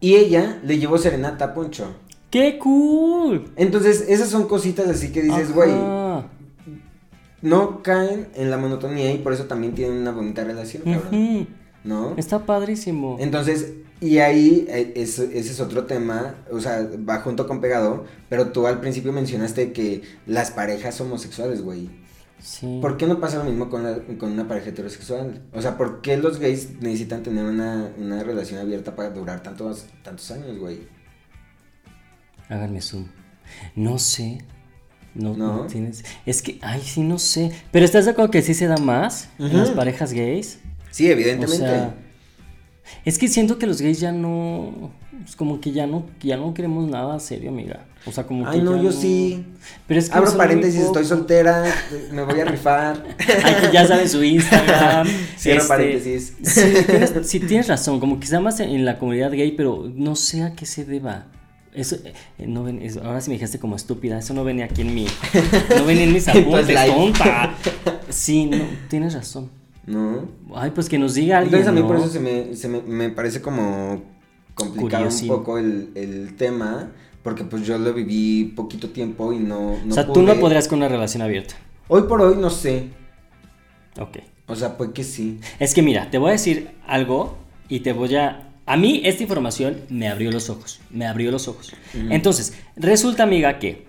y 0.00 0.14
ella 0.14 0.60
le 0.64 0.78
llevó 0.78 0.98
serenata 0.98 1.46
a 1.46 1.54
Poncho. 1.54 1.94
¡Qué 2.30 2.58
cool! 2.58 3.52
Entonces, 3.56 4.04
esas 4.08 4.28
son 4.28 4.48
cositas 4.48 4.88
así 4.88 5.12
que 5.12 5.22
dices, 5.22 5.54
güey, 5.54 5.72
no 7.42 7.82
caen 7.82 8.28
en 8.34 8.50
la 8.50 8.56
monotonía 8.56 9.12
y 9.12 9.18
por 9.18 9.32
eso 9.32 9.44
también 9.44 9.74
tienen 9.74 9.98
una 9.98 10.10
bonita 10.10 10.44
relación, 10.44 10.82
cabrón. 10.82 11.06
Ujú. 11.08 11.46
¿No? 11.84 12.14
Está 12.16 12.44
padrísimo. 12.44 13.16
Entonces, 13.20 13.74
y 14.00 14.18
ahí 14.18 14.66
eh, 14.68 14.92
es- 14.96 15.18
ese 15.18 15.38
es 15.52 15.60
otro 15.60 15.84
tema, 15.86 16.36
o 16.50 16.60
sea, 16.60 16.86
va 17.08 17.20
junto 17.20 17.46
con 17.46 17.60
pegado, 17.60 18.04
pero 18.28 18.48
tú 18.52 18.66
al 18.66 18.80
principio 18.80 19.12
mencionaste 19.12 19.72
que 19.72 20.02
las 20.26 20.50
parejas 20.50 21.00
homosexuales, 21.00 21.62
güey. 21.62 21.88
Sí. 22.38 22.78
¿Por 22.82 22.96
qué 22.98 23.06
no 23.06 23.18
pasa 23.18 23.38
lo 23.38 23.44
mismo 23.44 23.70
con, 23.70 23.82
la- 23.82 23.98
con 24.18 24.30
una 24.32 24.46
pareja 24.46 24.68
heterosexual? 24.70 25.42
O 25.52 25.62
sea, 25.62 25.76
¿por 25.78 26.02
qué 26.02 26.16
los 26.18 26.38
gays 26.38 26.80
necesitan 26.80 27.22
tener 27.22 27.44
una, 27.44 27.90
una 27.98 28.22
relación 28.22 28.60
abierta 28.60 28.94
para 28.94 29.10
durar 29.10 29.42
tantos, 29.42 29.86
tantos 30.04 30.30
años, 30.30 30.58
güey? 30.58 30.80
Háganme 32.48 32.80
zoom. 32.80 33.06
No 33.74 33.98
sé. 33.98 34.38
No, 35.14 35.34
¿No? 35.34 35.56
no 35.62 35.66
tienes. 35.66 36.04
Es 36.26 36.42
que, 36.42 36.58
ay, 36.60 36.82
sí, 36.82 37.00
no 37.00 37.18
sé. 37.18 37.50
Pero 37.72 37.84
¿estás 37.86 38.04
de 38.04 38.10
acuerdo 38.10 38.30
que 38.30 38.42
sí 38.42 38.52
se 38.52 38.66
da 38.66 38.76
más 38.76 39.30
en 39.38 39.56
las 39.56 39.70
parejas 39.70 40.12
gays? 40.12 40.58
Sí, 40.90 41.08
O 41.08 41.12
evidentemente. 41.12 41.56
sea, 41.56 41.94
es 43.04 43.18
que 43.18 43.28
siento 43.28 43.58
que 43.58 43.66
los 43.66 43.80
gays 43.80 44.00
ya 44.00 44.12
no. 44.12 44.90
Es 45.24 45.34
como 45.34 45.60
que 45.60 45.72
ya 45.72 45.86
no, 45.86 46.04
ya 46.20 46.36
no 46.36 46.54
queremos 46.54 46.88
nada 46.88 47.18
serio, 47.18 47.50
amiga. 47.50 47.86
O 48.06 48.12
sea, 48.12 48.24
como 48.24 48.44
que. 48.44 48.50
Ay, 48.50 48.62
no, 48.62 48.76
ya 48.76 48.82
yo 48.82 48.92
sí. 48.92 49.44
Pero 49.86 49.98
es 49.98 50.08
que 50.08 50.16
Abro 50.16 50.36
paréntesis, 50.36 50.80
estoy 50.80 51.04
soltera, 51.04 51.64
me 52.12 52.22
voy 52.22 52.38
a 52.38 52.44
rifar. 52.44 53.04
Ay, 53.44 53.54
que 53.62 53.72
ya 53.72 53.86
saben 53.86 54.08
su 54.08 54.22
Instagram. 54.22 55.06
Cierro 55.36 55.58
este, 55.58 55.68
paréntesis. 55.68 56.34
Sí 56.42 56.60
tienes, 56.86 57.12
sí, 57.24 57.40
tienes 57.40 57.68
razón, 57.68 57.98
como 57.98 58.18
da 58.30 58.40
más 58.40 58.60
en, 58.60 58.70
en 58.70 58.84
la 58.84 58.98
comunidad 58.98 59.32
gay, 59.32 59.52
pero 59.52 59.90
no 59.94 60.14
sé 60.14 60.42
a 60.42 60.54
qué 60.54 60.66
se 60.66 60.84
deba. 60.84 61.26
Eso, 61.76 61.96
eh, 62.38 62.46
no 62.46 62.64
ven, 62.64 62.80
eso- 62.80 63.02
ahora 63.04 63.20
sí 63.20 63.28
me 63.28 63.34
dijiste 63.34 63.58
como 63.58 63.76
estúpida, 63.76 64.18
eso 64.18 64.32
no 64.32 64.44
venía 64.44 64.64
aquí 64.64 64.80
en 64.80 64.94
mi, 64.94 65.06
no 65.76 65.84
venía 65.84 66.04
en 66.04 66.12
mis 66.14 66.26
apuntes, 66.28 66.86
tonta. 66.86 67.54
Sí, 68.08 68.46
no, 68.46 68.64
tienes 68.88 69.12
razón. 69.12 69.50
¿No? 69.86 70.28
Ay, 70.54 70.72
pues 70.72 70.88
que 70.88 70.98
nos 70.98 71.14
diga 71.14 71.38
alguien, 71.38 71.54
Entonces 71.60 71.68
a 71.68 71.72
mí 71.72 71.80
¿no? 71.80 71.86
por 71.86 71.96
eso 71.96 72.08
se 72.08 72.20
me, 72.20 72.56
se 72.56 72.68
me, 72.68 72.80
me 72.82 73.08
parece 73.10 73.40
como 73.40 74.02
complicado 74.54 75.04
Curiosín. 75.04 75.30
un 75.30 75.36
poco 75.36 75.58
el, 75.58 75.90
el 75.94 76.34
tema, 76.36 76.90
porque 77.22 77.44
pues 77.44 77.66
yo 77.66 77.78
lo 77.78 77.92
viví 77.94 78.52
poquito 78.56 78.90
tiempo 78.90 79.32
y 79.32 79.38
no, 79.38 79.76
no 79.84 79.90
o 79.90 79.94
sea, 79.94 80.10
tú 80.12 80.22
no 80.22 80.34
podrías 80.40 80.66
con 80.68 80.78
una 80.78 80.88
relación 80.88 81.22
abierta. 81.22 81.54
Hoy 81.88 82.02
por 82.02 82.20
hoy 82.20 82.36
no 82.36 82.50
sé, 82.50 82.88
Ok. 84.00 84.18
o 84.46 84.56
sea, 84.56 84.76
pues 84.76 84.90
que 84.90 85.04
sí. 85.04 85.38
Es 85.58 85.72
que 85.74 85.82
mira, 85.82 86.10
te 86.10 86.18
voy 86.18 86.30
a 86.30 86.32
decir 86.32 86.70
algo 86.86 87.36
y 87.68 87.80
te 87.80 87.92
voy 87.92 88.14
a... 88.16 88.42
A 88.66 88.76
mí 88.76 89.02
esta 89.04 89.22
información 89.22 89.76
me 89.90 90.08
abrió 90.08 90.32
los 90.32 90.50
ojos, 90.50 90.80
me 90.90 91.06
abrió 91.06 91.30
los 91.30 91.46
ojos. 91.46 91.72
Entonces, 91.94 92.54
resulta, 92.76 93.22
amiga, 93.22 93.58
que... 93.60 93.86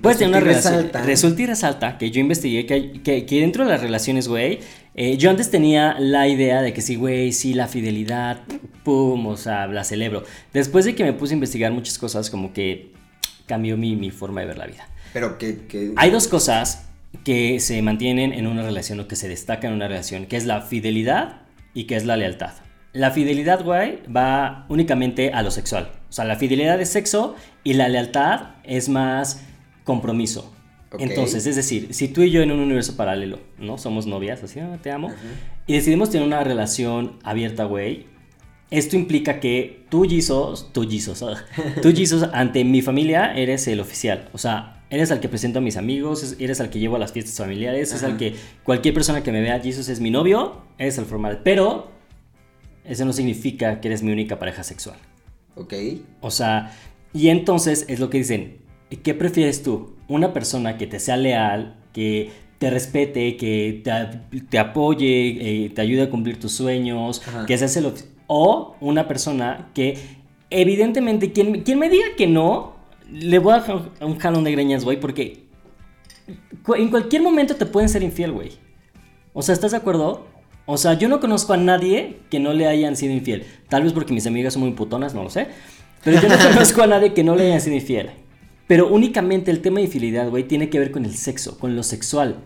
Puedes 0.00 0.18
tener 0.18 0.30
una 0.30 0.40
relación... 0.40 0.74
resalta. 0.74 1.02
Resulta 1.02 1.42
y 1.42 1.46
resalta 1.46 1.98
que 1.98 2.10
yo 2.10 2.20
investigué 2.20 2.66
que, 2.66 3.00
que, 3.02 3.26
que 3.26 3.40
dentro 3.40 3.64
de 3.64 3.70
las 3.70 3.80
relaciones, 3.80 4.28
güey, 4.28 4.60
eh, 4.94 5.16
yo 5.16 5.30
antes 5.30 5.50
tenía 5.50 5.96
la 5.98 6.28
idea 6.28 6.62
de 6.62 6.72
que 6.72 6.80
sí, 6.80 6.96
güey, 6.96 7.32
sí, 7.32 7.54
la 7.54 7.66
fidelidad, 7.66 8.42
pum, 8.84 9.26
o 9.26 9.36
sea, 9.36 9.66
la 9.66 9.84
celebro. 9.84 10.24
Después 10.52 10.84
de 10.84 10.94
que 10.94 11.04
me 11.04 11.12
puse 11.12 11.34
a 11.34 11.36
investigar 11.36 11.72
muchas 11.72 11.98
cosas, 11.98 12.30
como 12.30 12.52
que 12.52 12.92
cambió 13.46 13.76
mi, 13.76 13.96
mi 13.96 14.10
forma 14.10 14.40
de 14.40 14.46
ver 14.46 14.58
la 14.58 14.66
vida. 14.66 14.88
Pero 15.12 15.38
que, 15.38 15.66
que 15.66 15.92
Hay 15.96 16.10
dos 16.10 16.28
cosas 16.28 16.88
que 17.24 17.60
se 17.60 17.80
mantienen 17.82 18.32
en 18.32 18.46
una 18.46 18.62
relación 18.62 19.00
o 19.00 19.08
que 19.08 19.16
se 19.16 19.28
destacan 19.28 19.70
en 19.70 19.76
una 19.76 19.88
relación, 19.88 20.26
que 20.26 20.36
es 20.36 20.46
la 20.46 20.62
fidelidad 20.62 21.42
y 21.74 21.84
que 21.84 21.96
es 21.96 22.04
la 22.04 22.16
lealtad. 22.16 22.52
La 22.92 23.10
fidelidad, 23.10 23.62
güey, 23.62 23.98
va 24.04 24.64
únicamente 24.68 25.32
a 25.32 25.42
lo 25.42 25.50
sexual. 25.50 25.90
O 26.08 26.12
sea, 26.12 26.24
la 26.24 26.36
fidelidad 26.36 26.80
es 26.80 26.88
sexo 26.88 27.34
y 27.64 27.74
la 27.74 27.88
lealtad 27.88 28.54
es 28.64 28.88
más 28.88 29.42
compromiso. 29.86 30.52
Entonces, 30.98 31.46
es 31.46 31.56
decir, 31.56 31.88
si 31.94 32.08
tú 32.08 32.22
y 32.22 32.30
yo 32.30 32.42
en 32.42 32.50
un 32.52 32.60
universo 32.60 32.96
paralelo, 32.96 33.38
¿no? 33.58 33.78
Somos 33.78 34.06
novias, 34.06 34.42
así, 34.42 34.60
"Ah, 34.60 34.78
te 34.82 34.90
amo, 34.90 35.10
y 35.66 35.72
decidimos 35.74 36.10
tener 36.10 36.26
una 36.26 36.42
relación 36.44 37.14
abierta, 37.22 37.64
güey, 37.64 38.06
esto 38.70 38.96
implica 38.96 39.40
que 39.40 39.84
tú, 39.88 40.04
Jesus, 40.08 40.70
tú, 40.72 40.88
Jesus, 40.88 41.22
ah, 41.22 41.36
tú, 41.82 41.92
Jesus, 41.94 42.24
ante 42.32 42.64
mi 42.64 42.82
familia 42.82 43.32
eres 43.34 43.66
el 43.68 43.80
oficial. 43.80 44.28
O 44.32 44.38
sea, 44.38 44.84
eres 44.90 45.10
al 45.10 45.20
que 45.20 45.28
presento 45.28 45.58
a 45.58 45.62
mis 45.62 45.76
amigos, 45.76 46.22
es- 46.22 46.36
eres 46.40 46.60
al 46.60 46.70
que 46.70 46.78
llevo 46.78 46.96
a 46.96 46.98
las 46.98 47.12
fiestas 47.12 47.36
familiares, 47.36 47.92
es 47.92 48.02
al 48.02 48.16
que 48.16 48.34
cualquier 48.64 48.94
persona 48.94 49.22
que 49.22 49.32
me 49.32 49.40
vea, 49.40 49.60
Jesus 49.60 49.88
es 49.88 50.00
mi 50.00 50.10
novio, 50.10 50.62
eres 50.78 50.98
el 50.98 51.04
formal. 51.04 51.40
Pero 51.44 51.90
eso 52.84 53.04
no 53.04 53.12
significa 53.12 53.80
que 53.80 53.88
eres 53.88 54.02
mi 54.02 54.12
única 54.12 54.38
pareja 54.38 54.62
sexual. 54.62 54.96
ok, 55.56 55.74
O 56.20 56.30
sea, 56.30 56.72
y 57.12 57.28
entonces 57.28 57.84
es 57.88 57.98
lo 58.00 58.08
que 58.10 58.18
dicen, 58.18 58.58
¿qué 59.02 59.14
prefieres 59.14 59.62
tú? 59.62 59.94
¿Una 60.08 60.32
persona 60.32 60.78
que 60.78 60.86
te 60.86 61.00
sea 61.00 61.16
leal, 61.16 61.76
que 61.92 62.30
te 62.58 62.70
respete, 62.70 63.36
que 63.36 63.82
te, 63.84 64.40
te 64.40 64.58
apoye, 64.58 65.64
eh, 65.64 65.70
te 65.70 65.80
ayude 65.82 66.02
a 66.02 66.10
cumplir 66.10 66.40
tus 66.40 66.52
sueños, 66.52 67.22
Ajá. 67.26 67.46
que 67.46 67.56
seas 67.58 67.76
el... 67.76 67.92
O 68.28 68.74
una 68.80 69.06
persona 69.06 69.68
que 69.72 69.98
evidentemente, 70.50 71.32
quien, 71.32 71.62
quien 71.62 71.78
me 71.78 71.88
diga 71.88 72.06
que 72.16 72.26
no, 72.26 72.74
le 73.10 73.38
voy 73.38 73.52
a 73.52 73.60
dejar 73.60 73.90
un 74.00 74.18
jalón 74.18 74.44
de 74.44 74.52
greñas, 74.52 74.84
güey, 74.84 74.98
porque 74.98 75.44
en 76.76 76.90
cualquier 76.90 77.22
momento 77.22 77.54
te 77.54 77.66
pueden 77.66 77.88
ser 77.88 78.02
infiel, 78.02 78.32
güey. 78.32 78.52
O 79.32 79.42
sea, 79.42 79.52
¿estás 79.52 79.72
de 79.72 79.76
acuerdo? 79.76 80.26
O 80.64 80.76
sea, 80.76 80.94
yo 80.94 81.08
no 81.08 81.20
conozco 81.20 81.52
a 81.52 81.56
nadie 81.56 82.18
que 82.30 82.40
no 82.40 82.52
le 82.52 82.66
hayan 82.66 82.96
sido 82.96 83.12
infiel. 83.12 83.44
Tal 83.68 83.84
vez 83.84 83.92
porque 83.92 84.12
mis 84.12 84.26
amigas 84.26 84.54
son 84.54 84.62
muy 84.62 84.72
putonas, 84.72 85.14
no 85.14 85.22
lo 85.22 85.30
sé. 85.30 85.46
Pero 86.02 86.20
yo 86.20 86.28
no 86.28 86.36
conozco 86.52 86.82
a 86.82 86.86
nadie 86.88 87.14
que 87.14 87.22
no 87.22 87.36
le 87.36 87.46
hayan 87.46 87.60
sido 87.60 87.76
infiel. 87.76 88.10
Pero 88.66 88.88
únicamente 88.88 89.50
el 89.50 89.60
tema 89.62 89.76
de 89.78 89.86
infidelidad, 89.86 90.28
güey, 90.28 90.44
tiene 90.44 90.68
que 90.70 90.78
ver 90.78 90.90
con 90.90 91.04
el 91.04 91.14
sexo, 91.16 91.58
con 91.58 91.76
lo 91.76 91.82
sexual. 91.82 92.38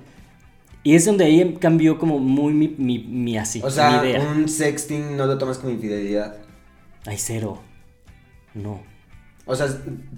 Y 0.83 0.95
es 0.95 1.05
donde 1.05 1.25
ahí 1.25 1.57
cambió 1.61 1.99
como 1.99 2.19
muy 2.19 2.53
mi, 2.55 2.69
mi, 2.69 2.99
mi 2.99 3.37
así, 3.37 3.61
o 3.63 3.71
sea, 3.71 4.01
mi 4.03 4.09
idea. 4.09 4.21
un 4.23 4.49
sexting 4.49 5.17
no 5.17 5.27
lo 5.27 5.37
tomas 5.39 5.59
como 5.59 5.73
infidelidad. 5.73 6.37
Ay, 7.07 7.17
cero. 7.19 7.61
No. 8.55 8.83
O 9.47 9.55
sea, 9.55 9.67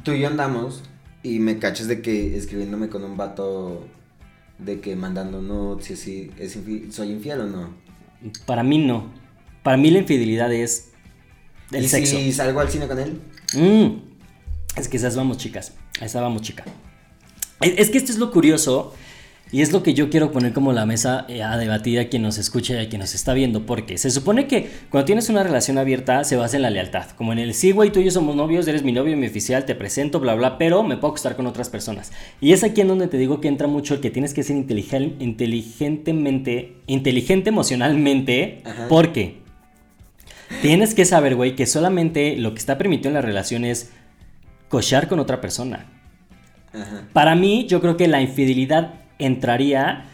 tú 0.04 0.12
y 0.12 0.20
yo 0.20 0.28
andamos 0.28 0.82
y 1.22 1.38
me 1.38 1.58
cachas 1.58 1.88
de 1.88 2.00
que 2.02 2.36
escribiéndome 2.36 2.88
con 2.88 3.02
un 3.04 3.16
vato 3.16 3.86
de 4.58 4.80
que 4.80 4.94
mandando 4.96 5.40
notes 5.42 5.90
y 5.90 5.92
así, 5.94 6.30
¿es 6.38 6.56
infi- 6.56 6.90
¿soy 6.90 7.10
infiel 7.10 7.40
o 7.40 7.46
no? 7.46 7.74
Para 8.46 8.62
mí 8.62 8.78
no. 8.78 9.06
Para 9.64 9.76
mí 9.76 9.90
la 9.90 9.98
infidelidad 9.98 10.52
es 10.52 10.90
el 11.72 11.84
¿Y 11.84 11.88
sexo. 11.88 12.16
si 12.16 12.32
salgo 12.32 12.60
al 12.60 12.68
cine 12.70 12.86
con 12.86 12.98
él? 12.98 13.20
Mm. 13.54 14.11
Es 14.76 14.88
que 14.88 14.96
esas 14.96 15.16
vamos, 15.16 15.38
chicas. 15.38 15.72
Esa 16.00 16.20
vamos, 16.20 16.42
chica. 16.42 16.64
Es, 17.60 17.90
que 17.90 17.98
esto 17.98 18.10
es 18.10 18.18
lo 18.18 18.32
curioso 18.32 18.92
y 19.52 19.60
es 19.60 19.70
lo 19.70 19.82
que 19.84 19.94
yo 19.94 20.08
quiero 20.10 20.32
poner 20.32 20.52
como 20.52 20.72
la 20.72 20.86
mesa 20.86 21.26
eh, 21.28 21.42
a 21.42 21.56
debatir 21.58 22.00
a 22.00 22.08
quien 22.08 22.22
nos 22.22 22.38
escucha 22.38 22.74
y 22.74 22.84
a 22.84 22.88
quien 22.88 23.00
nos 23.00 23.14
está 23.14 23.34
viendo. 23.34 23.66
Porque 23.66 23.98
se 23.98 24.10
supone 24.10 24.48
que 24.48 24.68
cuando 24.90 25.04
tienes 25.04 25.28
una 25.28 25.42
relación 25.44 25.78
abierta 25.78 26.24
se 26.24 26.36
basa 26.36 26.56
en 26.56 26.62
la 26.62 26.70
lealtad. 26.70 27.10
Como 27.10 27.32
en 27.32 27.38
el 27.38 27.54
sí, 27.54 27.70
güey, 27.70 27.92
tú 27.92 28.00
y 28.00 28.04
yo 28.06 28.10
somos 28.10 28.34
novios, 28.34 28.66
eres 28.66 28.82
mi 28.82 28.92
novio, 28.92 29.16
mi 29.16 29.26
oficial, 29.28 29.64
te 29.64 29.74
presento, 29.74 30.18
bla, 30.18 30.34
bla, 30.34 30.58
pero 30.58 30.82
me 30.82 30.96
puedo 30.96 31.12
acostar 31.12 31.36
con 31.36 31.46
otras 31.46 31.68
personas. 31.68 32.10
Y 32.40 32.52
es 32.52 32.64
aquí 32.64 32.80
en 32.80 32.88
donde 32.88 33.06
te 33.08 33.18
digo 33.18 33.40
que 33.40 33.48
entra 33.48 33.68
mucho 33.68 33.94
el 33.94 34.00
que 34.00 34.10
tienes 34.10 34.32
que 34.34 34.42
ser 34.42 34.56
inteligen- 34.56 35.16
inteligentemente, 35.20 36.78
inteligente 36.86 37.50
emocionalmente. 37.50 38.62
Ajá. 38.64 38.86
Porque 38.88 39.42
Tienes 40.60 40.94
que 40.94 41.06
saber, 41.06 41.34
güey, 41.34 41.56
que 41.56 41.64
solamente 41.66 42.36
lo 42.36 42.52
que 42.52 42.58
está 42.58 42.76
permitido 42.76 43.08
en 43.08 43.14
la 43.14 43.22
relación 43.22 43.64
es 43.64 43.90
cochar 44.72 45.06
con 45.06 45.20
otra 45.20 45.38
persona. 45.42 45.84
Ajá. 46.72 47.02
Para 47.12 47.34
mí, 47.34 47.66
yo 47.68 47.82
creo 47.82 47.98
que 47.98 48.08
la 48.08 48.22
infidelidad 48.22 48.94
entraría. 49.18 50.04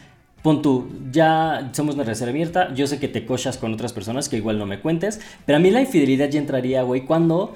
Pon 0.43 0.63
tú, 0.63 0.91
ya 1.13 1.71
somos 1.71 1.95
una 1.95 2.03
relación 2.03 2.29
abierta. 2.29 2.75
Yo 2.75 2.89
sé 2.89 2.99
que 2.99 3.07
te 3.07 3.25
cochas 3.25 3.57
con 3.57 3.73
otras 3.73 3.93
personas 3.93 4.29
que 4.29 4.37
igual 4.37 4.59
no 4.59 4.67
me 4.67 4.81
cuentes. 4.81 5.21
Pero 5.47 5.59
a 5.59 5.61
mí 5.61 5.71
la 5.71 5.81
infidelidad 5.81 6.29
ya 6.29 6.41
entraría, 6.41 6.83
güey, 6.83 7.03
cuando 7.03 7.55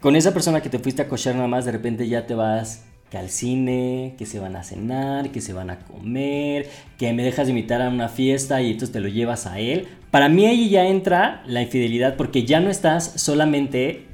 con 0.00 0.16
esa 0.16 0.32
persona 0.32 0.62
que 0.62 0.70
te 0.70 0.78
fuiste 0.78 1.02
a 1.02 1.08
cochar 1.08 1.34
nada 1.34 1.48
más, 1.48 1.66
de 1.66 1.72
repente 1.72 2.08
ya 2.08 2.26
te 2.26 2.34
vas 2.34 2.86
que 3.10 3.18
al 3.18 3.28
cine, 3.28 4.14
que 4.16 4.24
se 4.24 4.38
van 4.38 4.56
a 4.56 4.64
cenar, 4.64 5.32
que 5.32 5.42
se 5.42 5.52
van 5.52 5.68
a 5.68 5.80
comer, 5.80 6.70
que 6.96 7.12
me 7.12 7.22
dejas 7.22 7.46
de 7.46 7.50
invitar 7.50 7.82
a 7.82 7.90
una 7.90 8.08
fiesta 8.08 8.62
y 8.62 8.70
entonces 8.70 8.90
te 8.90 9.00
lo 9.00 9.08
llevas 9.08 9.46
a 9.46 9.58
él. 9.58 9.86
Para 10.10 10.30
mí 10.30 10.46
ahí 10.46 10.70
ya 10.70 10.86
entra 10.86 11.42
la 11.46 11.60
infidelidad 11.60 12.16
porque 12.16 12.44
ya 12.44 12.60
no 12.60 12.70
estás 12.70 13.20
solamente 13.20 14.11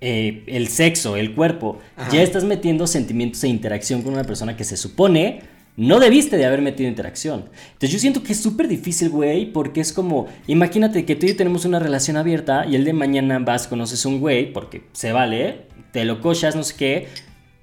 eh, 0.00 0.44
el 0.46 0.68
sexo, 0.68 1.16
el 1.16 1.34
cuerpo, 1.34 1.78
Ajá. 1.96 2.10
ya 2.12 2.22
estás 2.22 2.44
metiendo 2.44 2.86
sentimientos 2.86 3.42
e 3.44 3.48
interacción 3.48 4.02
con 4.02 4.14
una 4.14 4.24
persona 4.24 4.56
que 4.56 4.64
se 4.64 4.76
supone 4.76 5.40
no 5.76 5.98
debiste 5.98 6.36
de 6.36 6.44
haber 6.44 6.60
metido 6.60 6.90
interacción. 6.90 7.44
Entonces 7.72 7.90
yo 7.90 7.98
siento 7.98 8.22
que 8.22 8.32
es 8.32 8.40
súper 8.42 8.68
difícil, 8.68 9.08
güey, 9.08 9.50
porque 9.50 9.80
es 9.80 9.94
como, 9.94 10.26
imagínate 10.46 11.06
que 11.06 11.16
tú 11.16 11.24
y 11.24 11.30
yo 11.30 11.36
tenemos 11.36 11.64
una 11.64 11.78
relación 11.78 12.18
abierta 12.18 12.66
y 12.66 12.76
el 12.76 12.84
de 12.84 12.92
mañana 12.92 13.38
vas, 13.38 13.66
conoces 13.66 14.04
a 14.04 14.08
un 14.10 14.20
güey, 14.20 14.52
porque 14.52 14.84
se 14.92 15.12
vale, 15.12 15.62
te 15.92 16.04
lo 16.04 16.20
cochas, 16.20 16.54
no 16.54 16.64
sé 16.64 16.74
qué, 16.76 17.08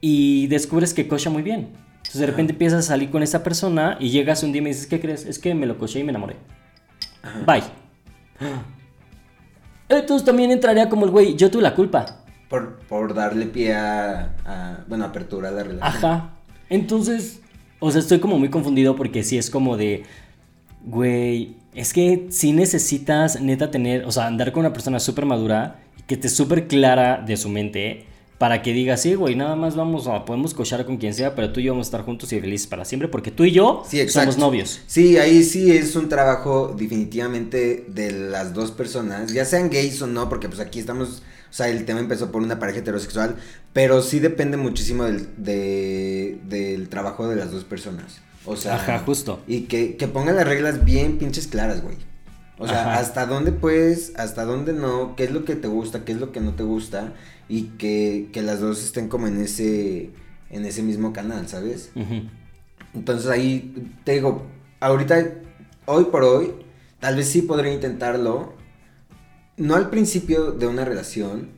y 0.01 0.47
descubres 0.47 0.95
que 0.95 1.07
cocha 1.07 1.29
muy 1.29 1.43
bien. 1.43 1.69
Entonces 1.97 2.21
de 2.21 2.25
repente 2.25 2.53
empiezas 2.53 2.85
a 2.85 2.87
salir 2.87 3.11
con 3.11 3.21
esa 3.21 3.43
persona 3.43 3.97
y 3.99 4.09
llegas 4.09 4.41
un 4.41 4.51
día 4.51 4.59
y 4.59 4.63
me 4.63 4.69
dices, 4.69 4.87
¿qué 4.87 4.99
crees? 4.99 5.25
Es 5.25 5.37
que 5.37 5.53
me 5.53 5.65
lo 5.65 5.77
coché 5.77 5.99
y 5.99 6.03
me 6.03 6.09
enamoré. 6.09 6.37
Bye. 7.45 7.63
Entonces 9.89 10.25
también 10.25 10.51
entraría 10.51 10.89
como 10.89 11.05
el 11.05 11.11
güey, 11.11 11.35
yo 11.35 11.51
tuve 11.51 11.61
la 11.61 11.75
culpa. 11.75 12.23
Por, 12.49 12.77
por 12.87 13.13
darle 13.13 13.45
pie 13.47 13.73
a, 13.73 14.35
a, 14.45 14.85
bueno, 14.87 15.05
apertura 15.05 15.49
a 15.49 15.51
la 15.51 15.63
relación. 15.63 16.05
Ajá. 16.05 16.33
Entonces, 16.69 17.41
o 17.79 17.91
sea, 17.91 17.99
estoy 17.99 18.19
como 18.19 18.39
muy 18.39 18.49
confundido 18.49 18.95
porque 18.95 19.23
sí 19.23 19.37
es 19.37 19.49
como 19.49 19.77
de, 19.77 20.03
güey, 20.85 21.55
es 21.75 21.93
que 21.93 22.27
sí 22.29 22.53
necesitas 22.53 23.41
neta 23.41 23.69
tener, 23.69 24.05
o 24.05 24.11
sea, 24.11 24.27
andar 24.27 24.51
con 24.51 24.61
una 24.61 24.73
persona 24.73 24.99
súper 24.99 25.25
madura, 25.25 25.79
que 26.07 26.15
esté 26.15 26.29
súper 26.29 26.67
clara 26.67 27.23
de 27.25 27.37
su 27.37 27.49
mente, 27.49 28.05
para 28.37 28.61
que 28.61 28.71
diga, 28.71 28.97
sí, 28.97 29.15
güey, 29.15 29.35
nada 29.35 29.55
más 29.55 29.75
vamos 29.75 30.07
a, 30.07 30.23
podemos 30.23 30.53
cochar 30.53 30.85
con 30.85 30.97
quien 30.97 31.13
sea, 31.13 31.35
pero 31.35 31.51
tú 31.51 31.59
y 31.59 31.63
yo 31.63 31.73
vamos 31.73 31.87
a 31.87 31.89
estar 31.89 32.03
juntos 32.03 32.31
y 32.33 32.39
felices 32.39 32.67
para 32.67 32.85
siempre, 32.85 33.07
porque 33.09 33.31
tú 33.31 33.45
y 33.45 33.51
yo 33.51 33.83
Sí, 33.87 34.07
somos 34.09 34.37
novios. 34.37 34.81
Sí, 34.87 35.17
ahí 35.17 35.43
sí 35.43 35.71
es 35.71 35.95
un 35.95 36.07
trabajo 36.07 36.73
definitivamente 36.77 37.85
de 37.87 38.11
las 38.11 38.53
dos 38.53 38.71
personas, 38.71 39.33
ya 39.33 39.43
sean 39.43 39.69
gays 39.69 40.01
o 40.01 40.07
no, 40.07 40.29
porque 40.29 40.47
pues 40.47 40.59
aquí 40.59 40.79
estamos, 40.79 41.23
o 41.49 41.53
sea, 41.53 41.69
el 41.69 41.85
tema 41.85 41.99
empezó 41.99 42.31
por 42.31 42.41
una 42.41 42.59
pareja 42.59 42.79
heterosexual, 42.79 43.35
pero 43.73 44.01
sí 44.01 44.19
depende 44.19 44.57
muchísimo 44.57 45.03
del, 45.05 45.27
de- 45.37 46.39
del 46.47 46.89
trabajo 46.89 47.27
de 47.27 47.35
las 47.35 47.51
dos 47.51 47.63
personas. 47.63 48.19
O 48.45 48.55
sea, 48.55 48.75
Ajá, 48.75 48.99
justo. 48.99 49.41
Y 49.47 49.61
que, 49.61 49.97
que 49.97 50.07
pongan 50.07 50.35
las 50.37 50.47
reglas 50.47 50.85
bien 50.85 51.17
pinches 51.17 51.47
claras, 51.47 51.81
güey. 51.81 51.95
O 52.59 52.67
sea, 52.67 52.81
Ajá. 52.81 52.99
hasta 52.99 53.25
dónde 53.25 53.51
puedes, 53.51 54.13
hasta 54.17 54.43
dónde 54.45 54.73
no, 54.73 55.15
qué 55.15 55.25
es 55.25 55.31
lo 55.31 55.45
que 55.45 55.55
te 55.55 55.67
gusta, 55.67 56.05
qué 56.05 56.13
es 56.13 56.19
lo 56.19 56.31
que 56.31 56.39
no 56.39 56.53
te 56.55 56.63
gusta, 56.63 57.13
y 57.49 57.63
que, 57.77 58.29
que 58.33 58.41
las 58.41 58.59
dos 58.59 58.83
estén 58.83 59.09
como 59.09 59.27
en 59.27 59.39
ese, 59.41 60.09
en 60.49 60.65
ese 60.65 60.81
mismo 60.81 61.13
canal, 61.13 61.47
¿sabes? 61.47 61.91
Entonces 62.93 63.29
ahí 63.29 63.91
te 64.03 64.13
digo, 64.13 64.43
ahorita, 64.79 65.23
hoy 65.85 66.05
por 66.05 66.23
hoy, 66.23 66.51
tal 66.99 67.15
vez 67.15 67.27
sí 67.29 67.41
podría 67.43 67.73
intentarlo. 67.73 68.53
No 69.57 69.75
al 69.75 69.89
principio 69.89 70.51
de 70.51 70.67
una 70.67 70.85
relación, 70.85 71.49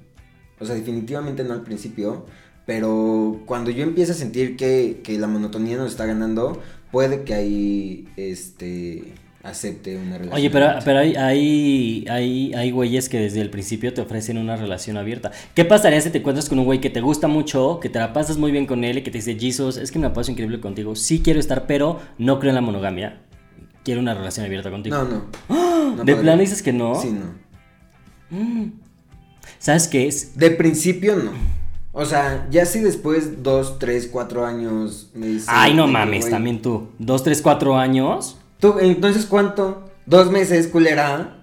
o 0.60 0.66
sea, 0.66 0.76
definitivamente 0.76 1.44
no 1.44 1.54
al 1.54 1.64
principio, 1.64 2.26
pero 2.66 3.42
cuando 3.46 3.72
yo 3.72 3.84
empiezo 3.84 4.14
a 4.14 4.16
sentir 4.16 4.56
que, 4.56 5.02
que 5.04 5.18
la 5.18 5.28
monotonía 5.28 5.78
nos 5.78 5.92
está 5.92 6.06
ganando, 6.06 6.62
puede 6.92 7.24
que 7.24 7.34
ahí, 7.34 8.08
este, 8.16 9.14
acepte 9.44 9.98
una 9.98 10.18
relación. 10.18 10.34
Oye, 10.34 10.50
pero, 10.50 10.68
pero 10.84 11.00
hay, 11.00 11.16
hay, 11.16 12.06
hay, 12.10 12.54
hay 12.54 12.72
güeyes 12.72 13.10
que 13.10 13.20
desde 13.20 13.42
el 13.42 13.50
principio 13.50 13.94
te 13.94 14.02
ofrecen 14.02 14.38
una 14.38 14.56
relación 14.56 14.98
abierta. 14.98 15.32
¿Qué 15.54 15.66
pasaría 15.66 16.00
si 16.02 16.10
te 16.10 16.20
encuentras 16.20 16.50
con 16.50 16.60
un 16.60 16.66
güey 16.66 16.82
que 16.82 16.90
te 16.90 17.02
gusta 17.02 17.28
mucho, 17.28 17.80
que 17.82 17.90
te 17.90 18.00
la 18.00 18.14
pasas 18.14 18.38
muy 18.38 18.52
bien 18.52 18.66
con 18.66 18.84
él 18.84 19.00
y 19.00 19.04
que 19.04 19.12
te 19.12 19.20
dice, 19.20 19.38
Jesus, 19.38 19.78
es 19.78 19.92
que 19.92 20.00
me 20.00 20.08
la 20.08 20.14
paso 20.14 20.32
increíble 20.32 20.60
contigo, 20.60 20.96
sí 20.96 21.22
quiero 21.24 21.40
estar, 21.40 21.68
pero 21.68 22.00
no 22.18 22.40
creo 22.40 22.52
en 22.52 22.56
la 22.56 22.62
monogamia? 22.62 23.22
Quiero 23.84 24.02
una 24.02 24.14
relación 24.14 24.46
abierta 24.46 24.70
contigo. 24.70 24.96
No, 24.96 25.06
no. 25.06 25.96
No 25.96 26.04
¿De 26.04 26.16
plano 26.16 26.40
dices 26.42 26.62
que 26.62 26.72
no? 26.72 26.96
Sí, 26.96 27.12
no. 27.12 27.49
¿Sabes 29.60 29.88
qué 29.88 30.08
es? 30.08 30.38
De 30.38 30.52
principio 30.52 31.16
no. 31.16 31.32
O 31.92 32.06
sea, 32.06 32.48
ya 32.52 32.66
si 32.66 32.80
después 32.80 33.42
dos, 33.44 33.80
tres, 33.80 34.08
cuatro 34.12 34.46
años 34.46 35.10
me 35.16 35.28
dice... 35.28 35.48
Ay, 35.50 35.74
no 35.74 35.88
mames, 35.88 36.30
también 36.30 36.62
tú. 36.62 36.90
Dos, 37.00 37.24
tres, 37.24 37.42
cuatro 37.42 37.76
años. 37.78 38.38
¿Tú, 38.60 38.76
entonces 38.80 39.26
cuánto? 39.26 39.90
¿Dos 40.06 40.32
meses, 40.32 40.68
culera? 40.68 41.38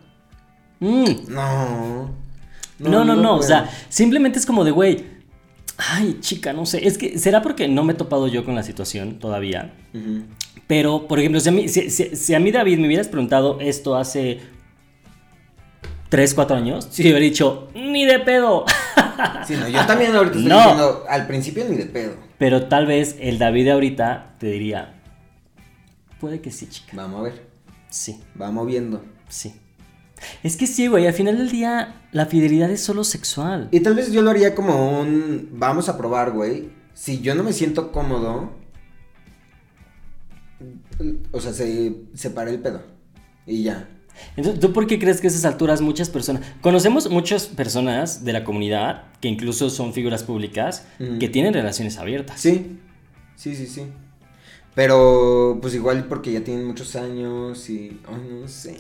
Mm. 0.80 1.04
No. 1.28 2.10
No, 2.78 3.04
no, 3.04 3.16
no, 3.16 3.36
o 3.36 3.42
sea, 3.42 3.70
simplemente 3.88 4.38
es 4.38 4.44
como 4.46 4.62
de, 4.62 4.70
güey, 4.70 5.04
ay, 5.78 6.18
chica, 6.20 6.52
no 6.52 6.66
sé, 6.66 6.86
es 6.86 6.98
que 6.98 7.18
será 7.18 7.40
porque 7.40 7.68
no 7.68 7.82
me 7.84 7.94
he 7.94 7.96
topado 7.96 8.28
yo 8.28 8.44
con 8.44 8.54
la 8.54 8.62
situación 8.62 9.18
todavía, 9.18 9.72
pero, 10.66 11.08
por 11.08 11.18
ejemplo, 11.18 11.40
si 11.40 11.48
a 11.48 11.52
mí, 11.52 11.68
si, 11.68 11.88
si- 11.88 12.14
si 12.14 12.34
a 12.34 12.38
mí 12.40 12.50
David 12.52 12.78
me 12.78 12.86
hubieras 12.86 13.08
preguntado 13.08 13.58
esto 13.62 13.96
hace 13.96 14.40
3, 16.08 16.34
4 16.34 16.56
años, 16.56 16.86
sí, 16.90 17.02
hubiera 17.02 17.18
dicho, 17.20 17.68
ni 17.74 18.04
de 18.06 18.18
pedo, 18.20 18.64
Sí, 19.46 19.54
no, 19.56 19.68
yo 19.68 19.84
también 19.86 20.14
ahorita 20.14 20.36
estoy 20.36 20.48
No. 20.50 20.58
diciendo, 20.58 21.04
al 21.08 21.26
principio 21.26 21.64
ni 21.68 21.76
de 21.76 21.86
pedo. 21.86 22.14
pero 22.38 22.66
tal 22.68 22.86
vez 22.86 23.16
el 23.20 23.38
David 23.38 23.64
de 23.64 23.70
ahorita 23.72 24.34
te 24.38 24.46
diría, 24.48 25.00
puede 26.20 26.40
que 26.40 26.50
sí, 26.50 26.68
chica, 26.68 26.92
Vamos 26.96 27.20
a 27.20 27.22
ver, 27.24 27.46
sí, 27.88 28.20
vamos 28.34 28.66
viendo. 28.66 29.04
sí. 29.28 29.54
Es 30.42 30.56
que 30.56 30.66
sí, 30.66 30.86
güey, 30.86 31.06
al 31.06 31.12
final 31.12 31.36
del 31.36 31.50
día 31.50 32.00
la 32.10 32.24
fidelidad 32.24 32.70
es 32.70 32.82
solo 32.82 33.04
sexual. 33.04 33.68
Y 33.70 33.80
tal 33.80 33.94
vez 33.94 34.10
yo 34.12 34.22
lo 34.22 34.30
haría 34.30 34.54
como 34.54 34.98
un, 35.00 35.50
vamos 35.52 35.90
a 35.90 35.98
probar, 35.98 36.30
güey. 36.32 36.70
Si 36.94 37.20
yo 37.20 37.34
no 37.34 37.42
me 37.42 37.52
siento 37.52 37.92
cómodo, 37.92 38.50
o 41.32 41.40
sea, 41.40 41.52
se 41.52 41.94
separa 42.14 42.50
el 42.50 42.60
pedo. 42.60 42.82
Y 43.46 43.62
ya. 43.64 43.88
Entonces, 44.36 44.60
¿tú 44.60 44.72
por 44.72 44.86
qué 44.86 44.98
crees 44.98 45.20
que 45.20 45.26
a 45.26 45.30
esas 45.30 45.44
alturas 45.44 45.80
muchas 45.80 46.10
personas... 46.10 46.42
Conocemos 46.60 47.10
muchas 47.10 47.46
personas 47.46 48.24
de 48.24 48.32
la 48.32 48.44
comunidad, 48.44 49.04
que 49.20 49.28
incluso 49.28 49.70
son 49.70 49.92
figuras 49.92 50.22
públicas, 50.22 50.86
que 51.20 51.28
tienen 51.28 51.54
relaciones 51.54 51.98
abiertas. 51.98 52.40
Sí, 52.40 52.78
sí, 53.36 53.54
sí, 53.54 53.66
sí. 53.66 53.86
Pero, 54.74 55.58
pues 55.62 55.74
igual 55.74 56.04
porque 56.04 56.32
ya 56.32 56.44
tienen 56.44 56.66
muchos 56.66 56.96
años 56.96 57.70
y, 57.70 58.00
ay, 58.08 58.40
no 58.40 58.46
sé. 58.46 58.76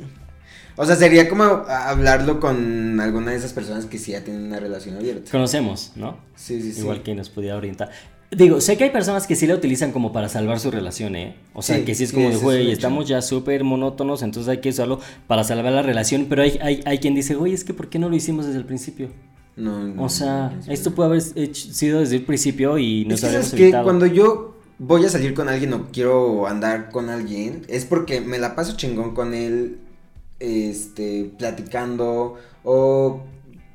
O 0.76 0.84
sea, 0.84 0.94
sería 0.94 1.26
como 1.26 1.44
hablarlo 1.44 2.38
con 2.38 3.00
alguna 3.00 3.30
de 3.30 3.38
esas 3.38 3.54
personas 3.54 3.86
que 3.86 3.96
sí 3.98 4.12
ya 4.12 4.22
tienen 4.22 4.44
una 4.44 4.60
relación 4.60 4.96
abierta. 4.96 5.30
Conocemos, 5.30 5.92
¿no? 5.96 6.18
Sí, 6.34 6.60
sí, 6.60 6.72
sí. 6.74 6.80
Igual 6.80 7.02
que 7.02 7.14
nos 7.14 7.30
pudiera 7.30 7.56
orientar. 7.56 7.90
Digo, 8.30 8.60
sé 8.60 8.76
que 8.76 8.84
hay 8.84 8.90
personas 8.90 9.26
que 9.26 9.36
sí 9.36 9.46
la 9.46 9.54
utilizan 9.54 9.92
como 9.92 10.12
para 10.12 10.28
salvar 10.28 10.58
su 10.58 10.70
relación, 10.70 11.14
¿eh? 11.14 11.36
O 11.54 11.62
sea, 11.62 11.76
Sí, 11.76 11.84
que 11.84 11.94
sí 11.94 12.04
es 12.04 12.12
como 12.12 12.28
de, 12.28 12.34
es 12.34 12.42
güey, 12.42 12.62
hecho. 12.62 12.72
estamos 12.72 13.06
ya 13.08 13.22
súper 13.22 13.62
monótonos, 13.62 14.22
entonces 14.22 14.48
hay 14.50 14.58
que 14.60 14.70
usarlo 14.70 14.98
para 15.28 15.44
salvar 15.44 15.72
la 15.72 15.82
relación. 15.82 16.26
Pero 16.28 16.42
hay, 16.42 16.58
hay, 16.60 16.82
hay 16.86 16.98
quien 16.98 17.14
dice, 17.14 17.34
güey, 17.36 17.52
es 17.54 17.62
que 17.64 17.72
¿por 17.72 17.88
qué 17.88 17.98
no 18.00 18.08
lo 18.08 18.16
hicimos 18.16 18.46
desde 18.46 18.58
el 18.58 18.64
principio? 18.64 19.10
No, 19.56 19.78
no, 19.86 20.02
O 20.02 20.08
sea, 20.08 20.50
no, 20.54 20.66
no, 20.66 20.72
esto 20.72 20.90
puede 20.94 21.08
haber 21.10 21.22
hecho- 21.36 21.72
sido 21.72 22.00
desde 22.00 22.16
el 22.16 22.24
principio 22.24 22.76
y 22.78 23.04
nos 23.04 23.14
Es 23.14 23.20
que, 23.20 23.26
habríamos 23.26 23.46
¿sabes 23.48 23.58
qué? 23.58 23.64
evitado. 23.64 23.84
Cuando 23.84 24.06
yo 24.06 24.56
voy 24.78 25.04
a 25.06 25.08
salir 25.08 25.32
con 25.32 25.48
alguien 25.48 25.72
o 25.72 25.86
quiero 25.92 26.46
andar 26.48 26.90
con 26.90 27.08
alguien, 27.08 27.62
es 27.68 27.84
porque 27.86 28.20
me 28.20 28.38
la 28.38 28.54
paso 28.56 28.76
chingón 28.76 29.14
con 29.14 29.32
él, 29.34 29.78
este, 30.40 31.30
platicando, 31.38 32.34
o 32.64 33.20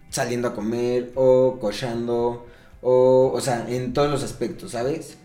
saliendo 0.10 0.50
a 0.50 0.54
comer, 0.54 1.12
o 1.16 1.58
cochando, 1.60 2.46
o, 2.82 3.32
o 3.34 3.42
sea, 3.42 3.66
en 3.70 3.94
todos 3.94 4.10
los 4.10 4.24
aspectos, 4.24 4.72
¿sabes? 4.72 5.18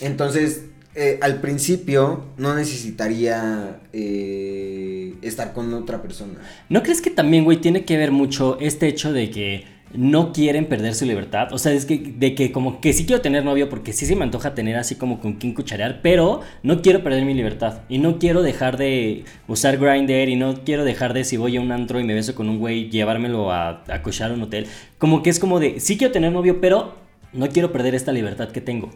Entonces, 0.00 0.64
eh, 0.94 1.18
al 1.22 1.40
principio 1.40 2.24
no 2.36 2.54
necesitaría 2.54 3.80
eh, 3.92 5.14
estar 5.22 5.52
con 5.52 5.72
otra 5.74 6.02
persona. 6.02 6.34
¿No 6.68 6.82
crees 6.82 7.00
que 7.00 7.10
también, 7.10 7.44
güey, 7.44 7.60
tiene 7.60 7.84
que 7.84 7.96
ver 7.96 8.10
mucho 8.10 8.58
este 8.60 8.88
hecho 8.88 9.12
de 9.12 9.30
que 9.30 9.64
no 9.92 10.32
quieren 10.32 10.66
perder 10.66 10.94
su 10.94 11.04
libertad? 11.04 11.52
O 11.52 11.58
sea, 11.58 11.72
es 11.72 11.84
que 11.84 11.98
de 11.98 12.34
que 12.34 12.52
como 12.52 12.80
que 12.80 12.92
sí 12.92 13.06
quiero 13.06 13.22
tener 13.22 13.44
novio 13.44 13.68
porque 13.68 13.92
sí 13.92 14.06
se 14.06 14.16
me 14.16 14.24
antoja 14.24 14.54
tener 14.54 14.76
así 14.76 14.94
como 14.94 15.20
con 15.20 15.34
quien 15.34 15.54
cucharear, 15.54 16.00
pero 16.02 16.40
no 16.62 16.82
quiero 16.82 17.02
perder 17.02 17.24
mi 17.24 17.34
libertad 17.34 17.82
y 17.88 17.98
no 17.98 18.18
quiero 18.18 18.42
dejar 18.42 18.76
de 18.76 19.24
usar 19.48 19.78
Grindr 19.78 20.28
y 20.28 20.36
no 20.36 20.62
quiero 20.64 20.84
dejar 20.84 21.12
de 21.12 21.24
si 21.24 21.36
voy 21.36 21.56
a 21.56 21.60
un 21.60 21.72
antro 21.72 22.00
y 22.00 22.04
me 22.04 22.14
beso 22.14 22.34
con 22.34 22.48
un 22.48 22.58
güey 22.58 22.90
llevármelo 22.90 23.50
a, 23.50 23.84
a 23.88 24.02
cochar 24.02 24.30
a 24.30 24.34
un 24.34 24.42
hotel. 24.42 24.66
Como 24.98 25.22
que 25.22 25.30
es 25.30 25.38
como 25.38 25.60
de 25.60 25.80
sí 25.80 25.98
quiero 25.98 26.12
tener 26.12 26.32
novio, 26.32 26.60
pero 26.60 26.94
no 27.32 27.48
quiero 27.48 27.72
perder 27.72 27.94
esta 27.94 28.12
libertad 28.12 28.50
que 28.50 28.60
tengo. 28.60 28.90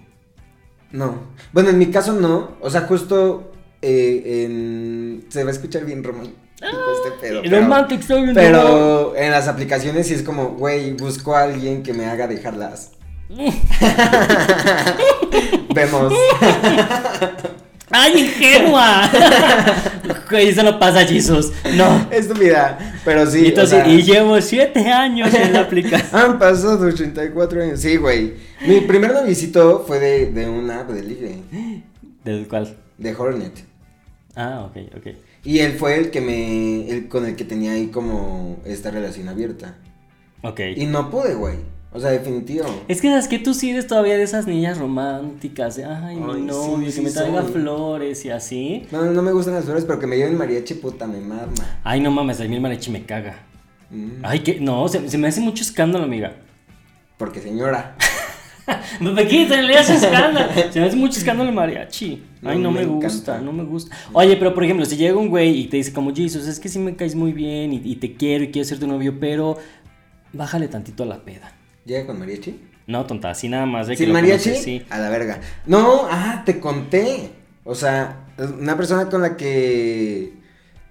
No. 0.92 1.24
Bueno, 1.52 1.70
en 1.70 1.78
mi 1.78 1.86
caso 1.86 2.12
no. 2.12 2.52
O 2.60 2.70
sea, 2.70 2.82
justo 2.82 3.52
eh, 3.82 4.44
en... 4.44 5.24
Se 5.28 5.42
va 5.42 5.50
a 5.50 5.52
escuchar 5.52 5.84
bien 5.84 6.04
romántico 6.04 6.43
este 7.04 7.10
pedo. 7.20 7.42
pero- 7.42 7.60
Romantic 7.60 8.02
en 9.16 9.30
las 9.30 9.48
aplicaciones 9.48 10.06
sí 10.06 10.14
es 10.14 10.22
como, 10.22 10.50
güey, 10.50 10.92
busco 10.92 11.34
a 11.36 11.42
alguien 11.42 11.82
que 11.82 11.92
me 11.92 12.06
haga 12.06 12.26
dejarlas. 12.26 12.92
Vemos. 15.74 16.12
¡Ay, 17.90 18.24
ingenua! 18.24 19.10
Güey, 20.30 20.48
eso 20.48 20.62
no 20.62 20.78
pasa, 20.78 21.04
Jesus. 21.06 21.52
No. 21.76 22.08
Estúpida. 22.10 22.78
Pero 23.04 23.26
sí. 23.26 23.42
y, 23.44 23.48
entonces, 23.48 23.80
o 23.80 23.84
sea, 23.84 23.92
y 23.92 24.02
llevo 24.02 24.40
siete 24.40 24.90
años 24.90 25.32
en 25.34 25.52
la 25.52 25.60
aplicación. 25.60 26.08
Han 26.20 26.38
pasado 26.38 26.86
84 26.86 27.62
años. 27.62 27.80
Sí, 27.80 27.96
güey. 27.96 28.34
Mi 28.66 28.80
primer 28.80 29.12
noviecito 29.12 29.84
fue 29.86 30.00
de, 30.00 30.32
de 30.32 30.48
una 30.48 30.80
app 30.80 30.90
de 30.90 31.02
libre. 31.02 31.36
¿Del 32.24 32.48
cual? 32.48 32.74
De 32.98 33.14
Hornet. 33.14 33.64
Ah, 34.34 34.66
ok, 34.68 34.76
ok. 34.96 35.06
Y 35.44 35.58
él 35.60 35.72
fue 35.72 35.98
el 35.98 36.10
que 36.10 36.20
me. 36.20 36.88
El 36.90 37.08
con 37.08 37.26
el 37.26 37.36
que 37.36 37.44
tenía 37.44 37.72
ahí 37.72 37.88
como 37.88 38.56
esta 38.64 38.90
relación 38.90 39.28
abierta. 39.28 39.76
Ok. 40.42 40.60
Y 40.76 40.86
no 40.86 41.10
pude, 41.10 41.34
güey. 41.34 41.56
O 41.92 42.00
sea, 42.00 42.10
definitivo. 42.10 42.64
Es 42.88 43.00
que 43.00 43.08
sabes 43.08 43.28
que 43.28 43.38
tú 43.38 43.54
sí 43.54 43.70
eres 43.70 43.86
todavía 43.86 44.16
de 44.16 44.24
esas 44.24 44.48
niñas 44.48 44.78
románticas, 44.78 45.76
de 45.76 45.84
ay, 45.84 46.16
mi 46.16 46.40
novio, 46.42 46.90
sí, 46.90 46.96
que 46.96 47.02
me 47.02 47.10
traiga 47.12 47.42
soy. 47.42 47.52
flores 47.52 48.24
y 48.24 48.30
así. 48.30 48.86
No, 48.90 49.04
no 49.04 49.22
me 49.22 49.30
gustan 49.30 49.54
las 49.54 49.64
flores, 49.64 49.84
pero 49.84 50.00
que 50.00 50.08
me 50.08 50.16
lleven 50.16 50.36
mariachi, 50.36 50.74
puta, 50.74 51.06
me 51.06 51.20
mama. 51.20 51.52
Ay, 51.84 52.00
no 52.00 52.10
mames, 52.10 52.40
a 52.40 52.44
mí 52.46 52.56
el 52.56 52.60
mariachi 52.60 52.90
me 52.90 53.04
caga. 53.04 53.36
Mm, 53.90 54.24
Ay, 54.24 54.40
que 54.40 54.58
no, 54.58 54.88
se, 54.88 55.08
se 55.08 55.18
me 55.18 55.28
hace 55.28 55.40
mucho 55.40 55.62
escándalo, 55.62 56.04
amiga. 56.04 56.32
Porque 57.16 57.40
señora. 57.40 57.96
Me 59.00 59.26
quita, 59.26 59.60
le 59.60 59.76
hace 59.76 59.94
escándalo. 59.96 60.48
Se 60.72 60.80
me 60.80 60.86
hace 60.86 60.96
mucho 60.96 61.18
escándalo 61.18 61.48
el 61.50 61.54
mariachi. 61.54 62.22
Ay, 62.42 62.56
no, 62.58 62.64
No, 62.64 62.72
me, 62.72 62.80
me 62.80 62.86
gusta, 62.86 63.38
no 63.40 63.52
me 63.52 63.64
gusta. 63.64 63.96
Oye, 64.12 64.36
pero 64.36 64.54
por 64.54 64.64
ejemplo, 64.64 64.86
si 64.86 64.96
llega 64.96 65.16
un 65.16 65.28
güey 65.28 65.60
y 65.60 65.64
te 65.66 65.76
dice 65.76 65.92
como 65.92 66.14
Jesus, 66.14 66.46
es 66.46 66.58
que 66.60 66.68
sí 66.68 66.78
me 66.78 66.96
caes 66.96 67.14
muy 67.14 67.32
bien 67.32 67.72
y, 67.72 67.80
y 67.84 67.96
te 67.96 68.14
quiero 68.14 68.44
y 68.44 68.50
quiero 68.50 68.66
ser 68.68 68.78
tu 68.78 68.86
novio, 68.86 69.18
pero 69.20 69.58
bájale 70.32 70.68
tantito 70.68 71.02
a 71.02 71.06
la 71.06 71.24
peda. 71.24 71.52
¿Llega 71.84 72.06
con 72.06 72.18
mariachi? 72.18 72.58
No, 72.86 73.06
tonta, 73.06 73.30
así 73.30 73.48
nada 73.48 73.66
más 73.66 73.86
¿Sin 73.86 74.12
mariachi? 74.12 74.44
conoces, 74.50 74.64
sí. 74.64 74.82
A 74.90 74.98
la 74.98 75.08
verga. 75.10 75.40
No, 75.66 76.06
ah, 76.10 76.42
te 76.44 76.60
conté. 76.60 77.30
O 77.64 77.74
sea, 77.74 78.26
una 78.60 78.76
persona 78.76 79.08
con 79.08 79.22
la 79.22 79.36
que. 79.36 80.34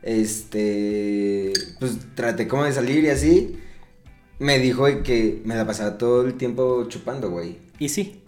Este. 0.02 1.54
Pues 1.80 1.98
traté 2.16 2.48
como 2.48 2.64
de 2.64 2.72
salir 2.72 3.04
y 3.04 3.10
así. 3.10 3.60
Me 4.40 4.60
dijo 4.60 4.86
que 5.04 5.42
me 5.46 5.56
la 5.56 5.66
pasaba 5.66 5.98
todo 5.98 6.26
el 6.26 6.34
tiempo 6.34 6.86
chupando, 6.90 7.30
güey. 7.30 7.58
Y 7.84 7.89
sí. 7.89 8.22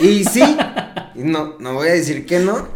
Y 0.00 0.22
sí. 0.24 0.42
no, 1.16 1.56
no 1.58 1.74
voy 1.74 1.88
a 1.88 1.92
decir 1.92 2.24
que 2.26 2.38
no. 2.38 2.68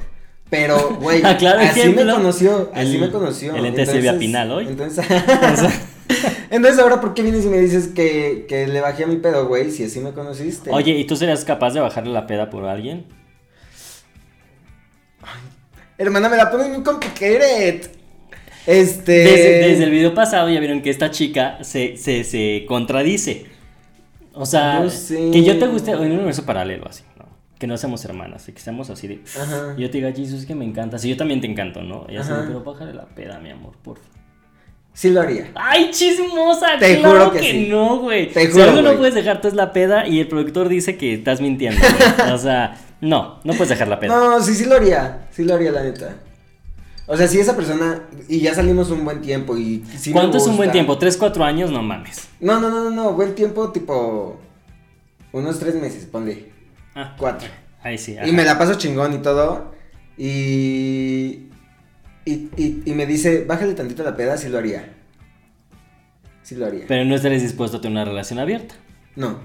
Pero, 0.51 0.97
güey, 1.01 1.21
Ah, 1.25 1.37
claro, 1.37 1.61
así 1.61 1.79
ejemplo. 1.81 2.05
me 2.05 2.13
conoció. 2.15 2.71
Así 2.75 2.95
El- 2.97 3.01
me 3.01 3.11
conoció. 3.11 3.55
el 3.55 3.67
ente 3.67 3.87
Silvia 3.87 4.19
Pinal 4.19 4.51
hoy. 4.51 4.67
Entonces, 4.69 5.05
entonces, 6.51 6.81
ahora, 6.81 7.01
¿por 7.01 7.15
qué 7.15 7.23
vienes 7.23 7.45
y 7.45 7.49
me 7.49 7.59
dices 7.59 7.89
que, 7.89 8.47
que 8.49 8.67
le 8.67 8.81
bajé 8.81 9.05
a 9.05 9.07
mi 9.07 9.17
pedo, 9.17 9.47
güey? 9.47 9.71
Si 9.71 9.85
así 9.85 10.01
me 10.01 10.11
conociste. 10.13 10.71
Oye, 10.71 10.93
¿y 10.93 11.05
tú 11.05 11.15
serías 11.17 11.45
capaz 11.45 11.73
de 11.73 11.81
bajarle 11.81 12.13
la 12.13 12.27
peda 12.27 12.51
por 12.51 12.65
alguien? 12.65 13.05
Hermana, 15.99 16.29
me 16.29 16.37
la 16.37 16.51
pones 16.51 16.69
muy 16.71 16.83
complicated. 16.83 17.87
Este. 18.67 19.13
Desde, 19.13 19.69
desde 19.69 19.85
el 19.85 19.91
video 19.91 20.15
pasado 20.15 20.49
ya 20.51 20.59
vieron 20.59 20.83
que 20.83 20.91
esta 20.91 21.11
chica 21.11 21.59
se, 21.63 21.97
se, 21.97 22.25
se 22.25 22.65
contradice. 22.67 23.47
O 24.35 24.45
sea, 24.47 24.81
No 24.81 24.91
sé. 24.91 25.31
que 25.31 25.43
yo 25.45 25.59
te 25.59 25.67
guste 25.67 25.93
en 25.93 25.99
un 26.01 26.13
universo 26.13 26.45
paralelo 26.45 26.87
así, 26.89 27.05
¿no? 27.19 27.25
Que 27.59 27.67
no 27.67 27.77
seamos 27.77 28.05
hermanas, 28.05 28.45
que 28.47 28.59
seamos 28.61 28.91
así 28.91 29.07
de... 29.07 29.23
Ajá. 29.41 29.75
Y 29.77 29.83
yo 29.83 29.91
te 29.91 29.99
diga, 29.99 30.11
Jesus, 30.13 30.41
es 30.41 30.47
que 30.47 30.55
me 30.55 30.65
encanta. 30.65 30.99
Sí, 30.99 31.09
yo 31.09 31.17
también 31.17 31.41
te 31.41 31.47
encanto, 31.47 31.83
¿no? 31.83 32.07
Y 32.09 32.17
así, 32.17 32.31
pero 32.47 32.63
bájale 32.65 32.93
la 32.95 33.05
peda, 33.07 33.39
mi 33.39 33.51
amor, 33.51 33.75
por 33.83 33.97
favor. 33.99 34.11
Sí 34.93 35.11
lo 35.11 35.21
haría. 35.23 35.51
¡Ay, 35.57 35.91
chismosa! 35.91 36.79
Te 36.79 36.99
claro 37.01 37.19
juro 37.27 37.33
que 37.33 37.41
que, 37.41 37.51
sí. 37.51 37.69
no, 37.69 37.99
güey. 37.99 38.31
Te 38.31 38.47
Si 38.47 38.53
juro, 38.53 38.65
algo 38.65 38.83
no 38.83 38.97
puedes 38.97 39.15
dejarte 39.15 39.49
es 39.49 39.55
la 39.55 39.73
peda 39.73 40.07
y 40.07 40.21
el 40.21 40.29
productor 40.29 40.69
dice 40.69 40.97
que 40.97 41.15
estás 41.15 41.41
mintiendo. 41.41 41.81
O 42.33 42.39
sea, 42.39 42.77
no, 43.01 43.41
no 43.43 43.53
puedes 43.55 43.71
dejar 43.71 43.89
la 43.89 43.99
peda. 43.99 44.15
No, 44.17 44.41
sí, 44.41 44.55
sí 44.55 44.67
lo 44.67 44.77
haría. 44.77 45.27
Sí 45.33 45.43
lo 45.45 45.55
haría, 45.55 45.73
la 45.73 45.83
neta. 45.83 46.15
O 47.07 47.17
sea, 47.17 47.29
si 47.29 47.39
esa 47.39 47.55
persona. 47.55 48.03
Y 48.29 48.41
ya 48.41 48.55
salimos 48.55 48.91
un 48.91 49.05
buen 49.05 49.21
tiempo 49.21 49.57
y. 49.57 49.85
me 50.07 50.13
¿Cuánto 50.13 50.39
es 50.39 50.47
un 50.47 50.57
buen 50.57 50.73
tiempo? 50.73 50.97
¿Tres, 50.99 51.17
cuatro 51.17 51.45
años? 51.45 51.71
No 51.71 51.83
mames. 51.83 52.29
No, 52.41 52.61
no, 52.61 52.71
no, 52.71 52.85
no, 52.85 52.91
no. 52.91 53.13
Buen 53.13 53.35
tiempo, 53.35 53.71
tipo. 53.73 54.41
Unos 55.33 55.59
tres 55.59 55.75
meses, 55.75 56.07
ponle. 56.07 56.53
Ah, 56.95 57.15
Cuatro. 57.19 57.49
ahí 57.83 57.99
sí. 57.99 58.13
Y 58.13 58.19
ajá. 58.19 58.33
me 58.33 58.45
la 58.45 58.57
paso 58.59 58.75
chingón 58.75 59.13
y 59.15 59.19
todo. 59.19 59.73
Y. 60.17 61.49
Y, 62.27 62.49
y, 62.57 62.83
y 62.87 62.93
me 62.95 63.05
dice, 63.05 63.45
bájale 63.45 63.75
tantito 63.75 64.03
la 64.03 64.17
peda, 64.17 64.37
sí 64.39 64.49
lo 64.49 64.57
haría. 64.59 64.95
Sí 66.43 66.55
lo 66.55 66.65
haría. 66.67 66.85
Pero 66.89 67.05
no 67.05 67.15
estarías 67.15 67.43
dispuesto 67.43 67.77
a 67.79 67.81
tener 67.83 67.97
una 67.99 68.05
relación 68.07 68.39
abierta. 68.39 68.75
No. 69.17 69.41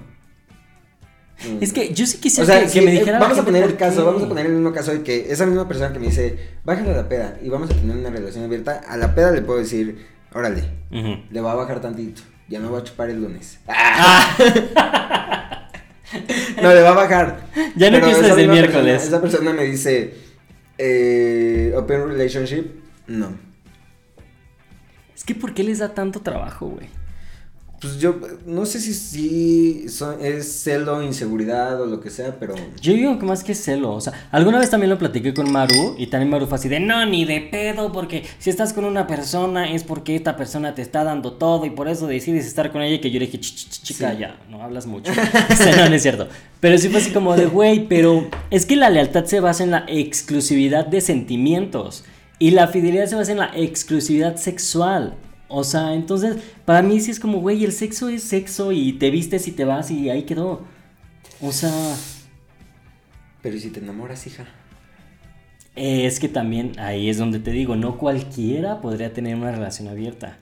No, 1.48 1.58
Es 1.60 1.72
que 1.72 1.94
yo 1.94 2.06
sí 2.06 2.18
quisiera 2.18 2.44
O 2.44 2.46
sea, 2.46 2.60
que, 2.62 2.68
si, 2.68 2.78
que 2.80 2.84
me 2.84 2.90
dijera. 2.92 3.18
vamos 3.18 3.38
a 3.38 3.44
poner 3.44 3.64
el 3.64 3.76
caso, 3.76 4.00
qué. 4.00 4.02
vamos 4.06 4.22
a 4.22 4.28
poner 4.28 4.46
el 4.46 4.52
mismo 4.52 4.72
caso 4.72 4.92
de 4.92 5.02
que 5.02 5.32
esa 5.32 5.46
misma 5.46 5.66
persona 5.68 5.92
que 5.92 5.98
me 5.98 6.06
dice, 6.06 6.38
bájale 6.64 6.90
a 6.92 6.96
la 6.96 7.08
peda 7.08 7.38
y 7.42 7.48
vamos 7.48 7.70
a 7.70 7.74
tener 7.74 7.96
una 7.96 8.10
relación 8.10 8.44
abierta, 8.44 8.80
a 8.86 8.96
la 8.96 9.14
peda 9.14 9.30
le 9.30 9.40
puedo 9.42 9.58
decir, 9.58 10.06
órale, 10.34 10.64
le 10.90 11.40
voy 11.40 11.50
a 11.50 11.54
bajar 11.54 11.80
tantito, 11.80 12.22
ya 12.48 12.58
no 12.60 12.68
voy 12.70 12.80
a 12.80 12.84
chupar 12.84 13.08
el 13.10 13.22
lunes. 13.22 13.58
no, 16.62 16.74
le 16.74 16.82
va 16.82 16.90
a 16.90 16.94
bajar. 16.94 17.40
Ya 17.76 17.90
no 17.90 17.98
empieza 17.98 18.20
desde 18.22 18.42
el 18.42 18.48
miércoles. 18.50 18.82
persona- 19.02 19.16
esa 19.16 19.20
persona 19.20 19.52
me 19.52 19.64
dice, 19.64 20.14
eh, 20.78 21.72
open 21.76 22.08
relationship, 22.08 22.66
no. 23.06 23.32
Es 25.16 25.24
que 25.24 25.34
¿por 25.34 25.54
qué 25.54 25.62
les 25.64 25.78
da 25.78 25.94
tanto 25.94 26.20
trabajo, 26.20 26.66
güey? 26.68 26.88
Pues 27.80 27.98
yo 27.98 28.16
no 28.44 28.66
sé 28.66 28.78
si, 28.78 28.92
si 28.92 29.88
son- 29.88 30.22
es 30.22 30.52
celo, 30.62 31.02
inseguridad 31.02 31.80
o 31.80 31.86
lo 31.86 31.98
que 32.00 32.10
sea, 32.10 32.36
pero... 32.38 32.54
Yo 32.82 32.92
digo 32.92 33.18
que 33.18 33.24
más 33.24 33.42
que 33.42 33.54
celo, 33.54 33.94
o 33.94 34.00
sea, 34.02 34.12
alguna 34.30 34.58
vez 34.58 34.68
también 34.68 34.90
lo 34.90 34.98
platiqué 34.98 35.32
con 35.32 35.50
Maru 35.50 35.94
y 35.96 36.08
también 36.08 36.28
Maru 36.28 36.46
fue 36.46 36.56
así 36.56 36.68
de 36.68 36.78
no, 36.78 37.06
ni 37.06 37.24
de 37.24 37.40
pedo, 37.40 37.90
porque 37.90 38.24
si 38.38 38.50
estás 38.50 38.74
con 38.74 38.84
una 38.84 39.06
persona 39.06 39.72
es 39.72 39.82
porque 39.84 40.14
esta 40.14 40.36
persona 40.36 40.74
te 40.74 40.82
está 40.82 41.04
dando 41.04 41.32
todo 41.32 41.64
y 41.64 41.70
por 41.70 41.88
eso 41.88 42.06
decides 42.06 42.44
estar 42.46 42.70
con 42.70 42.82
ella 42.82 42.96
y 42.96 43.00
que 43.00 43.10
yo 43.10 43.18
le 43.18 43.24
dije, 43.26 43.38
"Ch, 43.40 43.54
ch, 43.54 43.68
ch, 43.70 43.82
chica, 43.82 44.12
Sí. 44.12 44.18
ya, 44.20 44.38
no 44.50 44.62
hablas 44.62 44.86
mucho. 44.86 45.10
O 45.50 45.56
sea, 45.56 45.74
no, 45.76 45.88
no 45.88 45.94
es 45.94 46.02
cierto. 46.02 46.28
Pero 46.60 46.76
sí 46.76 46.90
fue 46.90 47.00
así 47.00 47.12
como 47.12 47.34
de, 47.34 47.46
güey, 47.46 47.88
pero 47.88 48.28
es 48.50 48.66
que 48.66 48.76
la 48.76 48.90
lealtad 48.90 49.24
se 49.24 49.40
basa 49.40 49.64
en 49.64 49.70
la 49.70 49.86
exclusividad 49.88 50.84
de 50.86 51.00
sentimientos 51.00 52.04
y 52.38 52.50
la 52.50 52.68
fidelidad 52.68 53.06
se 53.06 53.16
basa 53.16 53.32
en 53.32 53.38
la 53.38 53.50
exclusividad 53.56 54.36
sexual. 54.36 55.14
O 55.50 55.64
sea, 55.64 55.94
entonces, 55.94 56.36
para 56.64 56.80
mí 56.80 57.00
sí 57.00 57.10
es 57.10 57.18
como, 57.18 57.40
güey, 57.40 57.64
el 57.64 57.72
sexo 57.72 58.08
es 58.08 58.22
sexo 58.22 58.70
y 58.70 58.92
te 58.94 59.10
vistes 59.10 59.48
y 59.48 59.52
te 59.52 59.64
vas 59.64 59.90
y 59.90 60.08
ahí 60.08 60.22
quedó. 60.22 60.62
O 61.42 61.52
sea... 61.52 61.72
Pero 63.42 63.56
¿y 63.56 63.60
si 63.60 63.70
te 63.70 63.80
enamoras, 63.80 64.26
hija? 64.26 64.46
Eh, 65.74 66.06
Es 66.06 66.20
que 66.20 66.28
también 66.28 66.78
ahí 66.78 67.08
es 67.10 67.18
donde 67.18 67.40
te 67.40 67.50
digo, 67.50 67.74
no 67.74 67.98
cualquiera 67.98 68.80
podría 68.80 69.12
tener 69.12 69.34
una 69.34 69.50
relación 69.50 69.88
abierta. 69.88 70.38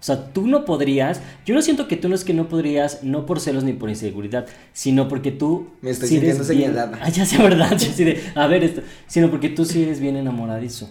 O 0.00 0.04
sea, 0.04 0.32
tú 0.32 0.46
no 0.46 0.64
podrías, 0.64 1.20
yo 1.46 1.54
no 1.54 1.62
siento 1.62 1.86
que 1.88 1.96
tú 1.96 2.08
no 2.08 2.14
es 2.16 2.24
que 2.24 2.34
no 2.34 2.48
podrías, 2.48 3.04
no 3.04 3.24
por 3.24 3.40
celos 3.40 3.62
ni 3.64 3.72
por 3.72 3.88
inseguridad, 3.88 4.46
sino 4.72 5.08
porque 5.08 5.30
tú... 5.30 5.70
Me 5.80 5.90
estoy 5.90 6.08
sí 6.08 6.14
sintiendo 6.16 6.44
señalada. 6.44 6.98
Ah, 7.00 7.08
ya 7.08 7.24
sé, 7.24 7.38
¿verdad? 7.38 7.76
De, 7.96 8.20
a 8.34 8.46
ver 8.48 8.64
esto, 8.64 8.82
sino 9.06 9.30
porque 9.30 9.48
tú 9.48 9.64
sí 9.64 9.82
eres 9.82 10.00
bien 10.00 10.16
enamoradizo. 10.16 10.90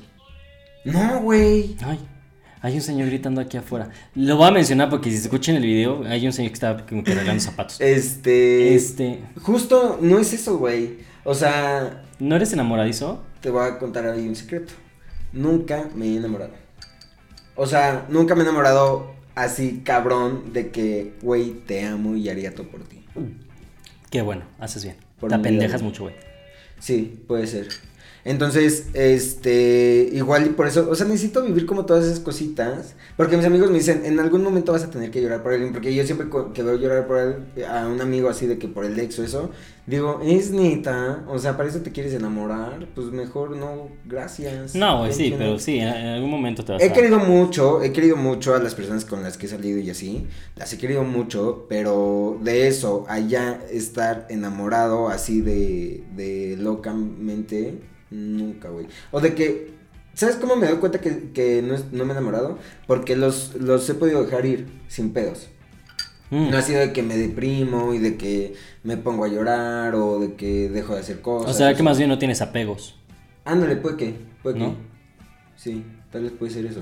No, 0.85 1.21
güey. 1.21 1.75
Ay, 1.83 1.99
hay 2.61 2.75
un 2.75 2.81
señor 2.81 3.07
gritando 3.07 3.41
aquí 3.41 3.57
afuera. 3.57 3.89
Lo 4.15 4.37
voy 4.37 4.47
a 4.47 4.51
mencionar 4.51 4.89
porque 4.89 5.09
si 5.09 5.17
se 5.17 5.23
escucha 5.23 5.51
en 5.51 5.57
el 5.57 5.63
video, 5.63 6.03
hay 6.05 6.25
un 6.25 6.33
señor 6.33 6.51
que 6.51 6.55
está 6.55 6.85
como 6.85 7.03
que 7.03 7.11
arreglando 7.11 7.41
zapatos. 7.41 7.81
Este. 7.81 8.75
Este, 8.75 9.19
Justo 9.41 9.97
no 10.01 10.19
es 10.19 10.33
eso, 10.33 10.57
güey. 10.57 10.97
O 11.23 11.33
sea, 11.33 12.03
¿no 12.19 12.35
eres 12.35 12.53
enamoradizo? 12.53 13.23
te 13.41 13.49
voy 13.49 13.67
a 13.67 13.77
contar 13.79 14.05
ahí 14.05 14.27
un 14.27 14.35
secreto. 14.35 14.73
Nunca 15.33 15.89
me 15.95 16.05
he 16.05 16.17
enamorado. 16.17 16.53
O 17.55 17.65
sea, 17.65 18.05
nunca 18.09 18.35
me 18.35 18.41
he 18.41 18.43
enamorado 18.43 19.15
así 19.35 19.81
cabrón 19.83 20.53
de 20.53 20.69
que, 20.69 21.15
güey, 21.21 21.51
te 21.65 21.85
amo 21.85 22.15
y 22.15 22.29
haría 22.29 22.53
todo 22.53 22.67
por 22.67 22.83
ti. 22.83 23.03
Qué 24.09 24.21
bueno, 24.21 24.43
haces 24.59 24.83
bien. 24.83 24.97
Por 25.19 25.29
Te 25.29 25.35
apendejas 25.35 25.81
mucho, 25.81 26.03
güey. 26.03 26.15
Sí, 26.79 27.23
puede 27.27 27.47
ser. 27.47 27.67
Entonces, 28.23 28.87
este, 28.93 30.09
igual 30.13 30.45
y 30.45 30.49
por 30.49 30.67
eso, 30.67 30.87
o 30.89 30.95
sea, 30.95 31.07
necesito 31.07 31.41
vivir 31.41 31.65
como 31.65 31.85
todas 31.85 32.05
esas 32.05 32.19
cositas, 32.19 32.95
porque 33.17 33.35
mis 33.35 33.45
amigos 33.45 33.71
me 33.71 33.79
dicen, 33.79 34.03
en 34.05 34.19
algún 34.19 34.43
momento 34.43 34.71
vas 34.73 34.83
a 34.83 34.91
tener 34.91 35.09
que 35.09 35.21
llorar 35.21 35.41
por 35.41 35.53
alguien, 35.53 35.73
porque 35.73 35.93
yo 35.93 36.05
siempre 36.05 36.27
que 36.53 36.61
veo 36.63 36.75
llorar 36.75 37.07
por 37.07 37.17
él, 37.17 37.63
a 37.65 37.87
un 37.87 37.99
amigo 37.99 38.29
así 38.29 38.45
de 38.45 38.59
que 38.59 38.67
por 38.67 38.85
el 38.85 38.99
ex 38.99 39.17
o 39.19 39.23
eso, 39.23 39.49
digo, 39.87 40.19
es 40.23 40.51
neta, 40.51 41.23
o 41.27 41.39
sea, 41.39 41.57
para 41.57 41.69
eso 41.69 41.79
te 41.81 41.91
quieres 41.91 42.13
enamorar, 42.13 42.87
pues 42.93 43.07
mejor 43.07 43.55
no, 43.57 43.89
gracias. 44.05 44.75
No, 44.75 44.99
güey, 44.99 45.13
sí, 45.13 45.33
pero 45.35 45.57
sí, 45.57 45.79
en 45.79 45.87
en 45.87 46.07
algún 46.07 46.29
momento 46.29 46.63
te 46.63 46.73
vas 46.73 46.81
He 46.81 46.89
a... 46.89 46.93
querido 46.93 47.19
mucho, 47.19 47.81
he 47.81 47.91
querido 47.91 48.15
mucho 48.17 48.53
a 48.55 48.59
las 48.59 48.75
personas 48.75 49.03
con 49.05 49.23
las 49.23 49.37
que 49.37 49.47
he 49.47 49.49
salido 49.49 49.79
y 49.79 49.89
así, 49.89 50.27
las 50.55 50.71
he 50.73 50.77
querido 50.77 51.03
mucho, 51.03 51.65
pero 51.69 52.37
de 52.41 52.67
eso, 52.67 53.05
allá 53.07 53.61
estar 53.71 54.27
enamorado 54.29 55.09
así 55.09 55.41
de, 55.41 56.03
de 56.15 56.55
locamente, 56.59 57.79
nunca, 58.11 58.69
güey. 58.69 58.85
O 59.11 59.19
de 59.19 59.33
que, 59.33 59.71
¿sabes 60.13 60.35
cómo 60.35 60.55
me 60.55 60.67
doy 60.67 60.77
cuenta 60.77 61.01
que, 61.01 61.31
que 61.33 61.61
no, 61.61 61.73
es- 61.75 61.91
no 61.91 62.05
me 62.05 62.11
he 62.11 62.15
enamorado? 62.17 62.59
Porque 62.87 63.15
los, 63.15 63.55
los 63.55 63.89
he 63.89 63.95
podido 63.95 64.23
dejar 64.23 64.45
ir 64.45 64.67
sin 64.87 65.11
pedos. 65.13 65.47
Mm. 66.29 66.49
No 66.51 66.57
ha 66.57 66.61
sido 66.61 66.79
de 66.79 66.93
que 66.93 67.03
me 67.03 67.17
deprimo 67.17 67.93
y 67.93 67.97
de 67.97 68.15
que 68.17 68.53
me 68.83 68.95
pongo 68.97 69.25
a 69.25 69.27
llorar 69.27 69.95
o 69.95 70.19
de 70.19 70.35
que 70.35 70.69
dejo 70.69 70.93
de 70.93 71.01
hacer 71.01 71.21
cosas. 71.21 71.51
O 71.51 71.53
sea, 71.53 71.73
que 71.75 71.83
más 71.83 71.97
bien 71.97 72.09
no 72.09 72.19
tienes 72.19 72.41
apegos. 72.41 72.95
Ándale, 73.43 73.75
puede 73.75 73.97
que, 73.97 74.15
puede 74.43 74.59
¿No? 74.59 74.71
que. 74.71 74.77
Sí, 75.57 75.83
tal 76.11 76.23
vez 76.23 76.31
puede 76.31 76.51
ser 76.53 76.65
eso. 76.65 76.81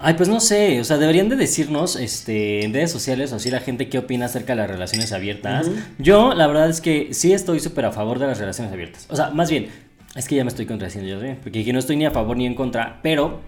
Ay, 0.00 0.14
pues 0.14 0.28
no 0.28 0.38
sé, 0.38 0.80
o 0.80 0.84
sea, 0.84 0.96
deberían 0.96 1.28
de 1.28 1.34
decirnos 1.34 1.96
este, 1.96 2.64
en 2.64 2.72
redes 2.72 2.92
sociales 2.92 3.32
o 3.32 3.36
así 3.36 3.50
la 3.50 3.58
gente 3.58 3.88
qué 3.88 3.98
opina 3.98 4.26
acerca 4.26 4.52
de 4.52 4.58
las 4.62 4.70
relaciones 4.70 5.12
abiertas. 5.12 5.68
Yo, 5.98 6.34
la 6.34 6.46
verdad 6.46 6.70
es 6.70 6.80
que 6.80 7.12
sí 7.12 7.32
estoy 7.32 7.58
súper 7.58 7.84
a 7.86 7.90
favor 7.92 8.20
de 8.20 8.28
las 8.28 8.38
relaciones 8.38 8.72
abiertas. 8.72 9.06
O 9.10 9.16
sea, 9.16 9.30
más 9.30 9.50
bien, 9.50 9.66
es 10.14 10.26
que 10.28 10.36
ya 10.36 10.44
me 10.44 10.48
estoy 10.50 10.66
contradiciendo 10.66 11.08
yo 11.08 11.16
también, 11.16 11.38
porque 11.42 11.60
aquí 11.60 11.72
no 11.72 11.78
estoy 11.78 11.96
ni 11.96 12.06
a 12.06 12.10
favor 12.10 12.36
ni 12.36 12.46
en 12.46 12.54
contra, 12.54 13.00
pero 13.02 13.40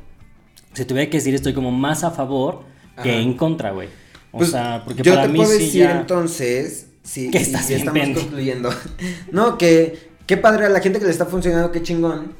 si 0.73 0.85
tuviera 0.85 1.11
que 1.11 1.17
decir 1.19 1.35
estoy 1.35 1.53
como 1.55 1.71
más 1.71 2.05
a 2.05 2.11
favor 2.11 2.63
que 3.03 3.21
en 3.21 3.35
contra, 3.35 3.71
güey. 3.71 3.89
O 4.33 4.39
Pues, 4.39 4.51
sea, 4.51 4.83
porque 4.85 5.03
yo 5.03 5.13
para 5.15 5.27
te 5.27 5.33
mí 5.33 5.39
puedo 5.39 5.51
sí 5.51 5.65
decir 5.65 5.83
ya... 5.83 6.01
entonces 6.01 6.87
sí, 7.03 7.31
Que 7.31 7.39
estás 7.39 7.67
bien 7.67 7.81
estamos 7.81 8.01
pendejo. 8.01 8.21
concluyendo. 8.27 8.71
no, 9.33 9.59
que 9.59 10.11
qué 10.27 10.37
padre 10.37 10.67
a 10.67 10.69
la 10.69 10.81
gente 10.81 10.99
que 11.01 11.07
le 11.07 11.11
está 11.11 11.27
funcionando, 11.27 11.73
qué 11.73 11.83
chingón. 11.83 12.39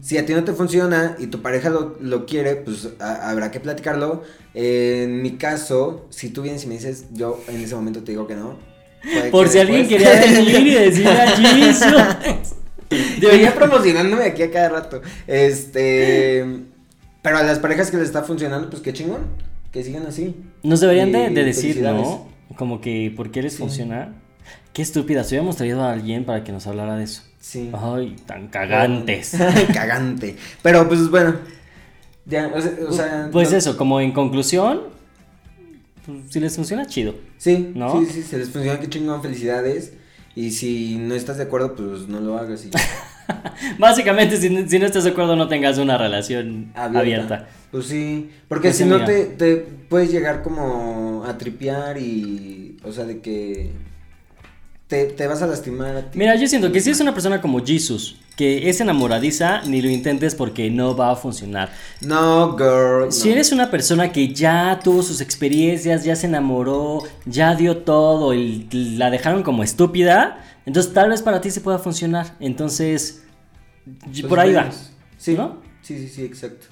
Si 0.00 0.18
a 0.18 0.26
ti 0.26 0.32
no 0.32 0.42
te 0.42 0.52
funciona 0.54 1.14
y 1.20 1.28
tu 1.28 1.40
pareja 1.40 1.70
lo, 1.70 1.96
lo 2.00 2.26
quiere, 2.26 2.56
pues 2.56 2.88
a- 2.98 3.30
habrá 3.30 3.52
que 3.52 3.60
platicarlo. 3.60 4.24
en 4.54 5.22
mi 5.22 5.32
caso, 5.36 6.06
si 6.10 6.30
tú 6.30 6.42
vienes 6.42 6.64
y 6.64 6.66
me 6.66 6.74
dices, 6.74 7.04
yo 7.12 7.40
en 7.46 7.60
ese 7.60 7.76
momento 7.76 8.02
te 8.02 8.10
digo 8.10 8.26
que 8.26 8.34
no. 8.34 8.56
Por 9.30 9.44
que 9.46 9.50
si 9.52 9.58
alguien 9.60 9.86
quería 9.86 10.10
venir 10.20 10.66
y 10.66 10.74
decir 10.74 11.06
a 11.06 11.28
Jesus. 11.36 12.54
Debería 13.20 13.54
promocionándome 13.54 14.24
aquí 14.24 14.42
a 14.42 14.50
cada 14.50 14.68
rato. 14.68 15.02
Este. 15.26 16.44
Pero 17.22 17.36
a 17.38 17.42
las 17.42 17.58
parejas 17.60 17.90
que 17.90 17.96
les 17.96 18.06
está 18.06 18.22
funcionando, 18.22 18.68
pues 18.70 18.82
qué 18.82 18.92
chingón. 18.92 19.20
Que 19.70 19.82
sigan 19.84 20.06
así. 20.06 20.34
Nos 20.62 20.80
deberían 20.80 21.12
de, 21.12 21.30
Y 21.30 21.34
de 21.34 21.44
decir. 21.44 21.80
¿no? 21.82 22.28
Como 22.56 22.80
que, 22.80 23.12
¿por 23.16 23.30
qué 23.30 23.42
les 23.42 23.52
Sí. 23.54 23.58
funciona? 23.58 24.14
Qué 24.72 24.82
estúpidas. 24.82 25.28
Hubiéramos 25.28 25.56
traído 25.56 25.82
a 25.82 25.92
alguien 25.92 26.24
para 26.24 26.44
que 26.44 26.52
nos 26.52 26.66
hablara 26.66 26.96
de 26.96 27.04
eso. 27.04 27.22
Sí. 27.40 27.70
Ay, 27.72 28.16
tan 28.26 28.48
cagantes. 28.48 29.36
Cagante. 29.74 30.36
Pero 30.62 30.86
pues 30.88 31.10
bueno. 31.10 31.36
Ya, 32.26 32.52
o 32.54 32.60
sea. 32.60 32.72
o 32.88 32.92
sea, 32.92 33.28
pues 33.32 33.50
no- 33.50 33.56
eso, 33.58 33.76
como 33.76 34.00
en 34.00 34.12
conclusión, 34.12 34.80
pues, 36.06 36.18
si 36.30 36.40
les 36.40 36.54
funciona, 36.54 36.86
chido. 36.86 37.14
Sí, 37.38 37.72
¿no? 37.74 38.00
sí, 38.00 38.06
sí, 38.12 38.22
se 38.22 38.38
les 38.38 38.48
funciona, 38.50 38.78
qué 38.78 38.88
chingón, 38.88 39.22
felicidades. 39.22 39.92
Y 40.34 40.50
si 40.52 40.96
no 40.96 41.14
estás 41.14 41.36
de 41.36 41.44
acuerdo, 41.44 41.74
pues 41.74 42.08
no 42.08 42.20
lo 42.20 42.38
hagas. 42.38 42.64
Y 42.64 42.70
Básicamente, 43.78 44.36
si, 44.36 44.50
no- 44.50 44.68
si 44.68 44.78
no 44.78 44.86
estás 44.86 45.04
de 45.04 45.10
acuerdo, 45.10 45.36
no 45.36 45.48
tengas 45.48 45.78
una 45.78 45.96
relación 45.98 46.72
abierta. 46.74 46.98
abierta. 47.00 47.48
Pues 47.70 47.86
sí, 47.86 48.30
porque 48.48 48.68
Pues 48.68 48.76
si 48.78 48.84
no 48.84 49.04
te, 49.04 49.24
te 49.24 49.56
puedes 49.56 50.10
llegar 50.10 50.42
como 50.42 51.24
a 51.26 51.38
tripear 51.38 51.96
y, 51.98 52.76
o 52.84 52.92
sea, 52.92 53.04
de 53.04 53.20
que 53.20 53.70
te, 54.92 55.06
te 55.06 55.26
vas 55.26 55.40
a 55.40 55.46
lastimar 55.46 55.96
a 55.96 56.10
ti. 56.10 56.18
Mira, 56.18 56.34
yo 56.36 56.46
siento 56.46 56.70
que 56.70 56.78
si 56.82 56.90
es 56.90 57.00
una 57.00 57.14
persona 57.14 57.40
como 57.40 57.64
Jesus, 57.64 58.16
que 58.36 58.68
es 58.68 58.78
enamoradiza, 58.82 59.62
ni 59.62 59.80
lo 59.80 59.88
intentes 59.88 60.34
porque 60.34 60.68
no 60.70 60.94
va 60.94 61.12
a 61.12 61.16
funcionar. 61.16 61.70
No, 62.02 62.54
girl. 62.58 63.10
Si 63.10 63.28
no. 63.28 63.34
eres 63.36 63.52
una 63.52 63.70
persona 63.70 64.12
que 64.12 64.34
ya 64.34 64.80
tuvo 64.84 65.02
sus 65.02 65.22
experiencias, 65.22 66.04
ya 66.04 66.14
se 66.14 66.26
enamoró, 66.26 67.04
ya 67.24 67.54
dio 67.54 67.78
todo 67.78 68.34
y 68.34 68.68
la 68.70 69.08
dejaron 69.08 69.42
como 69.42 69.62
estúpida, 69.62 70.44
entonces 70.66 70.92
tal 70.92 71.08
vez 71.08 71.22
para 71.22 71.40
ti 71.40 71.50
se 71.50 71.62
pueda 71.62 71.78
funcionar. 71.78 72.36
Entonces, 72.38 73.22
Pues 74.04 74.20
por 74.24 74.40
ahí 74.40 74.52
va. 74.52 74.68
Sí, 75.16 75.32
¿No? 75.32 75.62
sí, 75.80 75.98
sí, 76.00 76.08
sí, 76.08 76.22
exacto. 76.22 76.66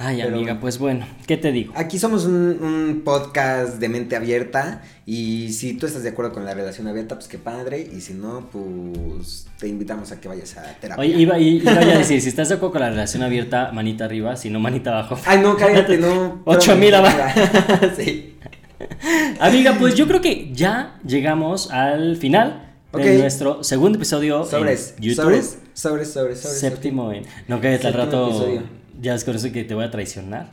Ay, 0.00 0.20
Pero 0.22 0.36
amiga, 0.36 0.60
pues 0.60 0.78
bueno, 0.78 1.04
¿qué 1.26 1.36
te 1.36 1.50
digo? 1.50 1.72
Aquí 1.74 1.98
somos 1.98 2.24
un, 2.24 2.34
un 2.62 3.02
podcast 3.04 3.80
de 3.80 3.88
mente 3.88 4.14
abierta 4.14 4.82
y 5.04 5.52
si 5.52 5.72
tú 5.74 5.86
estás 5.86 6.04
de 6.04 6.10
acuerdo 6.10 6.32
con 6.32 6.44
la 6.44 6.54
relación 6.54 6.86
abierta, 6.86 7.16
pues 7.16 7.26
qué 7.26 7.36
padre. 7.36 7.80
Y 7.92 8.00
si 8.00 8.14
no, 8.14 8.48
pues 8.52 9.48
te 9.58 9.66
invitamos 9.66 10.12
a 10.12 10.20
que 10.20 10.28
vayas 10.28 10.56
a 10.56 10.62
terapia. 10.80 11.02
Oye, 11.02 11.16
iba, 11.20 11.36
iba 11.40 11.72
a 11.72 11.98
decir, 11.98 12.22
si 12.22 12.28
estás 12.28 12.48
de 12.48 12.54
acuerdo 12.54 12.74
con 12.74 12.82
la 12.82 12.90
relación 12.90 13.24
abierta, 13.24 13.72
manita 13.72 14.04
arriba, 14.04 14.36
si 14.36 14.50
no, 14.50 14.60
manita 14.60 14.90
abajo. 14.90 15.18
Ay, 15.26 15.40
no, 15.40 15.56
cállate, 15.56 15.98
no. 15.98 16.42
Ocho 16.44 16.76
mil 16.76 16.94
abajo. 16.94 17.18
sí. 17.96 18.36
Amiga, 19.40 19.74
pues 19.80 19.96
yo 19.96 20.06
creo 20.06 20.20
que 20.20 20.50
ya 20.52 21.00
llegamos 21.04 21.72
al 21.72 22.16
final 22.16 22.72
de 22.92 23.18
nuestro 23.18 23.64
segundo 23.64 23.98
episodio 23.98 24.44
Sobres, 24.44 24.94
en 24.96 25.02
YouTube. 25.02 25.24
sobres, 25.24 25.58
sobres, 25.74 26.12
sobres, 26.12 26.40
sobres. 26.40 26.60
Séptimo 26.60 27.12
en. 27.12 27.24
No 27.48 27.60
que 27.60 27.74
al 27.74 27.92
rato. 27.92 28.28
episodio. 28.28 28.77
Ya 29.00 29.14
es 29.14 29.24
con 29.24 29.36
eso 29.36 29.52
que 29.52 29.64
te 29.64 29.74
voy 29.74 29.84
a 29.84 29.90
traicionar. 29.90 30.50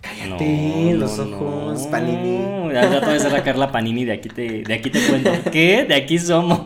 Cállate, 0.00 0.94
los 0.94 1.18
ojos, 1.18 1.86
Panini. 1.86 2.76
Al 2.76 2.92
rato 2.92 3.06
vas 3.06 3.24
a 3.24 3.30
sacar 3.30 3.56
la 3.56 3.72
panini 3.72 4.04
de 4.04 4.12
aquí 4.12 4.28
te, 4.28 4.62
de 4.62 4.74
aquí 4.74 4.90
te 4.90 5.00
cuento. 5.00 5.30
¿Qué? 5.52 5.84
De 5.84 5.94
aquí 5.94 6.18
somos. 6.18 6.62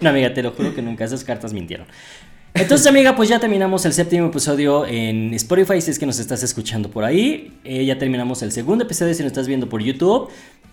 No, 0.00 0.10
amiga, 0.10 0.34
te 0.34 0.42
lo 0.42 0.50
juro 0.50 0.74
que 0.74 0.82
nunca 0.82 1.04
esas 1.04 1.22
cartas 1.22 1.52
mintieron. 1.52 1.86
Entonces, 2.54 2.86
amiga, 2.86 3.14
pues 3.14 3.28
ya 3.28 3.38
terminamos 3.38 3.84
el 3.84 3.92
séptimo 3.92 4.28
episodio 4.28 4.86
en 4.86 5.34
Spotify, 5.34 5.78
si 5.82 5.90
es 5.90 5.98
que 5.98 6.06
nos 6.06 6.18
estás 6.18 6.42
escuchando 6.42 6.90
por 6.90 7.04
ahí. 7.04 7.52
Eh, 7.64 7.84
ya 7.84 7.98
terminamos 7.98 8.42
el 8.42 8.50
segundo 8.50 8.84
episodio 8.84 9.12
si 9.12 9.22
nos 9.22 9.32
estás 9.32 9.46
viendo 9.46 9.68
por 9.68 9.82
YouTube. 9.82 10.30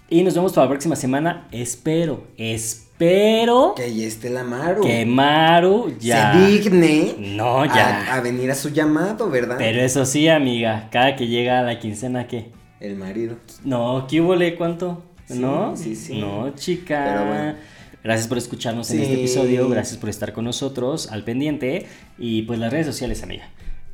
Y 0.09 0.23
nos 0.23 0.35
vemos 0.35 0.53
para 0.53 0.65
la 0.65 0.69
próxima 0.71 0.95
semana. 0.95 1.47
Espero, 1.51 2.27
espero 2.37 3.73
Que 3.75 3.83
ahí 3.83 4.03
esté 4.03 4.29
la 4.29 4.43
Maru. 4.43 4.81
que 4.83 5.05
Maru 5.05 5.97
ya... 5.99 6.33
Se 6.33 6.39
digne. 6.47 7.15
No, 7.17 7.65
ya. 7.65 8.11
A, 8.11 8.15
a 8.15 8.21
venir 8.21 8.51
a 8.51 8.55
su 8.55 8.69
llamado, 8.69 9.29
¿verdad? 9.29 9.55
Pero 9.57 9.81
eso 9.81 10.05
sí, 10.05 10.27
amiga, 10.27 10.89
cada 10.91 11.15
que 11.15 11.27
llega 11.27 11.59
a 11.59 11.63
la 11.63 11.79
quincena, 11.79 12.27
¿qué? 12.27 12.51
El 12.79 12.95
marido. 12.97 13.37
No, 13.63 14.05
¿qué 14.09 14.21
hubo, 14.21 14.35
¿Cuánto? 14.57 15.03
Sí, 15.27 15.39
¿No? 15.39 15.75
sí, 15.75 15.95
sí. 15.95 16.19
No, 16.19 16.53
chica. 16.53 17.05
Pero 17.07 17.25
bueno. 17.25 17.55
Gracias 18.03 18.27
por 18.27 18.37
escucharnos 18.37 18.91
en 18.91 18.99
este 18.99 19.13
episodio, 19.13 19.69
gracias 19.69 19.97
por 19.97 20.09
estar 20.09 20.33
con 20.33 20.43
nosotros 20.43 21.09
al 21.09 21.23
pendiente 21.23 21.87
y 22.17 22.41
pues 22.41 22.59
las 22.59 22.69
redes 22.73 22.85
sociales, 22.85 23.23
amiga. 23.23 23.49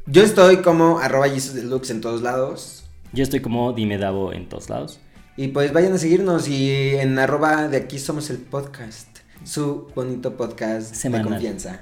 Yo 0.08 0.24
estoy 0.24 0.58
como 0.58 0.98
arroba 0.98 1.30
Jesus 1.30 1.54
Deluxe 1.54 1.92
en 1.92 2.02
todos 2.02 2.24
lados. 2.24 2.86
Yo 3.14 3.22
estoy 3.22 3.42
como 3.42 3.72
Dime 3.74 4.00
Davo 4.00 4.34
en 4.34 4.50
todos 4.50 4.68
lados. 4.72 5.00
Y 5.36 5.50
pues 5.50 5.72
vayan 5.72 5.94
a 5.94 5.98
seguirnos 5.98 6.48
y 6.48 6.96
en 6.98 7.18
arroba 7.18 7.68
de 7.68 7.78
aquí 7.78 7.98
somos 8.00 8.30
el 8.30 8.38
podcast. 8.38 9.08
Su 9.44 9.90
bonito 9.96 10.36
podcast 10.36 10.94
Semanal. 10.94 11.26
de 11.26 11.32
confianza. 11.32 11.82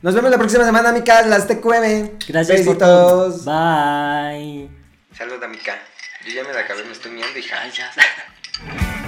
Nos 0.00 0.14
vemos 0.14 0.30
la 0.30 0.38
próxima 0.38 0.64
semana, 0.64 0.88
amigas. 0.88 1.26
Las 1.28 1.46
TQM. 1.46 2.18
Gracias 2.28 2.62
por 2.62 2.78
todo. 2.78 3.28
Besitos. 3.28 3.44
Bye. 3.44 4.68
Salud, 5.16 5.42
amiga. 5.42 5.78
Yo 6.26 6.32
ya 6.32 6.44
me 6.44 6.52
la 6.52 6.60
acabé, 6.60 6.84
me 6.84 6.92
estoy 6.92 7.12
miando, 7.12 7.38
hija. 7.38 7.56
Ay, 7.60 7.70
ya. 7.70 7.90